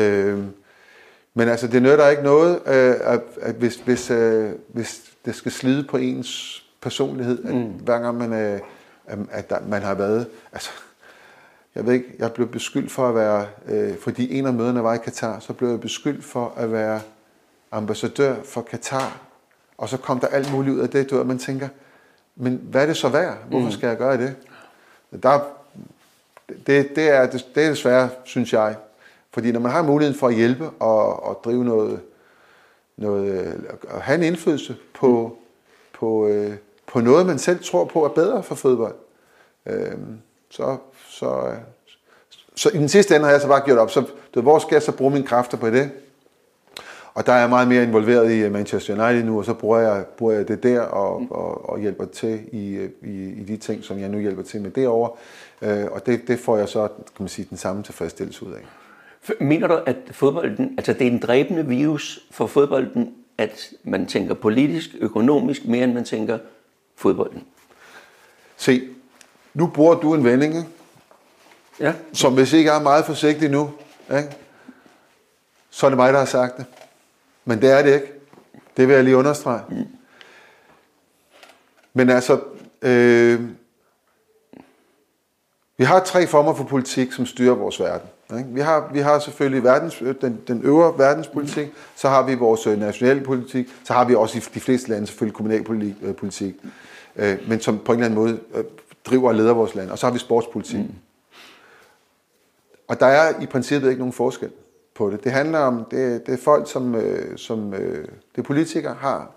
[0.00, 0.44] Øh,
[1.34, 5.52] men altså, det nytter ikke noget, øh, at, at hvis, hvis, øh, hvis det skal
[5.52, 7.62] slide på ens personlighed, at mm.
[7.62, 8.58] hver gang man, er,
[9.30, 10.70] at der, man har været, altså,
[11.74, 14.94] jeg ved ikke, jeg blev beskyldt for at være, øh, fordi en af møderne var
[14.94, 17.00] i Katar, så blev jeg beskyldt for at være
[17.72, 19.20] ambassadør for Katar,
[19.78, 21.68] og så kom der alt muligt ud af det, du ved, man tænker,
[22.36, 23.36] men hvad er det så værd?
[23.48, 23.72] Hvorfor mm.
[23.72, 24.36] skal jeg gøre det?
[25.22, 25.40] Der,
[26.66, 28.76] det, det, er, det, det er desværre, synes jeg.
[29.30, 32.00] Fordi når man har muligheden for at hjælpe og, og drive noget,
[32.96, 33.54] noget,
[33.90, 35.98] at have en indflydelse på, mm.
[35.98, 36.56] på, øh,
[36.86, 38.94] på noget, man selv tror på er bedre for fodbold,
[39.66, 39.92] øh,
[40.50, 40.76] så,
[41.08, 41.52] så,
[42.54, 44.74] så i den sidste ende har jeg så bare gjort op, så du hvor skal
[44.74, 45.90] jeg så bruge mine kræfter på det?
[47.14, 50.04] Og der er jeg meget mere involveret i Manchester United nu, og så bruger jeg,
[50.06, 51.26] bruger jeg det der og, mm.
[51.30, 54.70] og, og hjælper til i, i, i de ting, som jeg nu hjælper til med
[54.70, 55.10] derovre.
[55.62, 58.60] Øh, og det, det får jeg så kan man sige, den samme tilfredsstillelse ud af.
[59.40, 64.34] Mener du, at fodbolden, altså det er en dræbende virus for fodbolden, at man tænker
[64.34, 66.38] politisk, økonomisk, mere end man tænker
[66.96, 67.44] fodbolden?
[68.56, 68.88] Se,
[69.54, 70.68] nu bruger du en vending, ikke?
[71.80, 71.92] Ja.
[72.12, 73.70] som hvis ikke er meget forsigtig nu,
[74.16, 74.28] ikke?
[75.70, 76.66] så er det mig, der har sagt det.
[77.44, 78.12] Men det er det ikke.
[78.76, 79.62] Det vil jeg lige understrege.
[79.68, 79.86] Mm.
[81.92, 82.40] Men altså,
[82.82, 83.40] øh,
[85.76, 88.08] vi har tre former for politik, som styrer vores verden.
[88.38, 88.50] Ikke?
[88.50, 91.74] Vi, har, vi har selvfølgelig verdens, den, den øvre verdenspolitik, mm.
[91.96, 95.06] så har vi vores øh, nationale politik, så har vi også i de fleste lande
[95.06, 96.54] selvfølgelig kommunalpolitik,
[97.16, 98.64] øh, men som på en eller anden måde øh,
[99.04, 99.90] driver og leder vores land.
[99.90, 100.78] Og så har vi sportspolitik.
[100.78, 100.94] Mm.
[102.88, 104.50] Og der er i princippet ikke nogen forskel
[104.94, 105.24] på det.
[105.24, 109.30] Det handler om, det, det er folk, som, øh, som øh, det politikere har.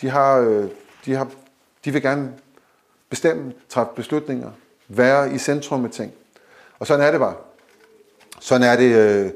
[0.00, 0.68] De har, øh,
[1.04, 1.30] de har,
[1.84, 2.32] de vil gerne
[3.08, 4.50] bestemme, træffe beslutninger,
[4.88, 6.12] være i centrum af ting.
[6.78, 7.34] Og sådan er det bare.
[8.40, 9.30] Sådan er det øh,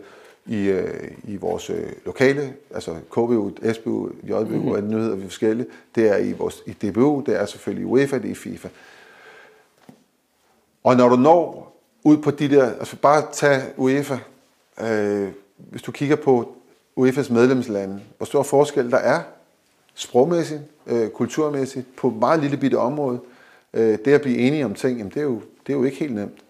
[0.47, 4.69] i, øh, i vores øh, lokale, altså KBU, SBU, JBU mm-hmm.
[4.69, 5.69] og nyheder vi forskellige.
[5.95, 8.69] Det er i vores i DBU, det er selvfølgelig i UEFA, det er i FIFA.
[10.85, 11.69] Og når du når
[12.05, 14.19] ud på de der, altså bare tage UEFA,
[14.81, 16.57] øh, hvis du kigger på
[17.01, 19.23] UEFA's medlemslande, hvor stor forskel der er,
[19.95, 23.21] sprogmæssigt, øh, kulturmæssigt, på et meget lille bitte område,
[23.75, 25.97] øh, det at blive enige om ting, jamen det, er jo, det er jo ikke
[25.97, 26.45] helt nemt.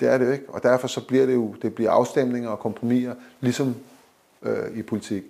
[0.00, 2.58] Det er det jo ikke, og derfor så bliver det jo, det bliver afstemninger og
[2.58, 3.74] kompromiser, ligesom
[4.42, 5.22] øh, i politik.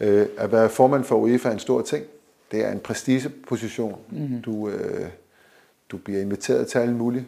[0.00, 2.04] Øh, at være formand for UEFA er en stor ting.
[2.50, 3.98] Det er en prestigeposition.
[4.10, 4.42] Mm-hmm.
[4.42, 5.08] Du, øh,
[5.90, 7.26] du bliver inviteret til alle mulige.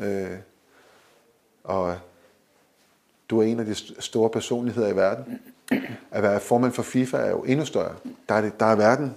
[0.00, 0.26] Øh,
[1.64, 1.96] og
[3.30, 5.40] du er en af de store personligheder i verden.
[6.10, 7.94] At være formand for FIFA er jo endnu større.
[8.28, 9.14] Der er, det, der er verden,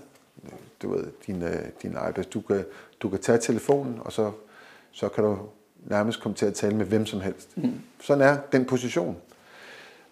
[0.82, 2.24] du ved, din, øh, din iPad.
[2.24, 2.66] Du kan,
[3.00, 4.32] du kan tage telefonen, og så,
[4.92, 5.38] så kan du
[5.86, 7.58] nærmest komme til at tale med hvem som helst.
[7.58, 7.74] Mm.
[8.02, 9.18] Sådan er den position.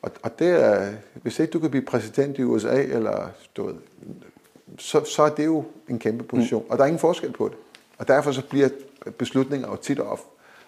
[0.02, 3.76] Og, og det er, hvis ikke du kan blive præsident i USA, eller du ved,
[4.78, 6.64] så, så er det jo en kæmpe position.
[6.64, 6.70] Mm.
[6.70, 7.58] Og der er ingen forskel på det.
[7.98, 8.70] Og derfor så bliver
[9.18, 10.20] beslutninger jo tit og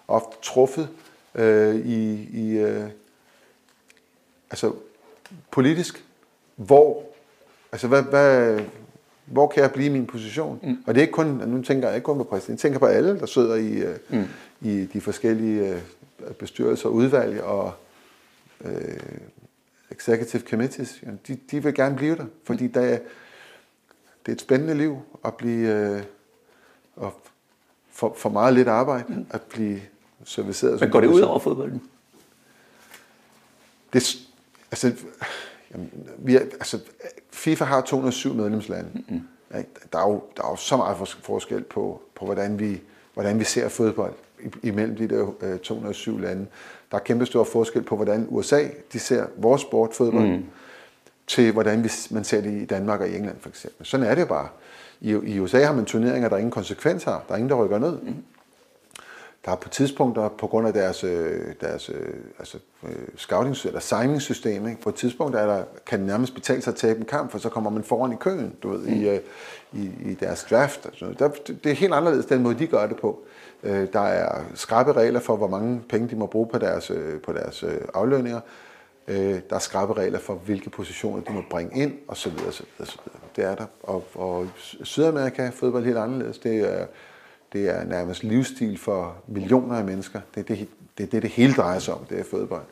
[0.08, 0.88] ofte truffet
[1.34, 2.84] øh, i, i, øh,
[4.50, 4.72] altså
[5.50, 6.04] politisk,
[6.56, 7.04] hvor,
[7.72, 8.60] altså hvad, hvad,
[9.24, 10.60] hvor kan jeg blive min position?
[10.62, 10.84] Mm.
[10.86, 12.86] Og det er ikke kun, nu tænker jeg ikke kun på præsident, jeg tænker på
[12.86, 14.24] alle, der sidder i, øh, mm.
[14.60, 17.72] i de forskellige øh, bestyrelser, udvalg og
[18.64, 18.98] øh,
[19.90, 21.02] executive committees.
[21.28, 22.72] De, de vil gerne blive der, fordi mm.
[22.72, 22.98] der er,
[24.26, 26.02] det er et spændende liv at blive, øh,
[26.96, 27.20] og
[27.90, 29.26] for, for meget lidt arbejde, mm.
[29.30, 29.80] at blive
[30.24, 30.80] serviceret.
[30.80, 31.82] Men går det ud over fodbolden?
[33.92, 34.27] Det,
[34.70, 34.92] Altså,
[35.72, 36.78] jamen, vi er, altså,
[37.30, 38.90] FIFA har 207 medlemslande.
[38.94, 39.20] Mm-hmm.
[39.92, 42.80] Der, er jo, der er jo så meget forskel på, på hvordan, vi,
[43.14, 44.14] hvordan vi ser fodbold
[44.62, 46.46] imellem de der øh, 207 lande.
[46.90, 50.44] Der er kæmpe stor forskel på, hvordan USA de ser vores sport, fodbold, mm.
[51.26, 53.86] til hvordan vi, man ser det i Danmark og i England for eksempel.
[53.86, 54.48] Sådan er det bare.
[55.00, 57.24] I, I USA har man turneringer, der ingen konsekvens har.
[57.28, 57.98] Der er ingen, der rykker ned.
[58.02, 58.24] Mm
[59.48, 63.80] der er på tidspunkter, på grund af deres, øh, deres øh, altså, øh, scouting eller
[63.80, 64.80] signing-system, ikke?
[64.80, 67.38] på et tidspunkt er der, kan det nærmest betale sig at tabe en kamp, for
[67.38, 68.92] så kommer man foran i køen, du ved, mm.
[68.92, 69.18] i,
[69.72, 70.86] i, i deres draft.
[70.86, 71.28] Altså, der,
[71.64, 73.20] det er helt anderledes den måde, de gør det på.
[73.62, 76.92] Der er skrabe regler for, hvor mange penge de må bruge på deres,
[77.24, 77.64] på deres
[77.94, 78.40] aflønninger.
[79.08, 82.52] Der er skrabe regler for, hvilke positioner de må bringe ind, og så videre.
[83.36, 83.66] Det er der.
[83.82, 84.46] Og, og
[84.82, 86.38] Sydamerika fodbold helt anderledes.
[86.38, 86.86] Det er,
[87.52, 90.20] det er nærmest livsstil for millioner af mennesker.
[90.34, 90.68] Det er det,
[90.98, 92.62] det, det, det hele drejer sig om, det er fodbold.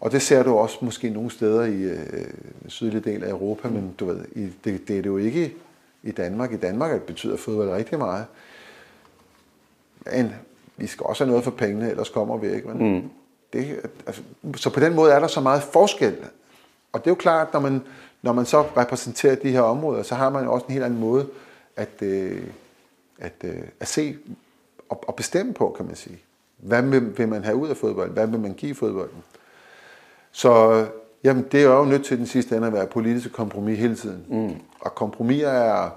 [0.00, 2.30] Og det ser du også måske nogle steder i øh,
[2.66, 5.54] sydlige del af Europa, men du ved, i, det, det er det jo ikke
[6.02, 6.52] i Danmark.
[6.52, 8.24] I Danmark betyder fodbold rigtig meget.
[10.12, 10.34] Men
[10.76, 12.68] vi skal også have noget for pengene, ellers kommer vi ikke.
[12.68, 13.10] Men mm.
[13.52, 13.76] det,
[14.06, 14.22] altså,
[14.56, 16.16] så på den måde er der så meget forskel
[16.92, 17.82] og det er jo klart, når man,
[18.22, 21.26] når man så repræsenterer de her områder, så har man også en helt anden måde
[21.76, 22.42] at, øh,
[23.18, 24.16] at, øh, at se
[24.88, 26.18] og, og bestemme på, kan man sige.
[26.56, 28.12] Hvad vil, vil man have ud af fodbolden?
[28.12, 29.24] Hvad vil man give fodbolden?
[30.32, 30.86] Så
[31.24, 34.26] jamen, det er jo nødt til den sidste ende at være politisk kompromis hele tiden.
[34.28, 34.56] Mm.
[34.80, 35.90] Og kompromiser er,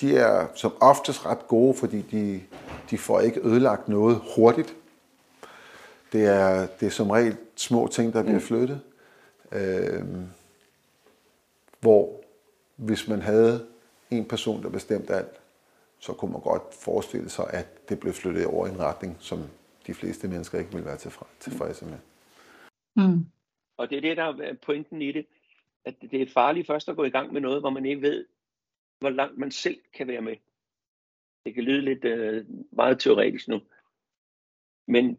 [0.00, 2.40] de er som oftest ret gode, fordi de,
[2.90, 4.74] de får ikke ødelagt noget hurtigt.
[6.12, 8.44] Det er, det er som regel små ting, der bliver mm.
[8.44, 8.80] flyttet.
[9.52, 10.02] Øh,
[11.80, 12.20] hvor
[12.76, 13.66] hvis man havde
[14.10, 15.40] en person, der bestemte alt,
[15.98, 19.38] så kunne man godt forestille sig, at det blev flyttet over i en retning, som
[19.86, 20.96] de fleste mennesker ikke vil være
[21.40, 21.98] tilfredse med.
[22.96, 23.26] Mm.
[23.76, 25.26] Og det er det, der er pointen i det,
[25.84, 28.26] at det er farligt først at gå i gang med noget, hvor man ikke ved,
[28.98, 30.36] hvor langt man selv kan være med.
[31.46, 33.60] Det kan lyde lidt øh, meget teoretisk nu.
[34.86, 35.18] Men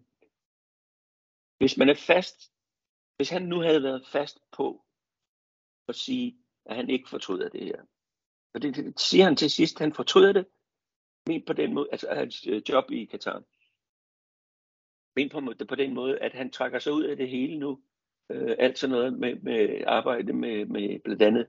[1.58, 2.52] hvis man er fast,
[3.16, 4.86] hvis han nu havde været fast på
[5.88, 7.84] at sige, at han ikke fortryder det her.
[8.56, 10.46] Og det, det siger han til sidst, han fortryder det,
[11.28, 13.44] men på den måde, altså hans øh, job i Katar.
[15.16, 17.82] Men på, på den måde, at han trækker sig ud af det hele nu.
[18.30, 21.48] Øh, alt sådan noget med, med arbejde med, med blandt andet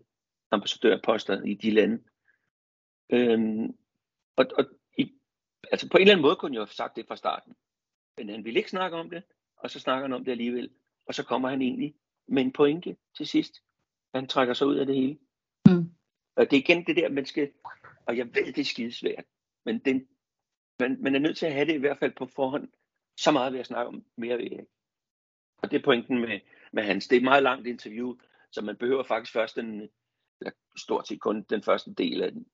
[0.51, 2.03] ambassadørposter i de lande.
[3.11, 3.77] Øhm,
[4.37, 4.65] og, og
[4.99, 5.13] i,
[5.73, 7.57] altså på en eller anden måde kunne jeg jo have sagt det fra starten.
[8.19, 9.23] Men han ville ikke snakke om det,
[9.57, 10.71] og så snakker han om det alligevel.
[11.07, 11.95] Og så kommer han egentlig
[12.29, 13.63] med en pointe til sidst.
[14.15, 15.19] Han trækker sig ud af det hele.
[15.69, 15.91] Mm.
[16.37, 17.51] Og det er igen det der, man skal,
[18.07, 19.25] og jeg ved, det er skidesvært,
[19.65, 20.07] men den,
[20.81, 22.69] man, man er nødt til at have det i hvert fald på forhånd.
[23.19, 24.67] Så meget vil jeg snakke om, mere ved jeg ikke.
[25.63, 26.41] Og det er pointen med,
[26.73, 27.09] med hans.
[27.09, 28.15] Det er et meget langt interview,
[28.53, 29.89] så man behøver faktisk først den,
[30.41, 32.47] eller stort set kun den første del af den.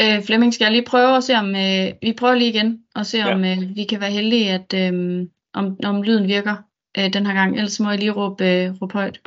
[0.00, 3.06] Øh, Flemming, skal jeg lige prøve at se om, øh, vi prøver lige igen, og
[3.06, 3.34] se ja.
[3.34, 6.56] om øh, vi kan være heldige, at øh, om, om lyden virker
[6.98, 7.56] øh, den her gang.
[7.56, 9.20] Ellers må jeg lige råbe, øh, råbe højt.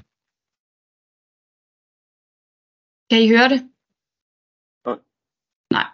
[3.10, 3.72] Kan I høre det?
[5.72, 5.88] Nej.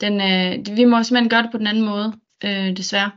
[0.00, 2.08] Den, øh, vi må simpelthen gøre det på den anden måde,
[2.44, 3.12] øh, desværre.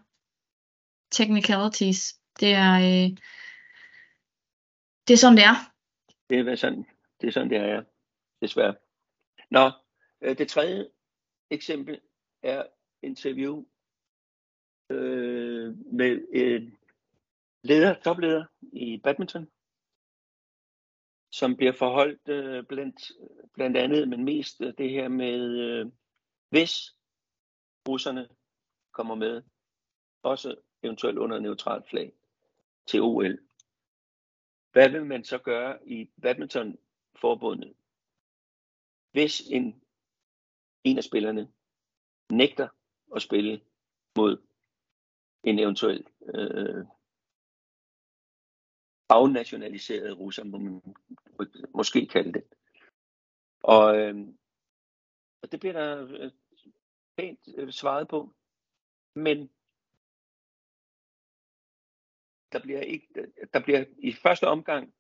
[1.11, 2.19] Technicalities.
[2.39, 3.18] Det er, øh,
[5.07, 5.55] det er sådan, det er.
[6.30, 6.85] Det er sådan,
[7.22, 7.81] det er sådan, det er, ja.
[8.41, 8.76] Desværre.
[9.51, 9.72] Nå,
[10.22, 10.89] øh, det tredje
[11.49, 12.01] eksempel
[12.43, 12.64] er
[13.01, 13.65] interview
[14.89, 16.77] øh, med en
[17.64, 19.47] leder, topleder i badminton,
[21.34, 23.11] som bliver forholdt øh, blandt,
[23.53, 25.91] blandt andet, men mest øh, det her med, øh,
[26.49, 26.95] hvis
[27.88, 28.30] russerne
[28.91, 29.41] kommer med,
[30.23, 32.14] også eventuelt under neutralt flag
[32.85, 33.39] til OL.
[34.72, 37.73] Hvad vil man så gøre i badmintonforbundet,
[39.11, 39.81] hvis en,
[40.84, 41.51] en af spillerne
[42.31, 42.68] nægter
[43.15, 43.61] at spille
[44.18, 44.38] mod
[45.43, 46.05] en eventuel
[46.35, 46.85] øh,
[49.10, 50.81] afnationaliseret russer, må man
[51.76, 52.43] måske kalde det.
[53.64, 54.15] Og, øh,
[55.41, 56.31] og det bliver der øh,
[57.18, 58.34] pænt øh, svaret på.
[59.15, 59.49] Men
[62.51, 64.93] der bliver ikke, øh, der bliver i første omgang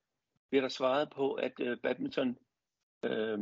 [0.49, 2.37] bliver der svaret på, at øh, badminton
[3.03, 3.39] øh,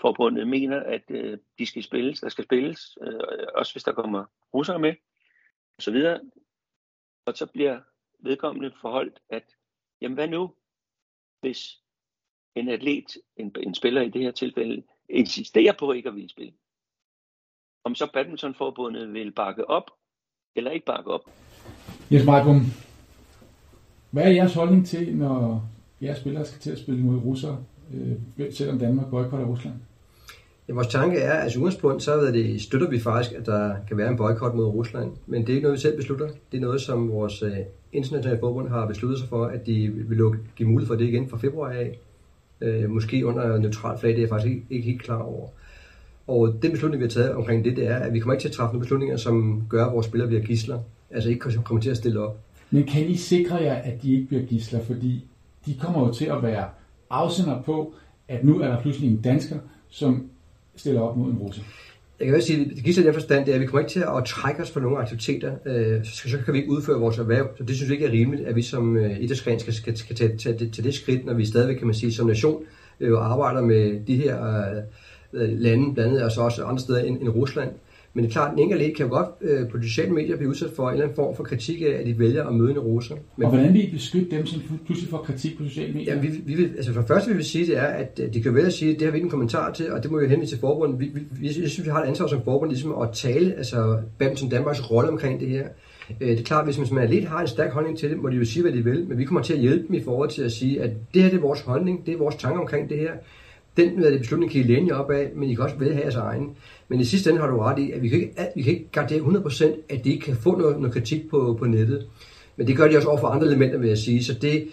[0.00, 4.24] forbundet mener, at øh, de skal spilles, der skal spilles, øh, også hvis der kommer
[4.54, 4.94] russere med,
[5.76, 6.20] og så videre.
[7.26, 7.80] Og så bliver
[8.18, 9.56] vedkommende forholdt, at
[10.00, 10.56] jamen hvad nu,
[11.40, 11.83] hvis
[12.54, 16.52] en atlet, en, en spiller i det her tilfælde, insisterer på ikke at ville spille.
[17.84, 19.90] Om så badmintonforbundet vil bakke op,
[20.56, 21.20] eller ikke bakke op.
[22.12, 22.60] Jens Majbom,
[24.10, 25.68] hvad er jeres holdning til, når
[26.02, 27.64] jeres spillere skal til at spille mod russere,
[27.94, 29.74] øh, selvom Danmark boykotter Rusland?
[30.68, 33.96] Ja, vores tanke er, at i udgangspunkt, så det, støtter vi faktisk, at der kan
[33.96, 35.12] være en boykot mod Rusland.
[35.26, 36.28] Men det er ikke noget, vi selv beslutter.
[36.52, 37.56] Det er noget, som vores øh,
[37.92, 41.28] internationale forbund har besluttet sig for, at de vil lukke, give mulighed for det igen
[41.28, 41.98] fra februar af.
[42.64, 45.48] Øh, måske under neutral flag, det er jeg faktisk ikke, ikke helt klar over.
[46.26, 48.48] Og den beslutning, vi har taget omkring det, det er, at vi kommer ikke til
[48.48, 50.78] at træffe nogle beslutninger, som gør, at vores spillere bliver gisler.
[51.10, 52.38] Altså ikke kommer til at stille op.
[52.70, 54.84] Men kan I sikre jer, at de ikke bliver gisler?
[54.84, 55.24] Fordi
[55.66, 56.68] de kommer jo til at være
[57.10, 57.94] afsender på,
[58.28, 59.58] at nu er der pludselig en dansker,
[59.88, 60.28] som
[60.76, 61.62] stiller op mod en russer.
[62.20, 64.00] Jeg kan sige, det giver sig den forstand, det er, at vi kommer ikke til
[64.00, 67.48] at trække os fra nogle aktiviteter, øh, så, så kan vi ikke udføre vores erhverv.
[67.58, 70.16] Så det synes vi ikke er rimeligt, at vi som øh, idrætsgren skal, skal, skal
[70.16, 72.64] tage, tage, det, tage det skridt, når vi stadigvæk, kan man sige, som nation
[73.00, 74.64] øh, arbejder med de her
[75.32, 77.70] øh, lande, blandt andet så også andre steder end, end Rusland.
[78.14, 80.36] Men det er klart, at en enkelt kan jo godt øh, på de sociale medier
[80.36, 82.70] blive udsat for en eller anden form for kritik af, at de vælger at møde
[82.70, 83.14] en russer.
[83.36, 86.14] Men, og hvordan vil I beskytte dem, som pludselig får kritik på sociale medier?
[86.14, 88.42] Ja, vi, vi vil, altså for det første vil vi sige, det er, at de
[88.42, 90.20] kan vælge at sige, at det har vi ikke en kommentar til, og det må
[90.20, 91.00] vi henvise til forbundet.
[91.00, 93.98] Vi, vi, vi, jeg synes, vi har et ansvar som forbund ligesom at tale, altså
[94.34, 95.64] som Danmarks rolle omkring det her.
[96.20, 98.28] Øh, det er klart, hvis man som atlet har en stærk holdning til det, må
[98.28, 100.30] de jo sige, hvad de vil, men vi kommer til at hjælpe dem i forhold
[100.30, 102.88] til at sige, at det her det er vores holdning, det er vores tanker omkring
[102.88, 103.12] det her.
[103.76, 106.02] Den det beslutning kan I læne jer op af, men I kan også vælge have
[106.02, 106.50] jeres egen.
[106.94, 108.88] Men i sidste ende har du ret i, at vi kan ikke, vi kan ikke
[108.92, 112.06] gardere 100%, at de ikke kan få noget, noget kritik på, på nettet.
[112.56, 114.24] Men det gør de også over for andre elementer, vil jeg sige.
[114.24, 114.66] Så det,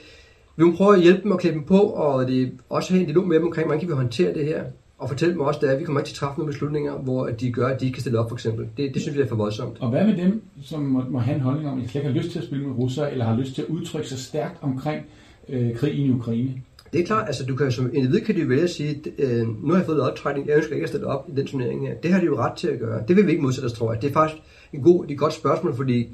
[0.56, 3.06] vi må prøve at hjælpe dem og klæde dem på, og det også have en
[3.06, 4.64] dialog med dem omkring, hvordan kan vi håndtere det her.
[4.98, 7.52] Og fortælle dem også, at vi kommer ikke til at træffe nogle beslutninger, hvor de
[7.52, 8.68] gør, at de ikke kan stille op, for eksempel.
[8.78, 9.78] Det, det synes vi er for voldsomt.
[9.80, 12.14] Og hvad med dem, som må, må have en holdning om, at de slet ikke
[12.14, 14.58] har lyst til at spille med russer, eller har lyst til at udtrykke sig stærkt
[14.62, 15.06] omkring
[15.50, 16.54] øh, krigen i Ukraine?
[16.94, 19.70] Det er klart, altså du kan som individ kan de vælge at sige, øh, nu
[19.70, 21.96] har jeg fået lodtrækning, jeg ønsker ikke at stille op i den turnering her.
[21.96, 23.04] Det har de jo ret til at gøre.
[23.08, 24.02] Det vil vi ikke modsætte os, tror jeg.
[24.02, 24.42] Det er faktisk
[24.74, 26.10] en god, et godt spørgsmål, fordi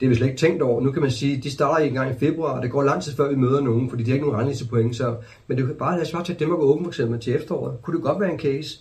[0.00, 0.80] det er vi slet ikke tænkt over.
[0.80, 3.12] Nu kan man sige, de starter i engang i februar, og det går lang tid
[3.12, 4.96] før vi møder nogen, fordi de har ikke nogen til point.
[4.96, 7.34] Så, men det kan bare lade svare til dem at gå åben for eksempel til
[7.34, 7.82] efteråret.
[7.82, 8.78] Kunne det godt være en case?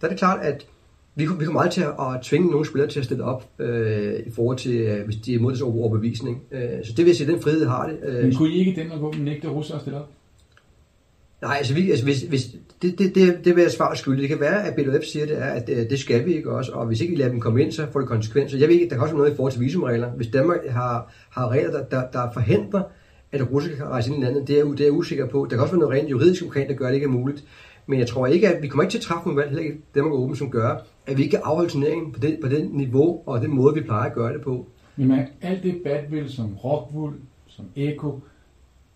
[0.00, 0.66] Der er det klart, at
[1.14, 4.14] vi, vi kommer aldrig til at, at tvinge nogle spillere til at stille op øh,
[4.26, 6.42] i forhold til, øh, hvis de er imod deres overbevisning.
[6.52, 7.98] Øh, så det vil jeg sige, den frihed har det.
[8.02, 10.08] Øh, men kunne I ikke den og nægte russere at stille op?
[11.42, 14.20] Nej, altså, vi, altså hvis, hvis, det, det, det, det vil jeg svare skyldig.
[14.20, 16.72] Det kan være, at BLF siger, det er, at det, det skal vi ikke også,
[16.72, 18.58] og hvis ikke vi lader dem komme ind, så får det konsekvenser.
[18.58, 20.10] Jeg ved ikke, der kan også være noget i forhold til visumregler.
[20.10, 22.82] Hvis Danmark har, har regler, der, der, der forhindrer,
[23.32, 25.46] at russere kan rejse ind i landet, det er, det er jeg usikker på.
[25.50, 27.44] Der kan også være noget rent juridisk omkring, der gør, at det ikke er muligt.
[27.86, 29.82] Men jeg tror ikke, at vi kommer ikke til at træffe nogle valg, heller ikke
[29.94, 33.22] Danmark Open, som gør, at vi ikke kan afholde turneringen på det, på det niveau
[33.26, 34.66] og den måde, vi plejer at gøre det på.
[34.96, 37.14] Men med alt det badvild, som Rockwool,
[37.46, 38.20] som Eko,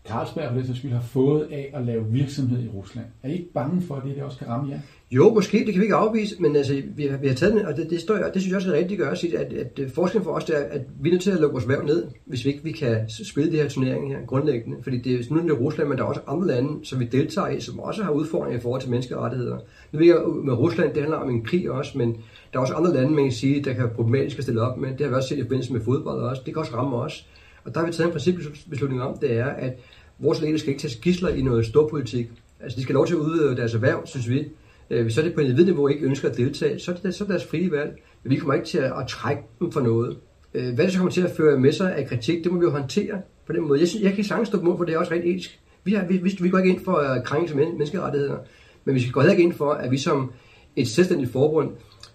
[0.08, 3.06] Carlsberg for det sags skyld har fået af at lave virksomhed i Rusland.
[3.22, 4.78] Er I ikke bange for, at det, det også kan ramme jer?
[5.10, 7.66] Jo, måske, det kan vi ikke afvise, men altså, vi, har, vi har taget den,
[7.66, 9.90] og det, det, står, det synes jeg også er rigtigt at gøre, at, at, at
[9.90, 12.04] forskellen for os det er, at vi er nødt til at lukke vores værv ned,
[12.26, 14.82] hvis vi ikke vi kan spille de her turneringer her grundlæggende.
[14.82, 17.04] Fordi det er, nu er det Rusland, men der er også andre lande, som vi
[17.04, 19.58] deltager i, som også har udfordringer i forhold til menneskerettigheder.
[19.92, 22.16] Nu ved jeg, med Rusland, det handler om en krig også, men
[22.52, 24.78] der er også andre lande, man kan sige, der kan være problematisk at stille op
[24.78, 24.88] med.
[24.90, 26.42] Det har vi også set i forbindelse med fodbold også.
[26.46, 27.26] Det kan også ramme os.
[27.64, 29.72] Og der har vi taget en principbeslutning om, det er, at
[30.18, 32.30] vores ledere skal ikke tage gisler i noget storpolitik.
[32.60, 34.44] Altså, de skal lov til at udøve deres erhverv, synes vi.
[34.90, 37.24] Øh, hvis så er det på individniveau ikke ønsker at deltage, så er det, så
[37.24, 38.02] er det deres frie valg.
[38.22, 40.16] Men vi kommer ikke til at, at trække dem for noget.
[40.55, 42.64] Øh, hvad det så kommer til at føre med sig af kritik, det må vi
[42.64, 43.80] jo håndtere på den måde.
[43.80, 45.60] Jeg, synes, jeg kan sagtens stå på mål for det er også rent etisk.
[45.84, 48.36] Vi, har, vi, vi, vi går ikke ind for at krænke som menneskerettigheder,
[48.84, 50.32] men vi skal gå heller ikke ind for, at vi som
[50.76, 51.70] et selvstændigt forbund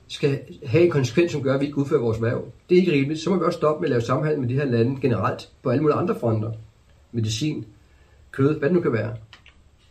[0.08, 2.46] skal have en konsekvens, som gør, at vi ikke udfører vores værv.
[2.70, 3.20] Det er ikke rimeligt.
[3.20, 5.70] Så må vi også stoppe med at lave samhandel med de her lande generelt på
[5.70, 6.52] alle mulige andre fronter.
[7.12, 7.66] Medicin,
[8.32, 9.16] kød, hvad det nu kan være.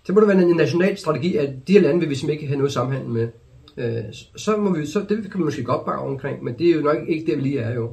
[0.05, 2.47] Så må det være en national strategi, at de her lande vil vi simpelthen ikke
[2.47, 3.29] have noget samhandel med.
[3.77, 4.05] Øh,
[4.37, 6.81] så må vi, så det kan vi måske godt bakke omkring, men det er jo
[6.81, 7.93] nok ikke det, vi lige er jo.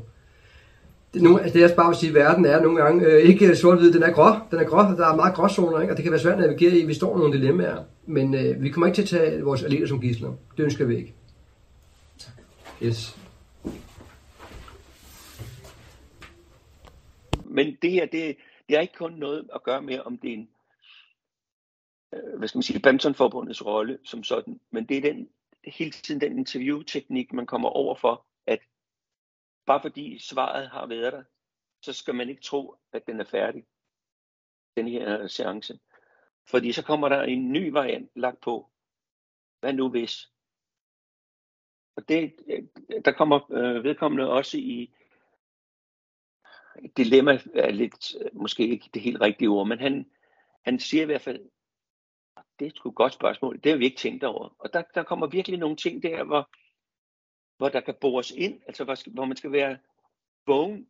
[1.13, 3.55] Det, nu, altså det jeg bare vil sige, at verden er nogle gange øh, ikke
[3.55, 5.93] sort-hvid, den er grå, den er grå, der er meget gråzoner, ikke?
[5.93, 8.63] og det kan være svært at navigere i, vi står i nogle dilemmaer, men øh,
[8.63, 10.33] vi kommer ikke til at tage vores atleter som gidsler.
[10.57, 11.13] Det ønsker vi ikke.
[12.19, 12.33] Tak.
[12.83, 13.17] Yes.
[17.45, 18.35] Men det her, det,
[18.69, 20.49] det har ikke kun noget at gøre med, om det er en,
[22.13, 25.29] øh, hvad skal man sige, badmintonforbundets rolle som sådan, men det er den,
[25.65, 28.59] hele tiden den interviewteknik, man kommer over for, at
[29.65, 31.23] bare fordi svaret har været der,
[31.81, 33.65] så skal man ikke tro, at den er færdig,
[34.77, 35.79] den her seance.
[36.49, 38.69] Fordi så kommer der en ny variant lagt på.
[39.59, 40.31] Hvad nu hvis?
[41.95, 42.63] Og det, øh,
[43.05, 44.93] der kommer øh, vedkommende også i,
[46.97, 50.11] dilemma er lidt, måske ikke det helt rigtige ord, men han,
[50.65, 51.49] han siger i hvert fald,
[52.59, 54.55] det er sgu et godt spørgsmål, det har vi ikke tænkt over.
[54.59, 56.49] Og der, der kommer virkelig nogle ting der, hvor,
[57.57, 59.77] hvor der kan bores ind, altså hvor, hvor man skal være
[60.47, 60.89] vågen,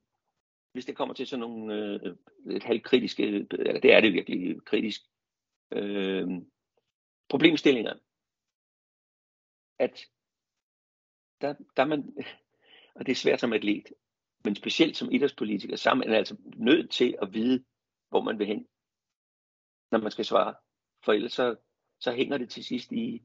[0.71, 2.15] hvis det kommer til sådan nogle øh,
[2.55, 5.01] et halvkritiske, eller det er det virkelig kritisk,
[5.71, 6.27] øh,
[7.29, 7.93] problemstillinger.
[9.79, 10.05] At
[11.41, 12.17] der, der man,
[12.95, 13.93] og det er svært som atlet,
[14.43, 17.63] men specielt som idrætspolitiker, så er man altså nødt til at vide,
[18.09, 18.67] hvor man vil hen,
[19.91, 20.55] når man skal svare.
[21.05, 21.55] For ellers så,
[21.99, 23.23] så hænger det til sidst i,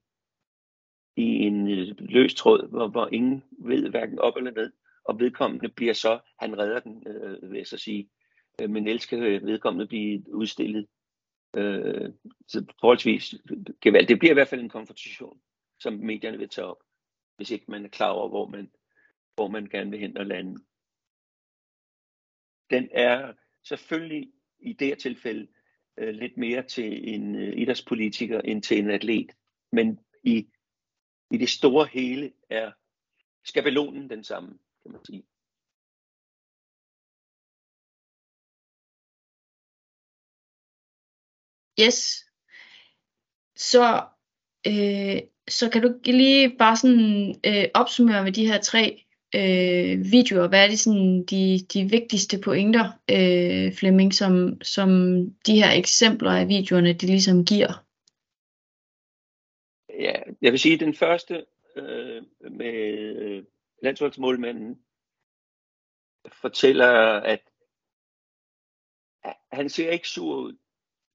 [1.16, 1.66] i en
[1.98, 4.72] løs tråd, hvor, hvor ingen ved hverken op eller ned,
[5.04, 8.10] og vedkommende bliver så, han redder den, øh, vil jeg så sige,
[8.60, 10.86] øh, men ellers kan vedkommende blive udstillet
[11.56, 12.10] øh,
[12.48, 13.34] så forholdsvis
[13.80, 14.06] gevald.
[14.06, 15.40] Det bliver i hvert fald en konfrontation,
[15.80, 16.82] som medierne vil tage op,
[17.36, 18.70] hvis ikke man er klar over, hvor man,
[19.34, 20.58] hvor man gerne vil hen og lande
[22.72, 23.32] den er
[23.62, 25.48] selvfølgelig i det her tilfælde
[25.98, 29.32] øh, lidt mere til en øh, idrætspolitiker end til en atlet.
[29.72, 30.48] Men i,
[31.30, 32.72] i det store hele er
[33.44, 35.24] skabelonen den samme, kan man sige.
[41.80, 42.24] Yes.
[43.56, 44.06] Så,
[44.66, 50.48] øh, så kan du lige bare sådan øh, opsummere med de her tre øh, videoer,
[50.48, 54.88] hvad er de, sådan, de, de vigtigste pointer, øh, Flemming, som, som
[55.46, 57.84] de her eksempler af videoerne, de ligesom giver?
[59.88, 61.46] Ja, jeg vil sige, at den første
[61.76, 63.44] øh, med
[63.82, 64.78] landsholdsmålmanden
[66.32, 66.90] fortæller,
[67.20, 67.40] at
[69.52, 70.56] han ser ikke sur ud,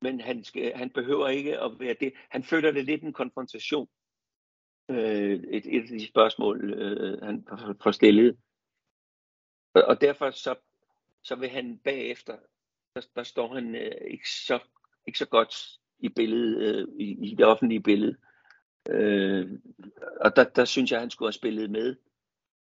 [0.01, 2.13] men han, skal, han behøver ikke at være det.
[2.29, 3.87] Han føler det lidt en konfrontation.
[4.89, 7.47] Øh, et, et af de spørgsmål, øh, han
[7.81, 8.37] får stillet.
[9.73, 10.55] Og, og derfor så,
[11.23, 12.37] så vil han bagefter,
[12.95, 14.59] der, der står han øh, ikke, så,
[15.07, 15.55] ikke så godt
[15.99, 18.17] i billedet, øh, i, i det offentlige billede.
[18.89, 19.59] Øh,
[20.21, 21.95] og der, der synes jeg, han skulle have spillet med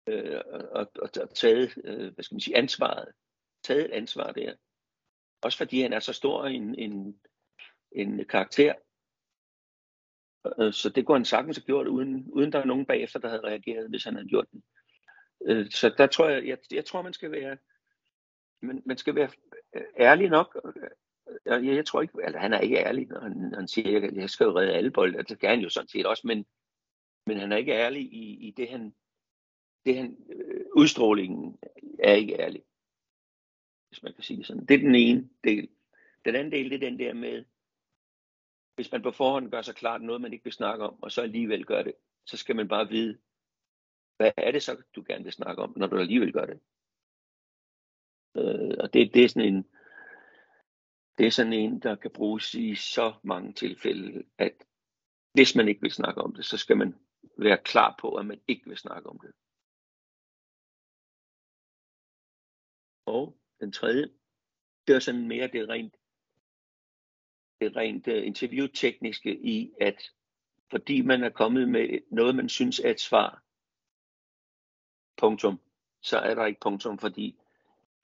[0.09, 3.09] øh, og, og, og taget, øh, hvad skal man sige, ansvaret.
[3.63, 4.55] Taget et ansvar der.
[5.43, 7.21] Også fordi han er så stor en, en,
[7.93, 8.75] en karakter.
[10.47, 13.29] Øh, så det kunne han sagtens have gjort, uden, uden der er nogen bagefter, der
[13.29, 14.63] havde reageret, hvis han havde gjort det.
[15.47, 17.57] Øh, så der tror jeg, jeg, jeg tror, man skal være,
[18.63, 19.31] man, man skal være
[19.77, 20.59] øh, ærlig nok.
[21.47, 24.31] Jeg, jeg tror ikke, altså han er ikke ærlig, når han, han siger, at jeg
[24.31, 25.23] skal jo redde alle bolde.
[25.23, 26.47] Det kan han jo sådan set også, men,
[27.27, 28.95] men han er ikke ærlig i, i det, han,
[29.87, 31.59] det han, øh, udstrålingen
[31.99, 32.63] er ikke ærlig
[33.89, 34.67] hvis man kan sige det sådan.
[34.67, 35.69] Det er den ene del.
[36.25, 37.45] Den anden del, det er den der med,
[38.79, 41.23] hvis man på forhånd gør sig klart noget, man ikke vil snakke om, og så
[41.23, 41.95] alligevel gør det,
[42.27, 43.19] så skal man bare vide,
[44.17, 46.61] hvad er det så, du gerne vil snakke om, når du alligevel gør det.
[48.37, 49.65] Øh, og det, det er sådan en,
[51.19, 54.65] det er sådan en, der kan bruges i så mange tilfælde, at
[55.33, 56.95] hvis man ikke vil snakke om det, så skal man
[57.39, 59.33] være klar på, at man ikke vil snakke om det.
[63.07, 64.05] Og den tredje,
[64.87, 65.98] det er sådan mere det rent,
[67.61, 70.11] det rent øh, interviewtekniske i, at
[70.71, 73.43] fordi man er kommet med noget, man synes er et svar,
[75.17, 75.61] punktum,
[76.03, 77.37] så er der ikke punktum, fordi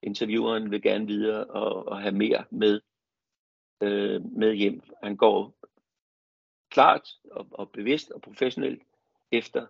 [0.02, 2.80] intervieweren vil gerne videre og, og have mere med,
[3.80, 4.82] øh, med hjem.
[5.02, 5.56] Han går
[6.70, 8.82] klart og, og bevidst og professionelt
[9.32, 9.66] efter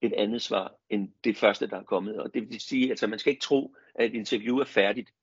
[0.00, 2.20] et andet svar end det første, der er kommet.
[2.20, 5.14] Og det vil sige, at altså, man skal ikke tro, at et interview er færdigt,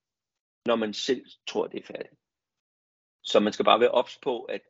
[0.65, 2.13] når man selv tror, det er færdigt.
[3.27, 4.61] Så man skal bare være ops på, at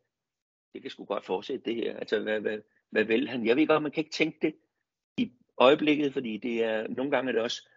[0.74, 1.98] det kan sgu godt fortsætte det her.
[1.98, 2.60] Altså, hvad, hvad,
[2.90, 3.46] hvad vil han?
[3.46, 4.56] Jeg ved godt, man kan ikke tænke det
[5.18, 7.70] i øjeblikket, fordi det er, nogle gange er det også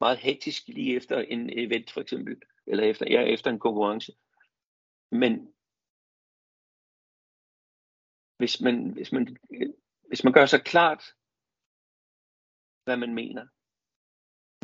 [0.00, 4.12] meget hektisk lige efter en event for eksempel, eller efter, ja, efter en konkurrence.
[5.10, 5.54] Men
[8.36, 9.36] hvis man, hvis man,
[10.08, 11.02] hvis man gør sig klart,
[12.84, 13.46] hvad man mener.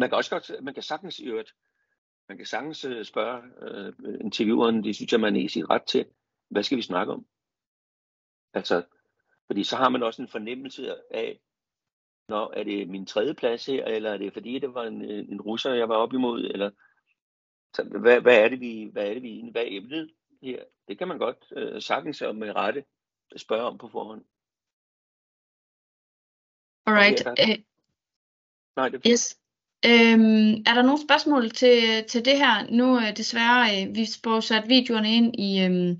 [0.00, 1.54] Man kan også godt, man kan sagtens i øvrigt,
[2.32, 5.82] man kan sagtens øh, spørge øh, intervieweren, det synes jeg, man er i sit ret
[5.82, 6.06] til,
[6.48, 7.26] hvad skal vi snakke om?
[8.54, 8.84] Altså,
[9.46, 11.40] fordi så har man også en fornemmelse af,
[12.28, 15.40] når er det min tredje plads her, eller er det fordi, det var en, en
[15.40, 16.70] russer, jeg var op imod, eller
[17.76, 20.64] så, hvad, hvad, er det, vi, hvad er det, vi hvad er emnet her?
[20.88, 22.84] Det kan man godt øh, sagtens og med rette
[23.36, 24.24] spørge om på forhånd.
[26.86, 27.26] Alright.
[27.26, 27.64] Uh,
[28.76, 29.41] Nej, det yes.
[29.86, 32.70] Øhm, er der nogle spørgsmål til, til det her?
[32.70, 35.98] Nu øh, desværre, øh, vi får sat videoerne ind i, øh,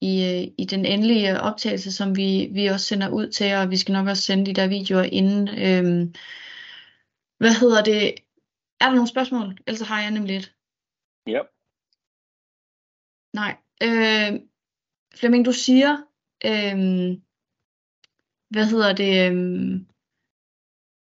[0.00, 3.76] i, øh, i den endelige optagelse, som vi, vi også sender ud til, og vi
[3.76, 5.48] skal nok også sende de der videoer inden.
[5.48, 6.14] Øh,
[7.38, 8.14] hvad hedder det?
[8.80, 9.58] Er der nogle spørgsmål?
[9.66, 10.54] Ellers har jeg nemlig lidt.
[11.26, 11.40] Ja.
[13.34, 13.56] Nej.
[13.82, 14.40] Øh,
[15.14, 15.96] Flemming, du siger,
[16.44, 17.18] øh,
[18.50, 19.30] hvad hedder det?
[19.30, 19.80] Øh,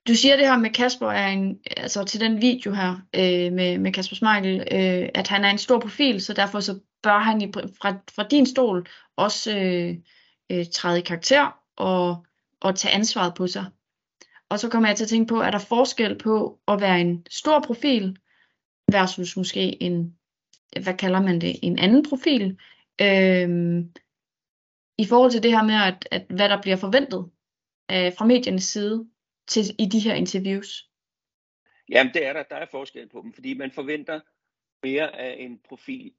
[0.08, 3.78] du siger det her med Kasper er en, altså til den video her øh, med,
[3.78, 7.42] med Kasper Smeichel, øh, at han er en stor profil, så derfor så bør han
[7.42, 9.96] i, fra, fra din stol også øh,
[10.52, 12.26] øh, træde i karakter og,
[12.60, 13.66] og tage ansvaret på sig.
[14.50, 17.26] Og så kommer jeg til at tænke på, er der forskel på at være en
[17.30, 18.18] stor profil
[18.92, 20.16] versus måske en,
[20.84, 22.58] hvad kalder man det, en anden profil,
[23.02, 23.84] øh,
[24.98, 27.30] i forhold til det her med, at, at hvad der bliver forventet
[27.92, 29.06] øh, fra mediernes side,
[29.52, 30.90] til, i de her interviews?
[31.90, 34.20] Jamen det er der, der er forskel på dem, fordi man forventer
[34.84, 36.14] mere af en profil,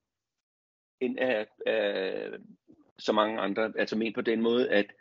[1.00, 2.30] end af, af
[2.98, 3.72] så mange andre.
[3.78, 4.92] Altså men på den måde, at,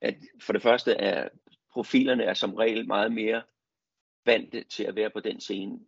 [0.00, 1.28] at for det første er
[1.72, 3.42] profilerne er som regel meget mere
[4.26, 5.80] vante til at være på den scene.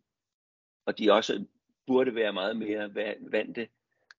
[0.86, 1.44] Og de også
[1.86, 2.94] burde være meget mere
[3.30, 3.68] vante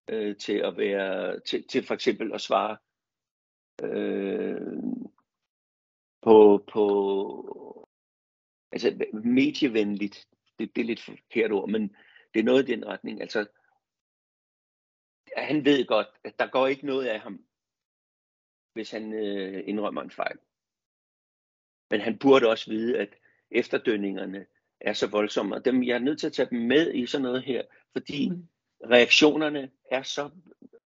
[0.07, 2.77] øh, til at være, til, til for eksempel at svare
[3.84, 4.61] øh,
[6.28, 7.88] på, på
[8.72, 10.28] altså medievenligt,
[10.60, 11.95] det, det er lidt forkert ord, men
[12.34, 13.22] det er noget i den retning.
[13.22, 13.48] Altså,
[15.38, 17.45] han ved godt, at der går ikke noget af ham,
[18.74, 20.38] hvis han øh, indrømmer en fejl.
[21.90, 23.16] Men han burde også vide, at
[23.52, 24.45] efterdønningerne
[24.82, 25.56] er så voldsomme.
[25.56, 28.30] Og dem, jeg er nødt til at tage dem med i sådan noget her, fordi
[28.30, 28.48] mm.
[28.91, 30.30] reaktionerne er så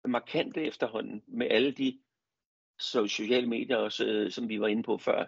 [0.05, 1.99] markante efterhånden med alle de
[2.79, 5.25] sociale medier, også, øh, som vi var inde på før.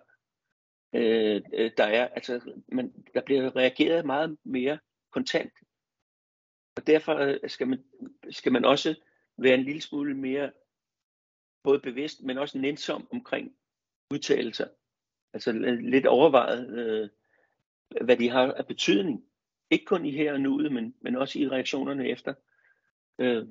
[0.95, 4.79] Øh, øh, der er altså, man, der bliver reageret meget mere
[5.11, 5.53] kontant.
[6.75, 7.83] Og derfor øh, skal man,
[8.29, 8.95] skal man også
[9.37, 10.51] være en lille smule mere
[11.63, 13.55] både bevidst, men også nænsom omkring
[14.13, 14.67] udtalelser.
[15.33, 15.51] Altså
[15.81, 17.09] lidt overvejet, øh,
[18.05, 19.25] hvad de har af betydning.
[19.69, 22.33] Ikke kun i her og nu, men, men også i reaktionerne efter.
[23.19, 23.47] Øh,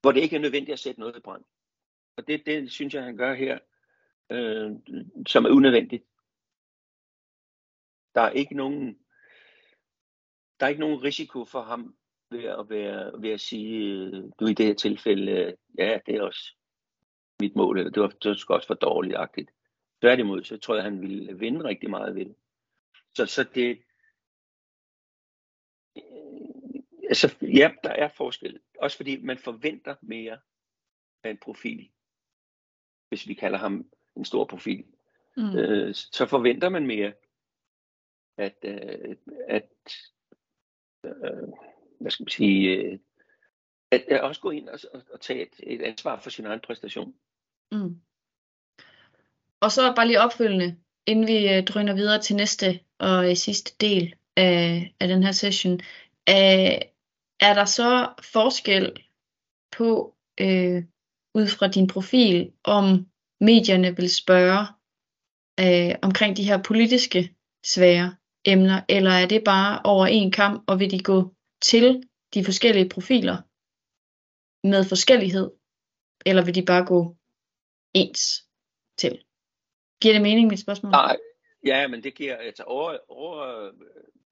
[0.00, 1.44] hvor det ikke er nødvendigt at sætte noget i brand.
[2.18, 3.58] Og det, det synes jeg, han gør her,
[4.30, 4.70] øh,
[5.26, 6.04] som er unødvendigt.
[8.14, 8.98] Der er ikke nogen,
[10.60, 11.96] der er ikke nogen risiko for ham
[12.30, 16.14] ved at, være, ved at sige, øh, du i det her tilfælde, øh, ja, det
[16.14, 16.54] er også
[17.40, 19.50] mit mål, eller det var, det var også for dårligt-agtigt.
[20.00, 22.36] Tværtimod, så tror jeg, han ville vinde rigtig meget ved det.
[23.14, 23.82] Så, så det,
[25.96, 28.60] øh, altså, ja, der er forskel.
[28.78, 30.38] Også fordi man forventer mere
[31.22, 31.90] af en profil.
[33.08, 34.84] Hvis vi kalder ham en stor profil.
[35.36, 35.56] Mm.
[35.56, 37.12] Øh, så forventer man mere,
[38.36, 39.16] at, øh,
[39.48, 39.68] at
[41.04, 41.48] øh,
[42.00, 42.98] hvad skal man sige, øh,
[43.90, 46.60] at, at også gå ind og, og, og tage et, et ansvar for sin egen
[46.60, 47.14] præstation.
[47.72, 48.00] Mm.
[49.60, 50.76] Og så bare lige opfølgende,
[51.06, 55.32] inden vi øh, drøner videre til næste og øh, sidste del af, af den her
[55.32, 55.74] session.
[56.28, 56.78] Øh,
[57.40, 59.04] er der så forskel
[59.76, 60.84] på, øh,
[61.34, 63.06] ud fra din profil, om
[63.40, 64.66] medierne vil spørge
[65.60, 67.34] øh, omkring de her politiske
[67.64, 72.02] svære emner, eller er det bare over en kamp, og vil de gå til
[72.34, 73.36] de forskellige profiler
[74.66, 75.50] med forskellighed,
[76.26, 77.16] eller vil de bare gå
[77.94, 78.44] ens
[78.96, 79.24] til?
[80.02, 80.90] Giver det mening, mit spørgsmål?
[80.90, 81.16] Nej,
[81.66, 83.70] ja, men det giver, altså over, over,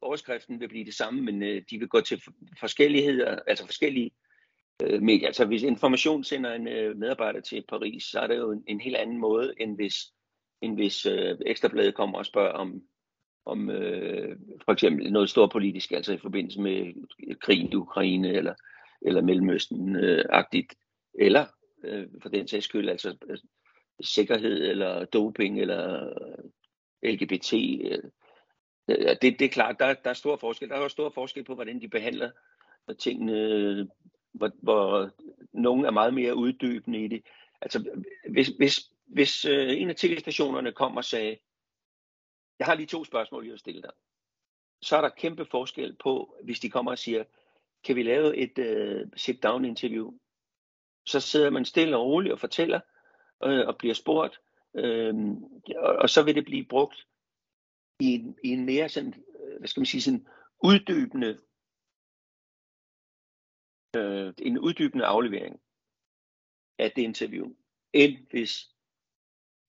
[0.01, 2.23] overskriften vil blive det samme, men øh, de vil gå til
[2.61, 4.11] forskelligheder, altså forskellige
[4.83, 5.27] øh, medier.
[5.27, 8.81] Altså hvis Information sender en øh, medarbejder til Paris, så er det jo en, en
[8.81, 9.95] helt anden måde, end hvis,
[10.63, 12.83] end hvis øh, Ekstrabladet kommer og spørger om,
[13.47, 16.95] om øh, for eksempel noget stort politisk, altså i forbindelse med
[17.41, 18.55] krigen i Ukraine eller,
[19.03, 21.47] eller Mellemøsten-agtigt, øh, eller
[21.85, 23.39] øh, for den sags skyld, altså øh,
[24.01, 26.13] sikkerhed eller doping eller
[27.03, 27.53] LGBT.
[27.53, 28.03] Øh,
[28.91, 30.69] øh det, det er klart, der, der er stor forskel.
[30.69, 32.31] Der er også stor forskel på, hvordan de behandler
[32.99, 33.89] tingene,
[34.37, 35.11] hvor, hvor
[35.53, 37.23] nogen er meget mere uddybende i det.
[37.61, 41.37] Altså, hvis, hvis, hvis øh, en af tv-stationerne kom og sagde,
[42.59, 43.91] jeg har lige to spørgsmål, jeg vil stille dig.
[44.83, 47.25] Så er der kæmpe forskel på, hvis de kommer og siger,
[47.85, 50.13] kan vi lave et øh, sit-down interview?
[51.07, 52.81] Så sidder man stille og roligt og fortæller,
[53.45, 54.41] øh, og bliver spurgt,
[54.75, 55.15] øh,
[55.77, 57.07] og, og så vil det blive brugt
[58.01, 60.27] i en, i en mere sådan, øh, hvad skal man sige, sådan
[60.65, 61.39] uddybende,
[63.97, 65.61] øh, en uddybende aflevering
[66.79, 67.47] af det interview,
[67.93, 68.69] end hvis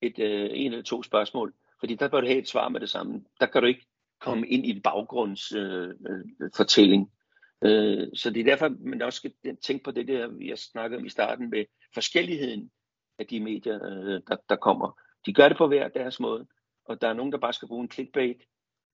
[0.01, 2.89] et, øh, en eller to spørgsmål, fordi der bør du have et svar med det
[2.89, 3.25] samme.
[3.39, 3.87] Der kan du ikke
[4.19, 7.11] komme ind i en baggrundsfortælling.
[7.63, 9.33] Øh, øh, så det er derfor, man også skal
[9.63, 12.71] tænke på det der, vi har snakket om i starten med forskelligheden
[13.19, 14.99] af de medier, øh, der, der kommer.
[15.25, 16.47] De gør det på hver deres måde,
[16.85, 18.43] og der er nogen, der bare skal bruge en clickbait, øh,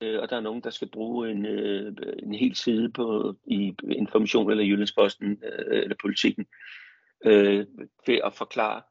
[0.03, 3.75] Øh, og der er nogen, der skal bruge en, øh, en hel side på i
[3.91, 6.45] Information eller Jyllandsposten øh, eller Politikken
[7.25, 7.67] øh,
[8.07, 8.81] ved at forklare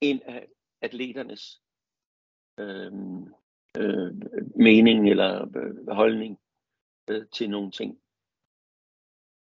[0.00, 0.48] en af
[0.82, 1.60] atleternes
[2.60, 2.92] øh,
[3.78, 4.12] øh,
[4.56, 6.38] mening eller øh, holdning
[7.10, 7.98] øh, til nogle ting.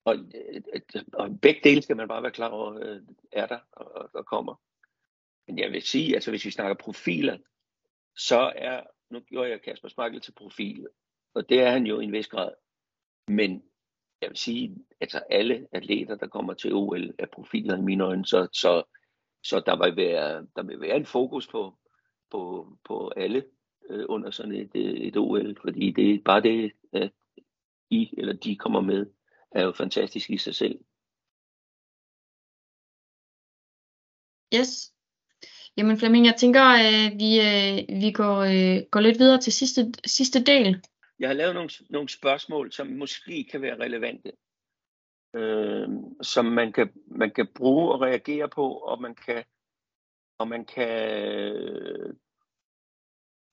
[0.04, 0.62] Og, øh,
[1.12, 3.02] og begge dele skal man bare være klar over, øh,
[3.32, 4.54] er der og, og kommer.
[5.46, 7.38] Men jeg vil sige, altså hvis vi snakker profiler,
[8.16, 10.88] så er, nu gjorde jeg Kasper Smakkel til profil,
[11.34, 12.52] og det er han jo i en vis grad.
[13.28, 13.62] Men
[14.20, 18.26] jeg vil sige, altså alle atleter, der kommer til OL, er profiler i mine øjne,
[18.26, 18.82] så, så,
[19.42, 21.78] så der, vil være, der vil være en fokus på,
[22.30, 23.44] på, på alle
[23.90, 24.70] øh, under sådan et,
[25.06, 27.12] et OL, fordi det er bare det, at
[27.90, 29.06] I eller de kommer med,
[29.50, 30.84] er jo fantastisk i sig selv.
[34.54, 34.94] Yes,
[35.78, 39.52] Jamen Flemming, jeg tænker, at øh, vi, øh, vi går, øh, går lidt videre til
[39.52, 40.82] sidste, sidste del.
[41.18, 44.32] Jeg har lavet nogle, nogle spørgsmål, som måske kan være relevante,
[45.36, 45.88] øh,
[46.22, 49.44] som man kan, man kan bruge og reagere på, og man kan,
[50.38, 52.14] og man kan øh,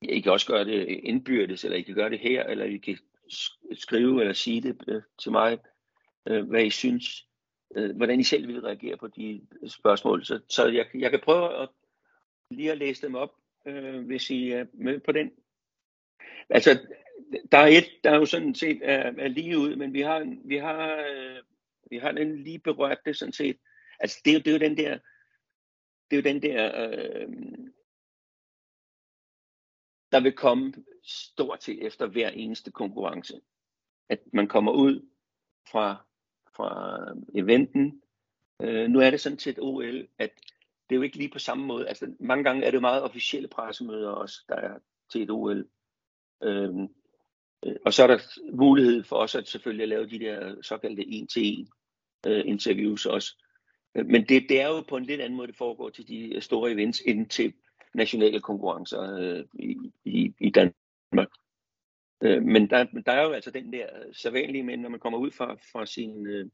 [0.02, 2.98] I kan også gøre det indbyrdes, eller I kan gøre det her, eller I kan
[3.72, 5.58] skrive eller sige det øh, til mig,
[6.28, 7.26] øh, hvad I synes,
[7.94, 10.24] hvordan I selv vil reagere på de spørgsmål.
[10.24, 11.68] Så, så jeg, jeg kan prøve at
[12.50, 13.34] lige at læse dem op,
[13.66, 15.30] øh, hvis I er med på den.
[16.50, 16.70] Altså,
[17.52, 20.38] der er et, der er jo sådan set er, er lige ud, men vi har,
[20.44, 21.42] vi har, øh,
[21.90, 23.58] vi har den lige berørt det sådan set.
[24.00, 24.98] Altså det er jo, det er jo den der,
[26.10, 27.28] det er jo den der, øh,
[30.12, 33.40] der vil komme stort til efter hver eneste konkurrence.
[34.08, 35.08] At man kommer ud
[35.70, 36.06] fra,
[36.56, 36.98] fra
[37.34, 38.02] eventen.
[38.62, 40.30] Øh, nu er det sådan set OL, at
[40.88, 41.88] det er jo ikke lige på samme måde.
[41.88, 44.78] Altså mange gange er det jo meget officielle pressemøder også, der er
[45.12, 45.68] til et OL.
[46.42, 46.88] Øhm,
[47.66, 48.18] øh, og så er der
[48.52, 51.68] mulighed for os at selvfølgelig lave de der såkaldte en-til-en
[52.26, 53.42] øh, interviews også.
[53.94, 56.40] Øh, men det, det er jo på en lidt anden måde, det foregår til de
[56.40, 57.52] store events, end til
[57.94, 61.28] nationale konkurrencer øh, i, i, i Danmark.
[62.22, 65.30] Øh, men der, der er jo altså den der sædvanlige, men når man kommer ud
[65.30, 66.50] fra, fra sin øh,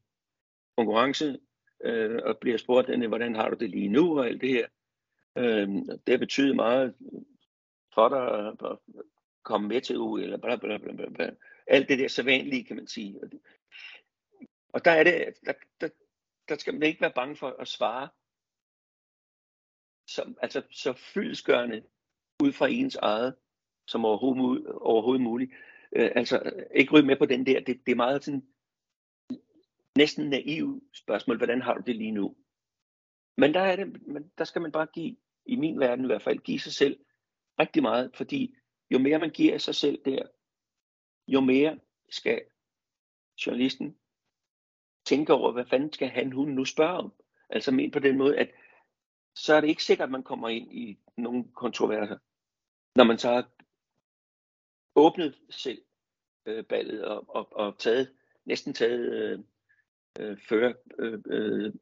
[0.77, 1.39] konkurrence
[1.83, 4.67] øh, og bliver spurgt, hvordan har du det lige nu og alt det her,
[5.37, 5.67] øh,
[6.07, 6.95] det betyder meget
[7.93, 8.77] for dig at,
[9.43, 11.29] komme med til U, eller bla, bla, bla, bla, bla.
[11.67, 13.19] Alt det der sædvanlige, kan man sige.
[14.73, 15.89] Og der er det, der, der,
[16.49, 18.09] der skal man ikke være bange for at svare
[20.07, 21.83] som, altså så fyldesgørende
[22.43, 23.35] ud fra ens eget,
[23.87, 25.51] som overhovedet, overhovedet muligt.
[25.95, 28.47] Øh, altså ikke ryge med på den der, det, det er meget sådan
[29.97, 32.35] næsten naiv spørgsmål, hvordan har du det lige nu?
[33.37, 35.15] Men der, er det, men der skal man bare give,
[35.45, 36.99] i min verden i hvert fald, give sig selv
[37.59, 38.55] rigtig meget, fordi
[38.91, 40.27] jo mere man giver sig selv der,
[41.27, 41.79] jo mere
[42.09, 42.41] skal
[43.45, 43.97] journalisten
[45.05, 47.13] tænke over, hvad fanden skal han, hun nu spørge om?
[47.49, 48.51] Altså men på den måde, at
[49.35, 52.17] så er det ikke sikkert, at man kommer ind i nogle kontroverser.
[52.95, 53.49] Når man så har
[54.95, 55.81] åbnet selv
[56.45, 58.13] øh, ballet og, og, og taget,
[58.45, 59.39] næsten taget øh,
[60.19, 61.73] øh, før øh, øh,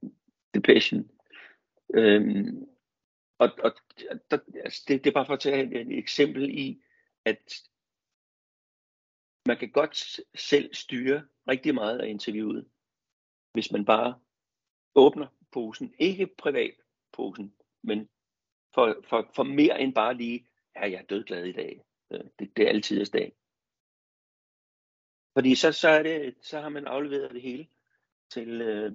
[0.53, 1.11] depression.
[1.93, 2.67] Øhm,
[3.37, 3.71] og og
[4.31, 6.83] der, altså det, det er bare for at tage et, et eksempel i,
[7.25, 7.61] at
[9.47, 12.69] man kan godt selv styre rigtig meget af interviewet,
[13.53, 14.19] hvis man bare
[14.95, 15.93] åbner posen.
[15.99, 16.73] Ikke privat
[17.11, 18.09] posen, men
[18.73, 21.83] for, for, for mere end bare lige, ja, jeg er dødglad i dag.
[22.11, 23.35] Øh, det, det er altid dag.
[25.33, 27.67] Fordi så, så, er det, så har man afleveret det hele
[28.33, 28.91] til, øh,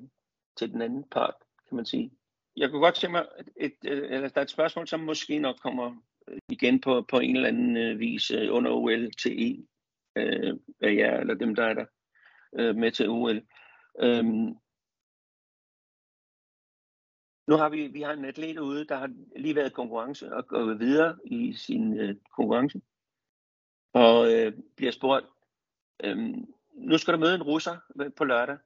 [0.56, 1.34] til den anden part,
[1.68, 2.10] kan man sige.
[2.56, 3.26] Jeg kunne godt tænke mig,
[3.56, 5.96] et, et, eller der er et spørgsmål, som måske nok kommer
[6.28, 9.68] øh, igen på, på en eller anden øh, vis øh, under OL til en
[10.16, 11.86] øh, af jer, eller dem, der er der
[12.58, 13.42] øh, med til OL.
[14.00, 14.56] Øhm,
[17.48, 20.78] nu har vi, vi har en atlet ude, der har lige været konkurrence og gået
[20.78, 22.80] videre i sin øh, konkurrence.
[23.92, 25.26] Og øh, bliver spurgt,
[26.04, 26.18] øh,
[26.74, 27.76] nu skal du møde en russer
[28.16, 28.58] på lørdag.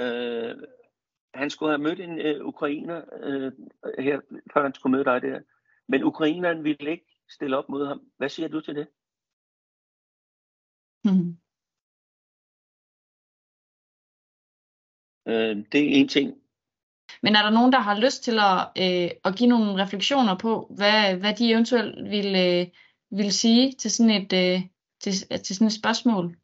[0.00, 0.56] Øh,
[1.34, 3.52] han skulle have mødt en øh, ukrainer øh,
[3.98, 4.20] her,
[4.52, 5.40] før han skulle møde dig der.
[5.88, 8.00] Men ukraineren ville ikke stille op mod ham.
[8.16, 8.88] Hvad siger du til det?
[11.04, 11.36] Mm.
[15.28, 16.42] Øh, det er en ting.
[17.22, 20.72] Men er der nogen, der har lyst til at, øh, at give nogle refleksioner på,
[20.76, 22.66] hvad, hvad de eventuelt vil, øh,
[23.10, 24.60] vil sige til sådan et, øh,
[25.00, 25.12] til,
[25.44, 26.36] til sådan et spørgsmål?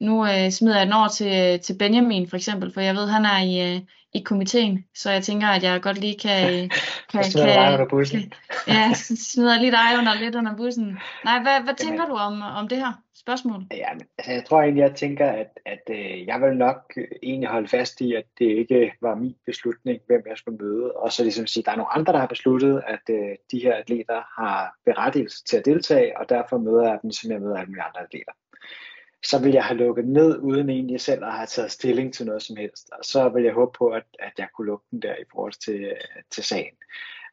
[0.00, 3.24] Nu øh, smider jeg den over til, til Benjamin for eksempel, for jeg ved, han
[3.24, 3.80] er i, øh,
[4.14, 6.70] i komiteen, så jeg tænker, at jeg godt lige kan...
[7.12, 8.20] kan, kan dig under bussen.
[8.20, 10.98] Kan, ja, smider lige dig under lidt under bussen.
[11.24, 13.64] Nej, hvad, hvad tænker du om, om det her spørgsmål?
[13.70, 17.68] Ja, altså, jeg tror egentlig, jeg tænker, at, at øh, jeg vil nok egentlig holde
[17.68, 21.46] fast i, at det ikke var min beslutning, hvem jeg skulle møde, og så ligesom
[21.46, 24.74] sige, at der er nogle andre, der har besluttet, at øh, de her atleter har
[24.84, 28.00] berettigelse til at deltage, og derfor møder jeg dem, som jeg møder alle mulige andre
[28.00, 28.32] atleter
[29.24, 32.42] så vil jeg have lukket ned, uden egentlig selv at have taget stilling til noget
[32.42, 32.90] som helst.
[32.90, 35.52] Og så vil jeg håbe på, at, at jeg kunne lukke den der i forhold
[35.52, 35.96] til,
[36.30, 36.74] til sagen.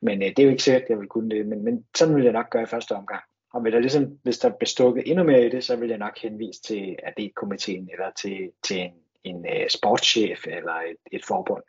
[0.01, 2.15] Men øh, det er jo ikke sikkert, at jeg vil kunne det, men, men sådan
[2.15, 3.23] vil jeg nok gøre i første omgang.
[3.53, 5.97] Og vil der ligesom, hvis der bliver stukket endnu mere i det, så vil jeg
[5.97, 8.93] nok henvise til atletkomiteen eller til, til en,
[9.23, 11.63] en uh, sportschef eller et, et forbund.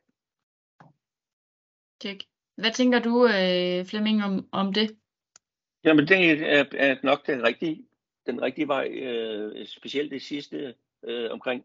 [2.02, 2.24] Check.
[2.56, 4.96] Hvad tænker du, øh, Flemming, om, om det?
[5.84, 7.87] Jamen, det er, er nok det rigtige
[8.28, 10.74] den rigtige vej, øh, specielt det sidste
[11.04, 11.64] øh, omkring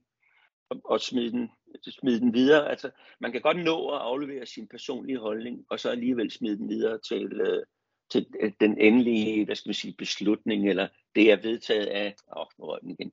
[0.92, 1.52] at smide den,
[1.84, 2.70] smide den videre.
[2.70, 6.70] Altså, man kan godt nå at aflevere sin personlige holdning, og så alligevel smide den
[6.70, 7.64] videre til, øh,
[8.10, 12.46] til øh, den endelige hvad skal vi sige, beslutning, eller det er vedtaget af, åh,
[12.58, 13.12] oh, den igen,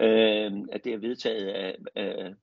[0.00, 2.34] øh, at det er vedtaget af, af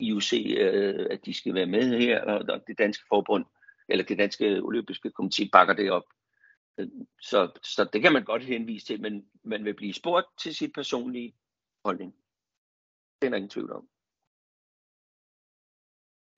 [0.00, 3.44] IOC, øh, at de skal være med her, og det danske forbund,
[3.88, 6.04] eller det danske olympiske komité bakker det op.
[7.20, 10.72] Så, så det kan man godt henvise til, men man vil blive spurgt til sit
[10.72, 11.34] personlige
[11.84, 12.14] holdning.
[13.22, 13.88] Det er der ingen tvivl om.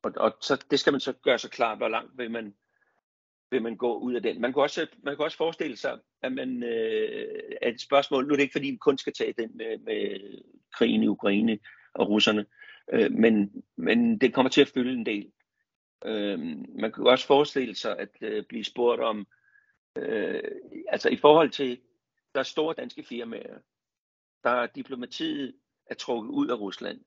[0.02, 2.54] Og, og så, det skal man så gøre sig klart, hvor langt vil man
[3.50, 4.40] vil man gå ud af den.
[4.40, 8.32] Man kan også, man kan også forestille sig, at man øh, at et spørgsmål, nu
[8.32, 10.20] er det ikke fordi, vi kun skal tage den med, med
[10.72, 11.58] krigen i Ukraine
[11.94, 12.46] og russerne,
[12.92, 15.32] øh, men, men det kommer til at fylde en del.
[16.04, 16.38] Øh,
[16.80, 19.26] man kan også forestille sig at øh, blive spurgt om,
[19.96, 20.42] øh,
[20.88, 21.80] altså i forhold til,
[22.34, 23.58] der er store danske firmaer,
[24.44, 25.54] der er diplomatiet
[25.86, 27.04] er trukket ud af Rusland.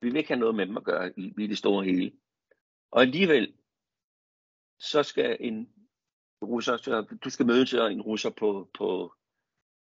[0.00, 2.12] Vi vil ikke have noget med dem at gøre i, i det store hele.
[2.90, 3.54] Og alligevel,
[4.78, 5.72] så skal en
[6.42, 9.14] russer, så du skal møde til en russer på, på,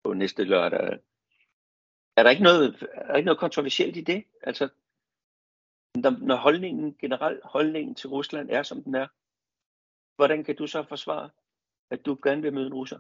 [0.03, 0.99] på næste lørdag.
[2.17, 4.23] Er der ikke noget, er der ikke noget kontroversielt i det?
[4.41, 4.69] Altså,
[5.95, 9.07] når, når holdningen, generelt holdningen til Rusland er, som den er,
[10.15, 11.29] hvordan kan du så forsvare,
[11.93, 12.99] at du gerne vil møde en russer?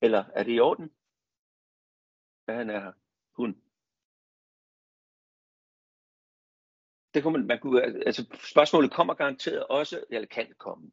[0.00, 0.90] Eller er det i orden,
[2.46, 2.92] at han er her?
[3.32, 3.64] Hun.
[7.14, 10.92] det kunne man, man kunne, altså spørgsmålet kommer garanteret også, eller kan komme,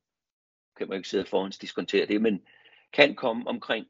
[0.77, 2.47] kan man ikke sidde og diskontere det, men
[2.93, 3.87] kan komme omkring,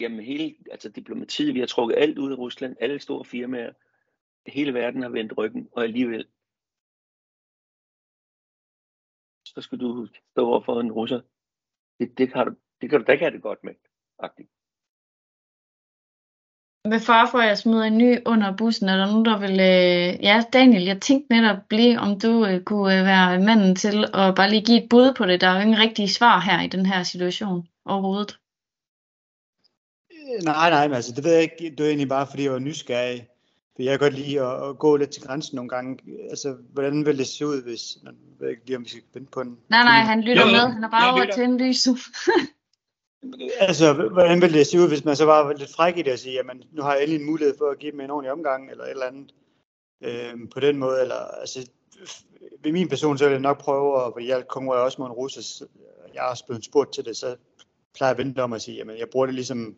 [0.00, 3.72] jamen hele, altså diplomatiet, vi har trukket alt ud af Rusland, alle store firmaer,
[4.46, 6.28] hele verden har vendt ryggen, og alligevel,
[9.54, 11.20] så skal du stå over for en russer.
[12.00, 13.74] Det, det, kan du, det kan du da ikke have det godt med,
[14.18, 14.50] agtigt.
[16.84, 19.50] Med far for, at jeg smider en ny under bussen, er der nogen, der vil...
[19.50, 20.24] Øh...
[20.24, 24.34] Ja, Daniel, jeg tænkte netop lige, om du øh, kunne øh, være manden til at
[24.34, 25.40] bare lige give et bud på det.
[25.40, 28.38] Der er jo ingen rigtige svar her i den her situation overhovedet.
[30.12, 31.76] Øh, nej, nej, men altså, det ved jeg ikke.
[31.76, 33.29] Det er egentlig bare, fordi jeg var nysgerrig.
[33.80, 35.98] For jeg kan godt lide at, at gå lidt til grænsen nogle gange.
[36.30, 37.96] Altså, hvordan vil det se ud, hvis...
[38.04, 39.58] Jeg ved ikke lige, om vi skal vente på en...
[39.68, 40.72] Nej, nej, han lytter jo, med.
[40.72, 41.96] Han er bare over til en lyset.
[43.60, 46.18] Altså, hvordan ville det se ud, hvis man så var lidt fræk i det og
[46.18, 48.70] sige, jamen, nu har jeg endelig en mulighed for at give dem en ordentlig omgang,
[48.70, 49.34] eller et eller andet
[50.04, 51.70] øh, på den måde, eller altså,
[52.62, 55.12] ved min person, så vil jeg nok prøve, at, fordi jeg konkurrerer også med en
[55.12, 55.66] russer,
[56.14, 57.36] jeg har blevet spurgt til det, så
[57.94, 59.76] plejer jeg at vente om at sige, jamen, jeg bruger det ligesom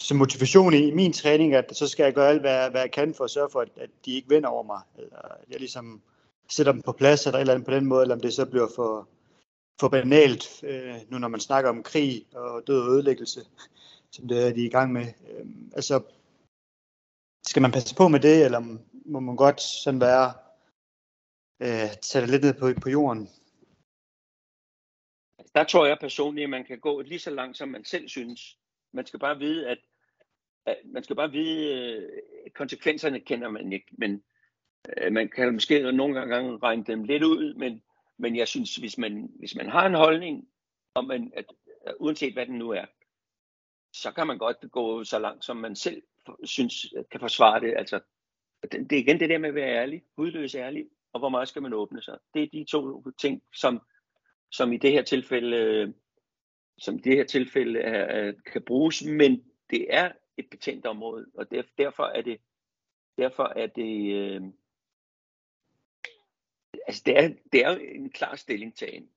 [0.00, 3.14] som motivation i, min træning, at så skal jeg gøre alt, hvad, hvad jeg kan
[3.14, 6.02] for at sørge for, at, at de ikke vinder over mig, eller jeg ligesom
[6.50, 8.46] sætter dem på plads, eller et eller andet på den måde, eller om det så
[8.46, 9.08] bliver for,
[9.80, 13.40] for banalt, øh, nu når man snakker om krig og død og ødelæggelse,
[14.12, 15.06] som det er, de er i gang med.
[15.06, 16.02] Øh, altså,
[17.46, 20.32] skal man passe på med det, eller må man godt sådan være,
[21.62, 23.28] øh, tage det lidt ned på, på jorden?
[25.54, 28.58] Der tror jeg personligt, at man kan gå lige så langt, som man selv synes.
[28.92, 29.78] Man skal bare vide, at
[30.84, 34.22] man skal bare vide, øh, konsekvenserne kender man ikke, men
[34.96, 37.82] øh, man kan måske nogle gange regne dem lidt ud, men
[38.18, 40.48] men jeg synes, hvis man, hvis man har en holdning,
[40.94, 41.44] og man, at,
[42.00, 42.84] uanset hvad den nu er,
[43.92, 46.02] så kan man godt gå så langt, som man selv
[46.44, 47.74] synes øh, kan forsvare det.
[47.76, 48.00] Altså,
[48.72, 51.62] det, er igen det der med at være ærlig, hudløs ærlig, og hvor meget skal
[51.62, 52.18] man åbne sig.
[52.34, 53.80] Det er de to ting, som,
[54.50, 55.94] som i det her tilfælde,
[56.78, 61.46] som i det her tilfælde er, kan bruges, men det er et betændt område, og
[61.78, 62.40] derfor er det,
[63.18, 64.42] derfor er det, øh,
[66.86, 69.10] altså det er, det er en klar stillingtagen.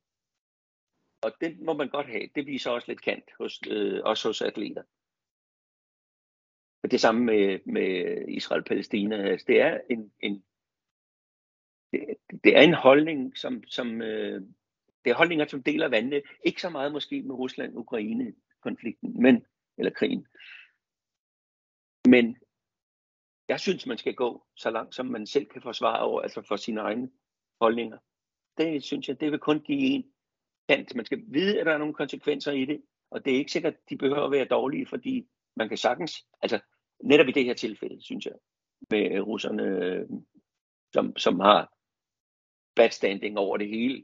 [1.22, 2.30] Og det må man godt have.
[2.36, 4.84] Det viser også lidt kant hos, øh, også hos atleter.
[6.84, 9.16] Og det samme med, med Israel-Palæstina.
[9.16, 10.44] Altså det er en, en
[11.92, 14.42] det, det er en holdning, som, som øh,
[15.06, 16.22] det er holdninger, som deler vandene.
[16.46, 19.46] Ikke så meget måske med Rusland-Ukraine-konflikten, men,
[19.78, 20.28] eller krigen.
[22.08, 22.38] Men
[23.48, 26.56] jeg synes, man skal gå så langt, som man selv kan forsvare over, altså for
[26.56, 27.10] sine egne
[27.62, 27.98] holdninger.
[28.58, 30.12] Det synes jeg, det vil kun give en
[30.70, 30.96] kant.
[30.96, 33.74] Man skal vide, at der er nogle konsekvenser i det, og det er ikke sikkert,
[33.74, 36.60] at de behøver at være dårlige, fordi man kan sagtens, altså
[37.04, 38.36] netop i det her tilfælde, synes jeg,
[38.90, 40.10] med øh, russerne, øh,
[40.94, 41.74] som, som har
[42.76, 44.04] bad standing over det hele,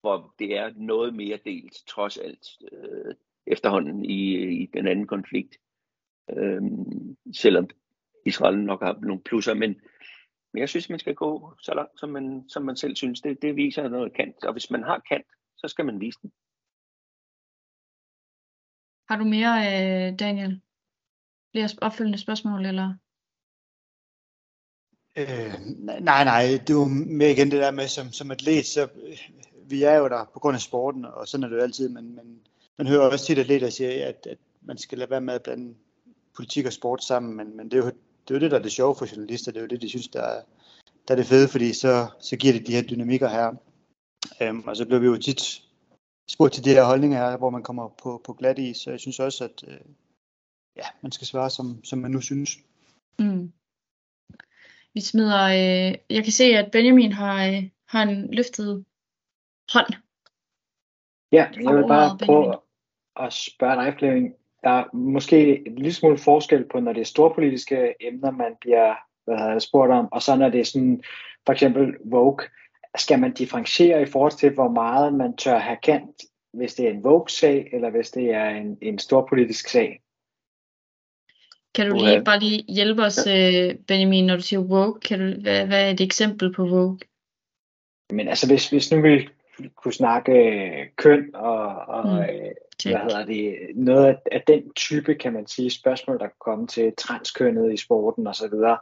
[0.00, 3.14] hvor det er noget mere delt, trods alt, øh,
[3.46, 5.56] efterhånden i, øh, i den anden konflikt.
[6.30, 6.62] Øh,
[7.34, 7.68] selvom
[8.26, 9.80] Israel nok har nogle plusser, men,
[10.52, 13.20] men jeg synes, man skal gå så langt, som man, som man selv synes.
[13.20, 14.44] Det, det viser noget kant.
[14.44, 15.26] Og hvis man har kant,
[15.56, 16.32] så skal man vise den.
[19.08, 20.60] Har du mere, øh, Daniel?
[21.52, 22.94] Flere opfølgende spørgsmål, eller?
[25.16, 25.54] Øh,
[26.00, 26.84] nej, nej, det er jo
[27.18, 29.18] mere igen det der med, som, som atlet, så øh,
[29.70, 32.14] vi er jo der på grund af sporten, og sådan er det jo altid, men,
[32.16, 32.40] men
[32.78, 35.74] man hører også tit atleter sige, at, at man skal lade være med at blande
[36.36, 37.90] politik og sport sammen, men, men det er jo
[38.28, 39.52] det er jo det, der er det sjove for journalister.
[39.52, 40.42] Det er jo det, de synes, der er,
[41.08, 43.54] der er det fede, fordi så, så giver det de her dynamikker her.
[44.40, 45.62] Øhm, og så bliver vi jo tit
[46.30, 48.74] spurgt til de her holdninger her, hvor man kommer på, på glat i.
[48.74, 49.80] Så jeg synes også, at øh,
[50.76, 52.50] ja, man skal svare, som, som man nu synes.
[53.18, 53.52] Mm.
[54.94, 58.84] Vi smider, øh, jeg kan se, at Benjamin har, øh, har en løftet
[59.72, 59.90] hånd.
[61.32, 62.56] Ja, jeg vil bare prøve
[63.16, 64.34] at spørge dig, Flemming.
[64.64, 68.94] Der er måske en lille smule forskel på, når det er storpolitiske emner, man bliver
[69.24, 71.02] hvad jeg spurgt om, og så når det er sådan,
[71.46, 72.46] for eksempel Vogue,
[72.96, 76.22] skal man differentiere i forhold til, hvor meget man tør have kendt,
[76.52, 80.00] hvis det er en Vogue-sag, eller hvis det er en, en storpolitisk sag?
[81.74, 85.00] Kan du lige bare lige hjælpe os, øh, Benjamin, når du siger Vogue?
[85.00, 86.98] Kan du, hvad, hvad er et eksempel på Vogue?
[88.10, 89.28] Men altså, hvis, hvis nu vi
[89.76, 92.18] kunne snakke øh, køn og, og mm.
[92.18, 92.50] øh,
[92.82, 96.66] hvad hedder det, noget af, af den type, kan man sige, spørgsmål, der kan komme
[96.66, 98.78] til transkønnet i sporten osv., så, videre,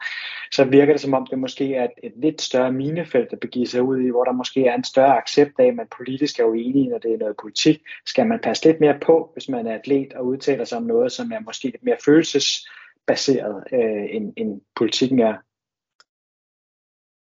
[0.53, 3.67] så virker det som om, det måske er et, et lidt større minefelt at begive
[3.67, 6.45] sig ud i, hvor der måske er en større accept af, at man politisk er
[6.45, 7.83] uenig, når det er noget politik.
[8.07, 11.13] Skal man passe lidt mere på, hvis man er atlet og udtaler sig om noget,
[11.13, 15.35] som er måske lidt mere følelsesbaseret, øh, end, end politikken er?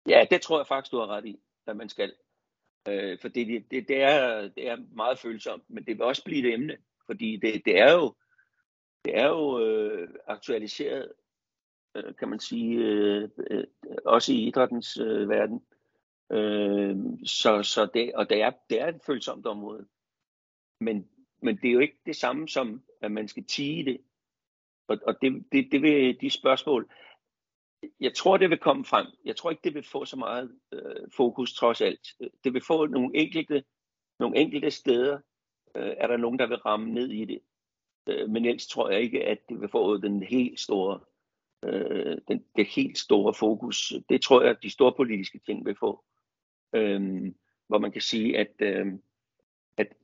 [0.08, 2.12] Ja, det tror jeg faktisk, du har ret i, at man skal.
[2.88, 6.48] Øh, for det, det, det, er, det er meget følsomt, men det vil også blive
[6.48, 6.76] et emne,
[7.06, 8.14] fordi det, det er jo,
[9.04, 11.12] det er jo øh, aktualiseret,
[11.94, 13.64] øh, kan man sige, øh, øh,
[14.04, 15.62] også i idrættens øh, verden.
[16.32, 19.86] Øh, så, så det, og det er, det er et følsomt område.
[20.80, 21.08] Men,
[21.42, 24.00] men det er jo ikke det samme som, at man skal tige det.
[24.88, 26.90] Og, og det, det, det vil de spørgsmål,
[28.00, 29.06] jeg tror, det vil komme frem.
[29.24, 32.08] Jeg tror ikke, det vil få så meget øh, fokus trods alt.
[32.44, 33.64] Det vil få nogle enkelte,
[34.18, 35.20] nogle enkelte steder,
[35.74, 37.40] øh, er der nogen, der vil ramme ned i det.
[38.06, 41.00] Øh, men ellers tror jeg ikke, at det vil få den helt store,
[41.64, 43.92] øh, den, det helt store fokus.
[44.08, 46.04] Det tror jeg, at de store politiske ting vil få.
[46.72, 47.32] Øh,
[47.68, 48.86] hvor man kan sige, at, øh,
[49.76, 49.94] at,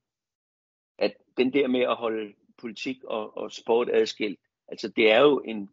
[0.99, 5.41] at den der med at holde politik og, og sport adskilt, altså det er jo
[5.41, 5.71] en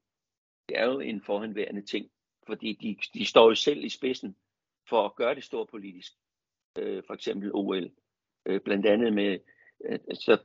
[0.70, 2.10] det er jo en forhenværende ting,
[2.48, 4.36] fordi de, de står jo selv i spidsen
[4.90, 6.14] for at gøre det stort politisk.
[6.78, 7.92] Øh, for eksempel OL.
[8.46, 9.40] Øh, blandt andet med,
[9.86, 10.38] øh, altså,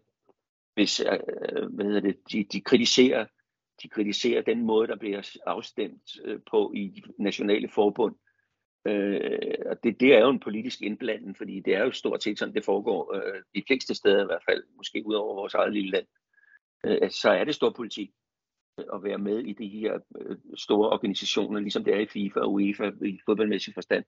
[0.75, 3.27] hvis øh, hvad hedder det, de, de kritiserer
[3.83, 8.15] de kritiserer den måde, der bliver afstemt øh, på i nationale forbund.
[8.87, 12.39] Øh, og det, det er jo en politisk indblanding, fordi det er jo stort set
[12.39, 15.73] sådan, det foregår øh, de fleste steder i hvert fald, måske ud over vores eget
[15.73, 16.07] lille land.
[16.87, 18.11] Øh, så er det stor politik
[18.79, 22.53] at være med i de her øh, store organisationer, ligesom det er i FIFA og
[22.53, 24.05] UEFA i fodboldmæssig forstand.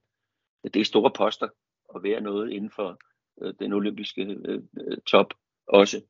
[0.64, 1.48] Det er store poster
[1.94, 2.98] at være noget inden for
[3.42, 4.62] øh, den olympiske øh,
[5.06, 5.34] top
[5.66, 6.02] også.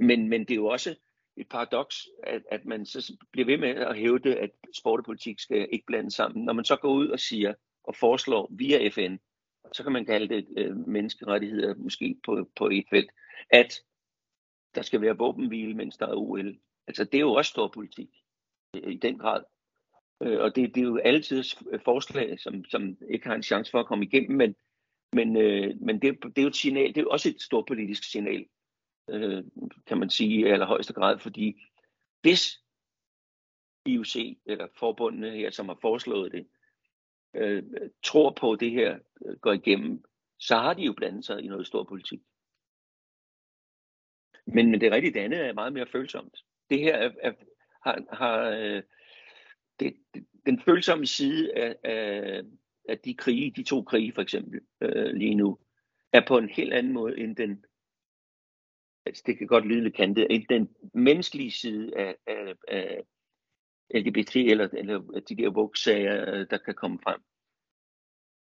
[0.00, 0.96] Men, men det er jo også
[1.36, 5.40] et paradoks, at, at man så bliver ved med at hævde, at sport og politik
[5.40, 6.44] skal ikke blande sammen.
[6.44, 9.16] Når man så går ud og siger og foreslår via FN,
[9.72, 13.10] så kan man kalde det øh, menneskerettigheder måske på, på et felt,
[13.50, 13.80] at
[14.74, 16.58] der skal være våbenhvile, mens der er OL.
[16.86, 18.08] Altså, det er jo også stor politik
[18.74, 19.44] i den grad.
[20.22, 23.70] Øh, og det, det er jo altid øh, forslag, som, som ikke har en chance
[23.70, 24.56] for at komme igennem, men,
[25.12, 27.64] men, øh, men det, det er jo et signal, det er jo også et stort
[27.66, 28.46] politisk signal,
[29.10, 29.44] øh,
[29.86, 31.62] kan man sige i allerhøjeste grad, fordi
[32.20, 32.62] hvis
[33.86, 36.46] IOC, eller forbundene her, som har foreslået det,
[37.34, 37.62] øh,
[38.02, 40.04] tror på, at det her øh, går igennem,
[40.38, 42.20] så har de jo blandet sig i noget stor politik.
[44.46, 47.32] Men, men det rigtige, det andet er meget mere følsomt det her er, er,
[47.82, 48.82] har, har øh,
[49.80, 49.96] det,
[50.46, 52.42] den følsomme side af, af,
[52.88, 55.58] af de krige, de to krige for eksempel øh, lige nu,
[56.12, 57.64] er på en helt anden måde end den,
[59.06, 63.02] altså det kan godt lyde lidt kantet, end den menneskelige side af, af, af
[63.94, 67.20] LGBT eller, eller de der voksager, øh, der kan komme frem.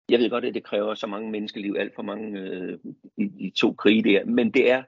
[0.08, 2.78] Jeg ved godt, at det kræver så mange menneskeliv, alt for mange øh,
[3.16, 4.82] i i to krige der, men det er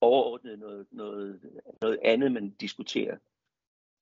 [0.00, 1.40] overordnet noget, noget,
[1.80, 3.18] noget andet, man diskuterer,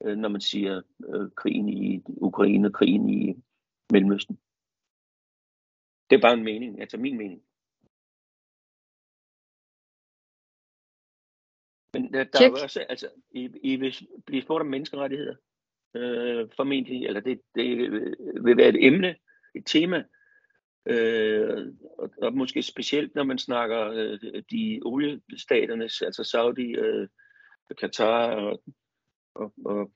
[0.05, 3.35] øh, når man siger øh, krigen i Ukraine og krigen i
[3.93, 4.39] Mellemøsten.
[6.11, 7.43] Det er bare en mening, altså min mening.
[11.95, 15.37] Men der, der er også, altså, I, I vil blive spurgt om menneskerettigheder,
[15.95, 17.93] øh, formentlig, eller det, det
[18.45, 19.17] vil være et emne,
[19.55, 20.05] et tema,
[20.87, 27.09] Øh, og, og måske specielt, når man snakker øh, de oliestaternes, altså Saudi, øh,
[27.81, 28.63] Katar og,
[29.35, 29.93] og, og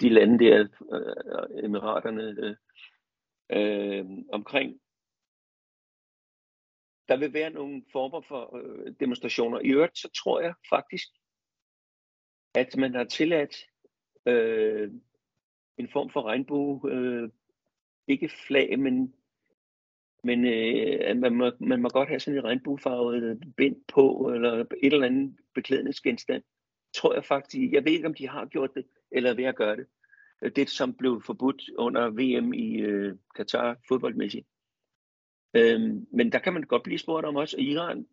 [0.00, 2.56] de lande der, øh, emiraterne, øh,
[3.52, 4.80] øh, omkring.
[7.08, 9.60] Der vil være nogle former for øh, demonstrationer.
[9.60, 11.08] I øvrigt, så tror jeg faktisk,
[12.54, 13.56] at man har tilladt
[14.26, 14.92] øh,
[15.78, 17.30] en form for regnbue, øh,
[18.08, 19.14] ikke flag, men
[20.24, 24.92] men øh, man, må, man må godt have sådan en regnbuefarvet bind på, eller et
[24.92, 26.42] eller andet beklædningsgenstand.
[26.94, 27.72] Tror jeg faktisk.
[27.72, 29.86] Jeg ved ikke, om de har gjort det, eller ved at gøre det.
[30.56, 34.46] Det, som blev forbudt under VM i øh, Katar fodboldmæssigt.
[35.54, 38.06] Øhm, men der kan man godt blive spurgt om også, Iran,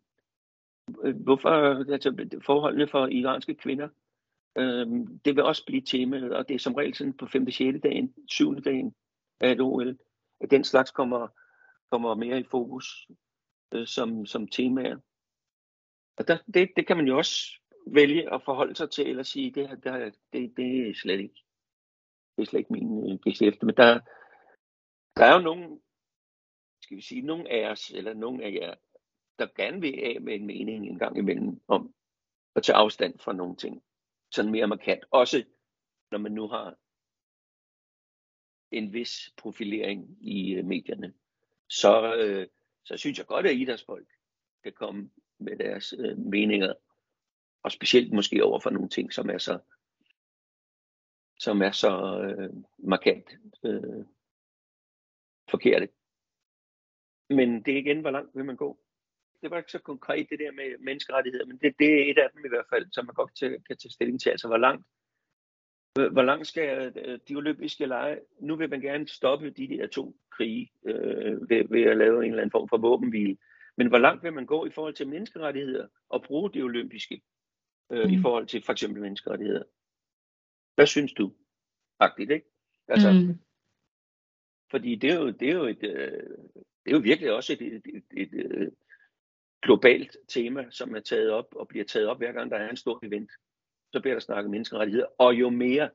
[1.04, 1.48] øh, hvorfor
[1.92, 3.88] altså, forholdene for iranske kvinder,
[4.58, 7.50] øhm, det vil også blive temaet, og det er som regel sådan på 5.
[7.50, 7.78] 6.
[7.82, 8.62] dagen, 7.
[8.62, 8.94] dagen
[9.40, 9.98] af et OL,
[10.40, 11.28] at den slags kommer,
[11.90, 13.08] kommer mere i fokus
[13.74, 14.96] øh, som, som temaer.
[16.16, 19.50] Og der, det, det kan man jo også vælge at forholde sig til, eller sige,
[19.50, 21.44] det, her, det, det, det er slet ikke,
[22.36, 23.66] det er slet ikke min øh.
[23.66, 24.00] Men der,
[25.16, 25.82] der er jo nogen,
[26.82, 28.74] skal vi sige, nogen af os, eller nogen af jer,
[29.38, 31.94] der gerne vil af med en mening en gang imellem om
[32.56, 33.82] at tage afstand fra nogle ting.
[34.30, 35.04] Sådan mere markant.
[35.10, 35.44] Også
[36.10, 36.76] når man nu har
[38.70, 41.14] en vis profilering i øh, medierne.
[41.70, 42.46] Så, øh,
[42.84, 44.08] så synes jeg godt, at idrætsfolk
[44.62, 46.74] kan komme med deres øh, meninger.
[47.62, 49.58] Og specielt måske over for nogle ting, som er så,
[51.38, 53.30] som er så øh, markant
[53.64, 54.04] øh,
[55.50, 55.88] forkerte.
[57.28, 58.80] Men det er igen, hvor langt vil man gå?
[59.42, 62.28] Det var ikke så konkret det der med menneskerettigheder, men det, det er et af
[62.34, 64.30] dem i hvert fald, som man godt kan, kan tage stilling til.
[64.30, 64.86] Altså hvor langt,
[65.94, 68.20] hvor langt skal øh, de olympiske lege?
[68.40, 72.30] Nu vil man gerne stoppe de der to krige øh, ved, ved at lave en
[72.30, 73.36] eller anden form for våbenhvile.
[73.76, 77.22] Men hvor langt vil man gå i forhold til menneskerettigheder og bruge de olympiske
[77.92, 78.10] øh, mm.
[78.10, 79.62] i forhold til for eksempel menneskerettigheder?
[80.74, 81.32] Hvad synes du?
[82.00, 82.46] Agtigt, ikke?
[82.88, 83.40] Altså, mm.
[84.70, 86.22] Fordi det er jo, det er jo, et, øh,
[86.84, 88.72] det er jo virkelig også et, et, et, et, et øh,
[89.62, 92.76] globalt tema, som er taget op og bliver taget op hver gang, der er en
[92.76, 93.30] stor event.
[93.92, 95.06] Så bliver der snakket menneskerettigheder.
[95.18, 95.90] Og jo mere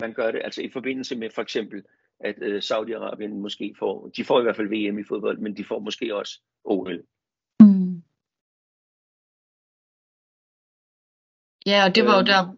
[0.00, 1.82] man gør det, altså i forbindelse med for eksempel,
[2.20, 5.64] at øh, Saudi-Arabien måske får, de får i hvert fald VM i fodbold, men de
[5.64, 7.02] får måske også OL.
[7.60, 8.02] Mm.
[11.66, 12.56] Ja, og det var jo der,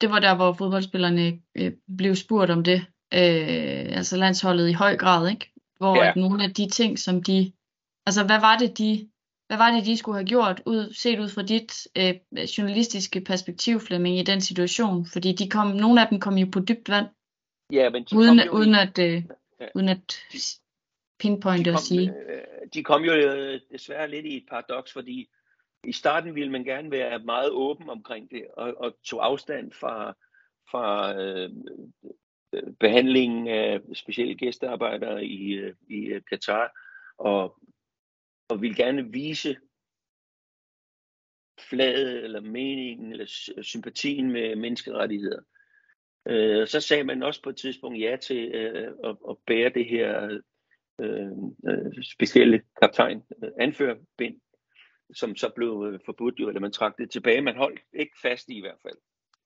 [0.00, 2.80] det var der, hvor fodboldspillerne øh, blev spurgt om det
[3.14, 5.52] øh, altså landsholdet i høj grad, ikke?
[5.76, 6.12] Hvor ja.
[6.16, 7.52] nogle af de ting, som de,
[8.06, 9.10] altså hvad var det de,
[9.50, 13.80] hvad var det de skulle have gjort, ud, set ud fra dit øh, journalistiske perspektiv,
[13.80, 15.06] Flemming, i den situation?
[15.06, 17.06] Fordi de kom, nogle af dem kom jo på dybt vand,
[17.72, 19.22] ja, men de uden, kom jo uden, at, øh,
[19.60, 19.66] ja.
[19.74, 20.24] uden at
[21.18, 22.14] pinpointe og sige.
[22.28, 22.42] Øh,
[22.74, 25.28] de kom jo øh, desværre lidt i et paradoks, fordi
[25.84, 30.14] i starten ville man gerne være meget åben omkring det, og, og tog afstand fra,
[30.70, 31.50] fra øh,
[32.80, 36.72] behandlingen af specielle gæstearbejdere i, øh, i Katar,
[37.18, 37.56] og,
[38.50, 39.56] og vil gerne vise
[41.68, 43.26] flaget eller meningen eller
[43.62, 45.40] sympatien med menneskerettigheder.
[46.28, 49.86] Øh, så sagde man også på et tidspunkt ja til øh, at, at bære det
[49.86, 50.40] her
[51.00, 51.32] øh,
[51.68, 54.40] øh specielle kaptajn øh, anførbind,
[55.14, 57.40] som så blev øh, forbudt, jo, eller man trak det tilbage.
[57.40, 58.96] Man holdt ikke fast i i hvert fald,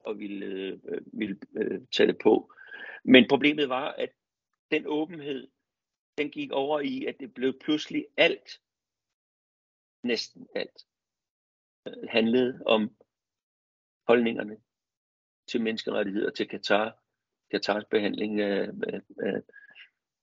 [0.01, 0.79] og ville, øh,
[1.13, 2.53] ville øh, tage det på.
[3.05, 4.11] Men problemet var, at
[4.71, 5.49] den åbenhed,
[6.19, 8.61] den gik over i, at det blev pludselig alt,
[10.05, 10.87] næsten alt,
[11.87, 12.97] øh, handlede om
[14.09, 14.57] holdningerne
[15.49, 16.99] til menneskerettigheder, til Katar,
[17.51, 19.43] Katars behandling af, af, af,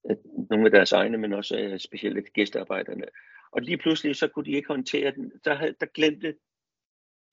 [0.03, 0.17] af
[0.49, 3.05] nogle af deres egne, men også af specielt gæstearbejderne.
[3.51, 5.31] Og lige pludselig så kunne de ikke håndtere den.
[5.45, 6.37] Der, havde, der glemte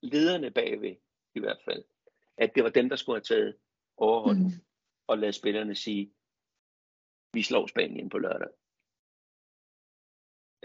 [0.02, 0.96] lederne bagved
[1.34, 1.84] i hvert fald,
[2.36, 3.56] at det var dem, der skulle have taget
[3.96, 4.44] overhånden.
[4.44, 4.68] Mm
[5.08, 6.12] og lade spillerne sige,
[7.32, 8.48] vi slår Spanien på lørdag.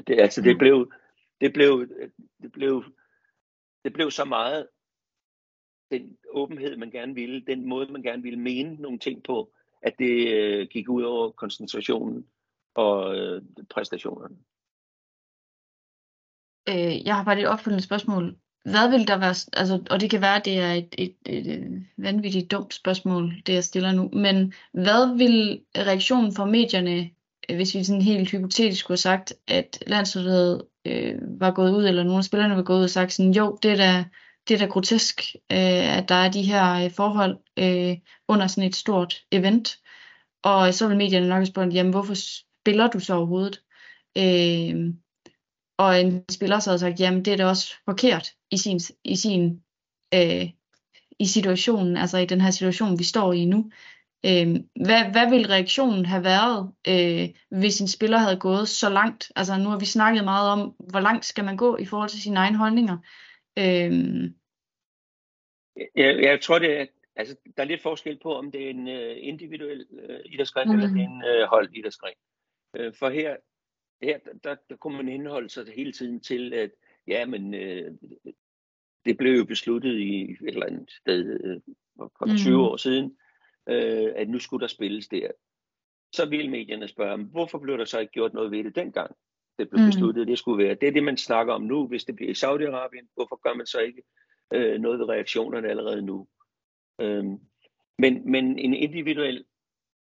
[0.07, 0.59] Det, altså, det mm.
[0.59, 0.93] blev,
[1.41, 1.87] det blev,
[2.41, 2.83] det blev,
[3.83, 4.67] det blev så meget
[5.91, 9.95] den åbenhed, man gerne ville, den måde, man gerne ville mene nogle ting på, at
[9.99, 12.27] det øh, gik ud over koncentrationen
[12.75, 14.37] og øh, præstationerne.
[16.69, 20.21] Øh, jeg har bare et opfølgende spørgsmål hvad vil der være, altså, og det kan
[20.21, 24.09] være, at det er et, et, et, et vanvittigt dumt spørgsmål, det jeg stiller nu,
[24.13, 27.09] men hvad vil reaktionen fra medierne,
[27.49, 31.85] øh, hvis vi sådan helt hypotetisk skulle have sagt, at landsholdet øh, var gået ud,
[31.85, 34.05] eller nogle af spillerne var gået ud og sagt sådan, jo, det er da,
[34.47, 37.97] det er da grotesk, øh, at der er de her øh, forhold øh,
[38.27, 39.77] under sådan et stort event,
[40.43, 43.61] og så vil medierne nok spørge, jamen hvorfor spiller du så overhovedet?
[44.17, 44.93] Øh,
[45.77, 49.15] og en spiller så havde sagt, jamen det er da også forkert i sin, i
[49.15, 49.61] sin
[50.13, 50.49] øh,
[51.19, 53.71] i situationen, altså i den her situation, vi står i nu.
[54.25, 54.47] Øh,
[54.85, 59.31] hvad, hvad ville reaktionen have været, øh, hvis en spiller havde gået så langt?
[59.35, 62.21] Altså nu har vi snakket meget om, hvor langt skal man gå i forhold til
[62.21, 62.97] sine egne holdninger.
[63.59, 63.91] Øh,
[65.95, 66.85] jeg, jeg tror, det er,
[67.15, 70.73] altså, der er lidt forskel på, om det er en uh, individuel uh, idrætsgren, mm.
[70.73, 72.15] eller det er en uh, hold idrætsgren.
[72.79, 73.35] Uh, for her,
[74.01, 76.71] her der, der kunne man indholde sig hele tiden til, at
[77.07, 77.91] ja, men øh,
[79.05, 81.61] det blev jo besluttet i et eller andet sted øh,
[81.97, 82.37] for mm.
[82.37, 83.17] 20 år siden,
[83.69, 85.31] øh, at nu skulle der spilles der.
[86.15, 89.15] Så ville medierne spørge, hvorfor blev der så ikke gjort noget ved det dengang?
[89.59, 90.27] det blev besluttet, mm.
[90.27, 90.75] det skulle være.
[90.75, 91.87] Det er det, man snakker om nu.
[91.87, 94.03] Hvis det bliver i Saudi-Arabien, hvorfor gør man så ikke
[94.53, 96.27] øh, noget ved reaktionerne allerede nu?
[97.01, 97.39] Øhm,
[97.97, 99.45] men, men en individuel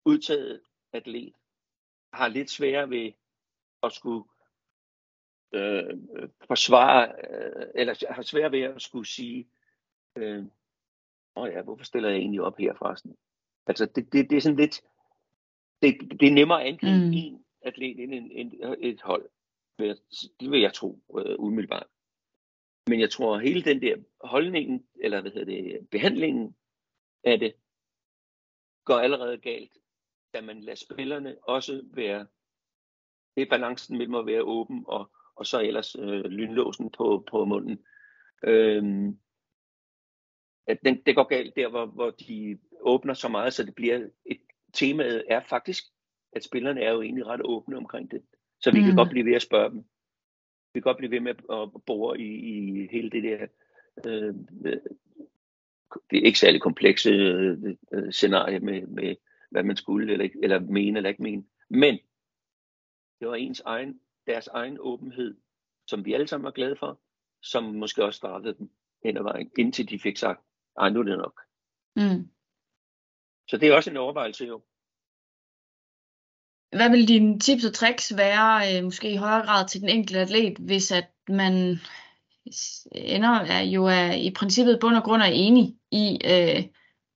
[0.05, 0.61] udtaget
[0.93, 1.33] atlet
[2.13, 3.11] har lidt sværere ved
[3.83, 4.23] at skulle
[5.53, 5.97] øh,
[6.47, 9.49] forsvare, øh, eller har svært ved at skulle sige,
[10.15, 10.45] øh,
[11.35, 13.17] åh ja, hvorfor stiller jeg egentlig op her forresten?
[13.67, 14.81] Altså, det, det, det er sådan lidt,
[15.81, 17.13] det, det er nemmere at angribe mm.
[17.13, 19.29] en atlet end en, en, et hold.
[20.39, 21.87] Det vil jeg tro, øh, umiddelbart.
[22.87, 26.55] Men jeg tror, at hele den der holdningen, eller hvad hedder det, behandlingen
[27.23, 27.53] af det,
[28.85, 29.77] går allerede galt,
[30.33, 32.27] da man lader spillerne også være,
[33.35, 37.45] det er balancen mellem at være åben og, og så ellers øh, lynlåsen på, på
[37.45, 37.85] munden.
[38.43, 39.19] Øhm,
[40.67, 44.07] at den, det går galt der, hvor, hvor de åbner så meget, så det bliver
[44.25, 44.41] et
[44.73, 45.83] temaet er faktisk,
[46.33, 48.21] at spillerne er jo egentlig ret åbne omkring det.
[48.59, 48.85] Så vi mm.
[48.85, 49.77] kan godt blive ved at spørge dem.
[50.73, 53.47] Vi kan godt blive ved med at bore i, i hele det der
[54.05, 54.35] øh,
[56.11, 57.57] det er ikke særlig komplekse øh,
[57.93, 59.15] øh, scenarie med, med,
[59.51, 61.43] hvad man skulle eller, eller mene eller ikke mene.
[61.69, 61.99] Men
[63.19, 65.37] det var ens egen, deres egen åbenhed,
[65.87, 67.01] som vi alle sammen var glade for,
[67.41, 68.69] som måske også startede dem
[69.03, 70.45] hen ad vejen, indtil de fik sagt,
[70.77, 71.41] ej, nu er det nok.
[71.95, 72.29] Mm.
[73.47, 74.61] Så det er også en overvejelse jo.
[76.75, 80.19] Hvad vil dine tips og tricks være, øh, måske i højere grad til den enkelte
[80.19, 81.79] atlet, hvis at man
[82.91, 86.63] ender er jo er i princippet bund og grund er enig i, øh,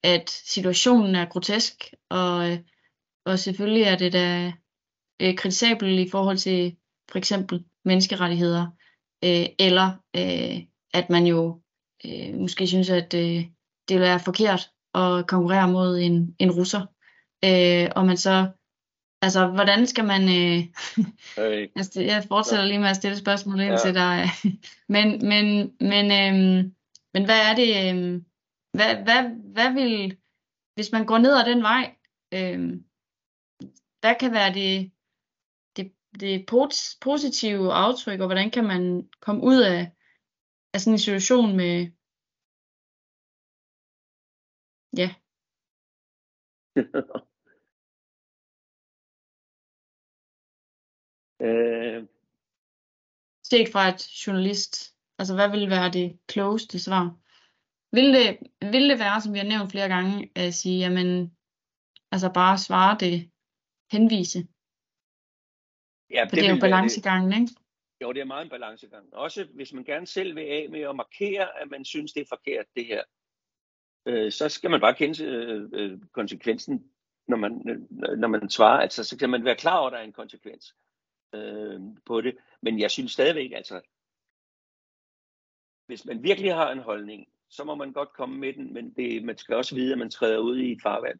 [0.03, 2.59] at situationen er grotesk, og, øh,
[3.25, 4.53] og selvfølgelig er det da
[5.21, 6.75] øh, kritisabelt i forhold til
[7.11, 8.67] for eksempel menneskerettigheder,
[9.23, 11.61] øh, eller øh, at man jo
[12.05, 13.45] øh, måske synes, at øh,
[13.87, 16.85] det vil være forkert at konkurrere mod en, en russer,
[17.45, 18.47] øh, og man så
[19.25, 20.21] Altså, hvordan skal man...
[20.21, 20.63] Øh,
[21.37, 21.71] hey.
[21.75, 23.77] altså, jeg fortsætter lige med at stille spørgsmål ind ja.
[23.77, 24.27] til dig.
[24.95, 26.65] men, men, men, øh,
[27.13, 27.69] men hvad er det...
[27.83, 28.21] Øh,
[28.73, 29.21] hvad, hvad,
[29.53, 30.17] hvad vil...
[30.75, 31.95] Hvis man går ned ad den vej,
[32.33, 32.59] øh,
[34.01, 34.91] hvad kan være det,
[35.77, 36.45] det, det
[37.01, 39.91] positive aftryk, og hvordan kan man komme ud af,
[40.73, 41.87] af sådan en situation med...
[44.97, 45.09] Ja.
[51.41, 52.07] Øh,
[53.43, 57.05] Set fra et journalist, altså hvad vil være det klogeste svar?
[57.95, 58.27] Vil det,
[58.73, 61.37] vil det være, som vi har nævnt flere gange, at sige, jamen,
[62.11, 63.31] altså bare svare det,
[63.91, 64.39] henvise?
[66.15, 67.53] Ja, For det, det er jo balancegangen, ikke?
[68.01, 69.13] Jo, det er meget en balancegang.
[69.13, 72.35] Også hvis man gerne selv vil af med at markere, at man synes, det er
[72.35, 73.03] forkert, det her,
[74.05, 76.91] øh, så skal man bare kende øh, øh konsekvensen,
[77.27, 77.51] når man,
[78.17, 78.81] når man svarer.
[78.81, 80.75] Altså, så kan man være klar over, at der er en konsekvens
[81.35, 82.37] øh, på det.
[82.61, 83.81] Men jeg synes stadigvæk, altså,
[85.85, 89.23] hvis man virkelig har en holdning, så må man godt komme med den, men det,
[89.23, 91.19] man skal også vide, at man træder ud i et farvand,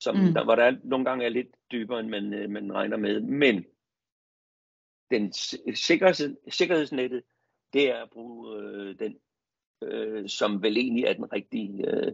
[0.00, 0.34] som mm.
[0.34, 3.20] der, hvor der er, nogle gange er lidt dybere, end man, øh, man regner med.
[3.20, 3.64] Men
[5.10, 5.32] den
[5.74, 7.22] sikkerheds, sikkerhedsnettet,
[7.72, 9.18] det er at bruge øh, den,
[9.82, 12.12] øh, som vel egentlig er den rigtige, øh,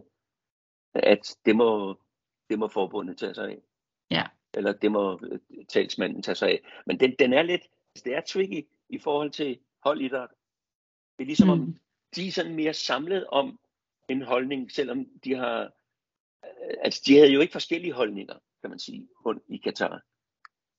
[0.93, 1.99] at det må,
[2.49, 3.59] det må forbundet tage sig af.
[4.11, 4.27] Ja
[4.57, 5.39] eller det må øh,
[5.69, 6.61] talsmanden tage sig af.
[6.85, 7.61] Men den, den er lidt,
[8.05, 10.29] det er tricky i forhold til holdidræt.
[11.17, 11.53] Det er ligesom mm.
[11.53, 11.77] om,
[12.15, 13.59] de er sådan mere samlet om
[14.09, 15.61] en holdning, selvom de har,
[16.43, 19.07] øh, altså de havde jo ikke forskellige holdninger, kan man sige,
[19.49, 20.01] i Katar.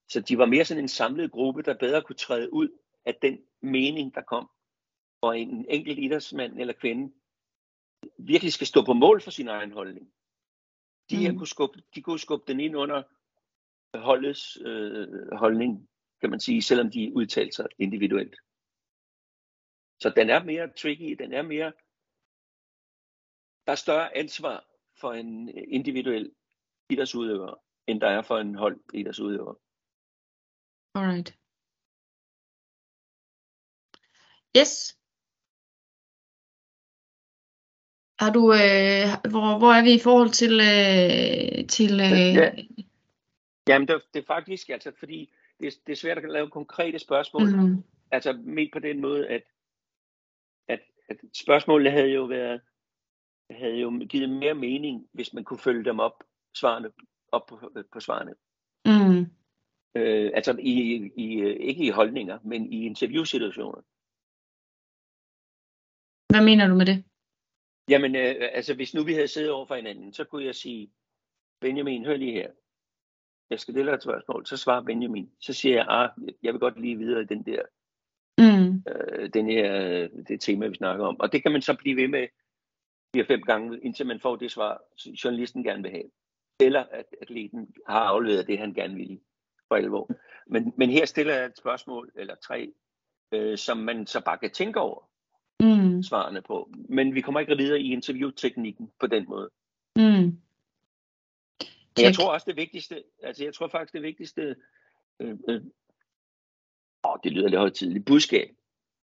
[0.08, 2.68] Så de var mere sådan en samlet gruppe, der bedre kunne træde ud
[3.04, 4.50] af den mening, der kom.
[5.20, 7.12] Og en enkelt idrætsmand eller kvinde
[8.18, 10.12] virkelig skal stå på mål for sin egen holdning.
[11.10, 11.38] De her mm.
[11.38, 13.02] kunne skubbe, de kunne skubbe den ind under
[13.98, 15.88] holdets øh, holdning,
[16.20, 18.36] kan man sige, selvom de udtaler sig individuelt.
[20.00, 21.72] Så den er mere tricky, den er mere,
[23.66, 24.64] der er større ansvar
[25.00, 26.34] for en individuel
[26.90, 27.54] idrætsudøver,
[27.86, 29.54] end der er for en hold idrætsudøver.
[30.94, 31.38] Alright.
[34.56, 34.97] Yes.
[38.20, 42.50] Har du, øh, hvor, hvor er vi i forhold til, øh, til øh, ja,
[43.68, 47.42] Jamen, det, det er faktisk, altså, fordi det, det er svært at lave konkrete spørgsmål.
[47.42, 47.84] Mm.
[48.10, 49.42] Altså, med på den måde, at,
[50.68, 52.60] at, at spørgsmålene havde jo været,
[53.50, 56.24] havde jo givet mere mening, hvis man kunne følge dem op,
[56.54, 56.90] svarene,
[57.32, 58.34] op på, på svarene.
[58.86, 59.26] Mm.
[59.94, 60.72] Øh, altså, i,
[61.16, 63.80] i, ikke i holdninger, men i interviewsituationer.
[66.28, 67.04] Hvad mener du med det?
[67.88, 70.92] Jamen, øh, altså, hvis nu vi havde siddet over for hinanden, så kunne jeg sige,
[71.60, 72.50] Benjamin, hør lige her
[73.50, 75.30] jeg skal stille et spørgsmål, så svarer Benjamin.
[75.40, 76.10] Så siger jeg, ah,
[76.42, 77.62] jeg vil godt lige videre i den der,
[78.38, 78.82] Mm.
[78.88, 79.72] øh, den her,
[80.28, 81.20] det tema, vi snakker om.
[81.20, 82.28] Og det kan man så blive ved med
[83.14, 84.82] fire fem gange, indtil man får det svar,
[85.24, 86.10] journalisten gerne vil have.
[86.60, 89.20] Eller at atleten har afleveret det, han gerne vil
[89.68, 90.10] for alvor.
[90.46, 92.72] Men, men her stiller jeg et spørgsmål, eller tre,
[93.32, 95.10] øh, som man så bare kan tænke over
[95.60, 96.02] Mm.
[96.02, 96.70] svarene på.
[96.88, 99.50] Men vi kommer ikke videre i interviewteknikken på den måde.
[99.96, 100.02] Mm.
[101.96, 104.56] Men jeg tror også det vigtigste, altså jeg tror faktisk det vigtigste,
[105.20, 105.62] øh, øh,
[107.04, 108.56] åh, det lyder lidt højtidligt, budskab,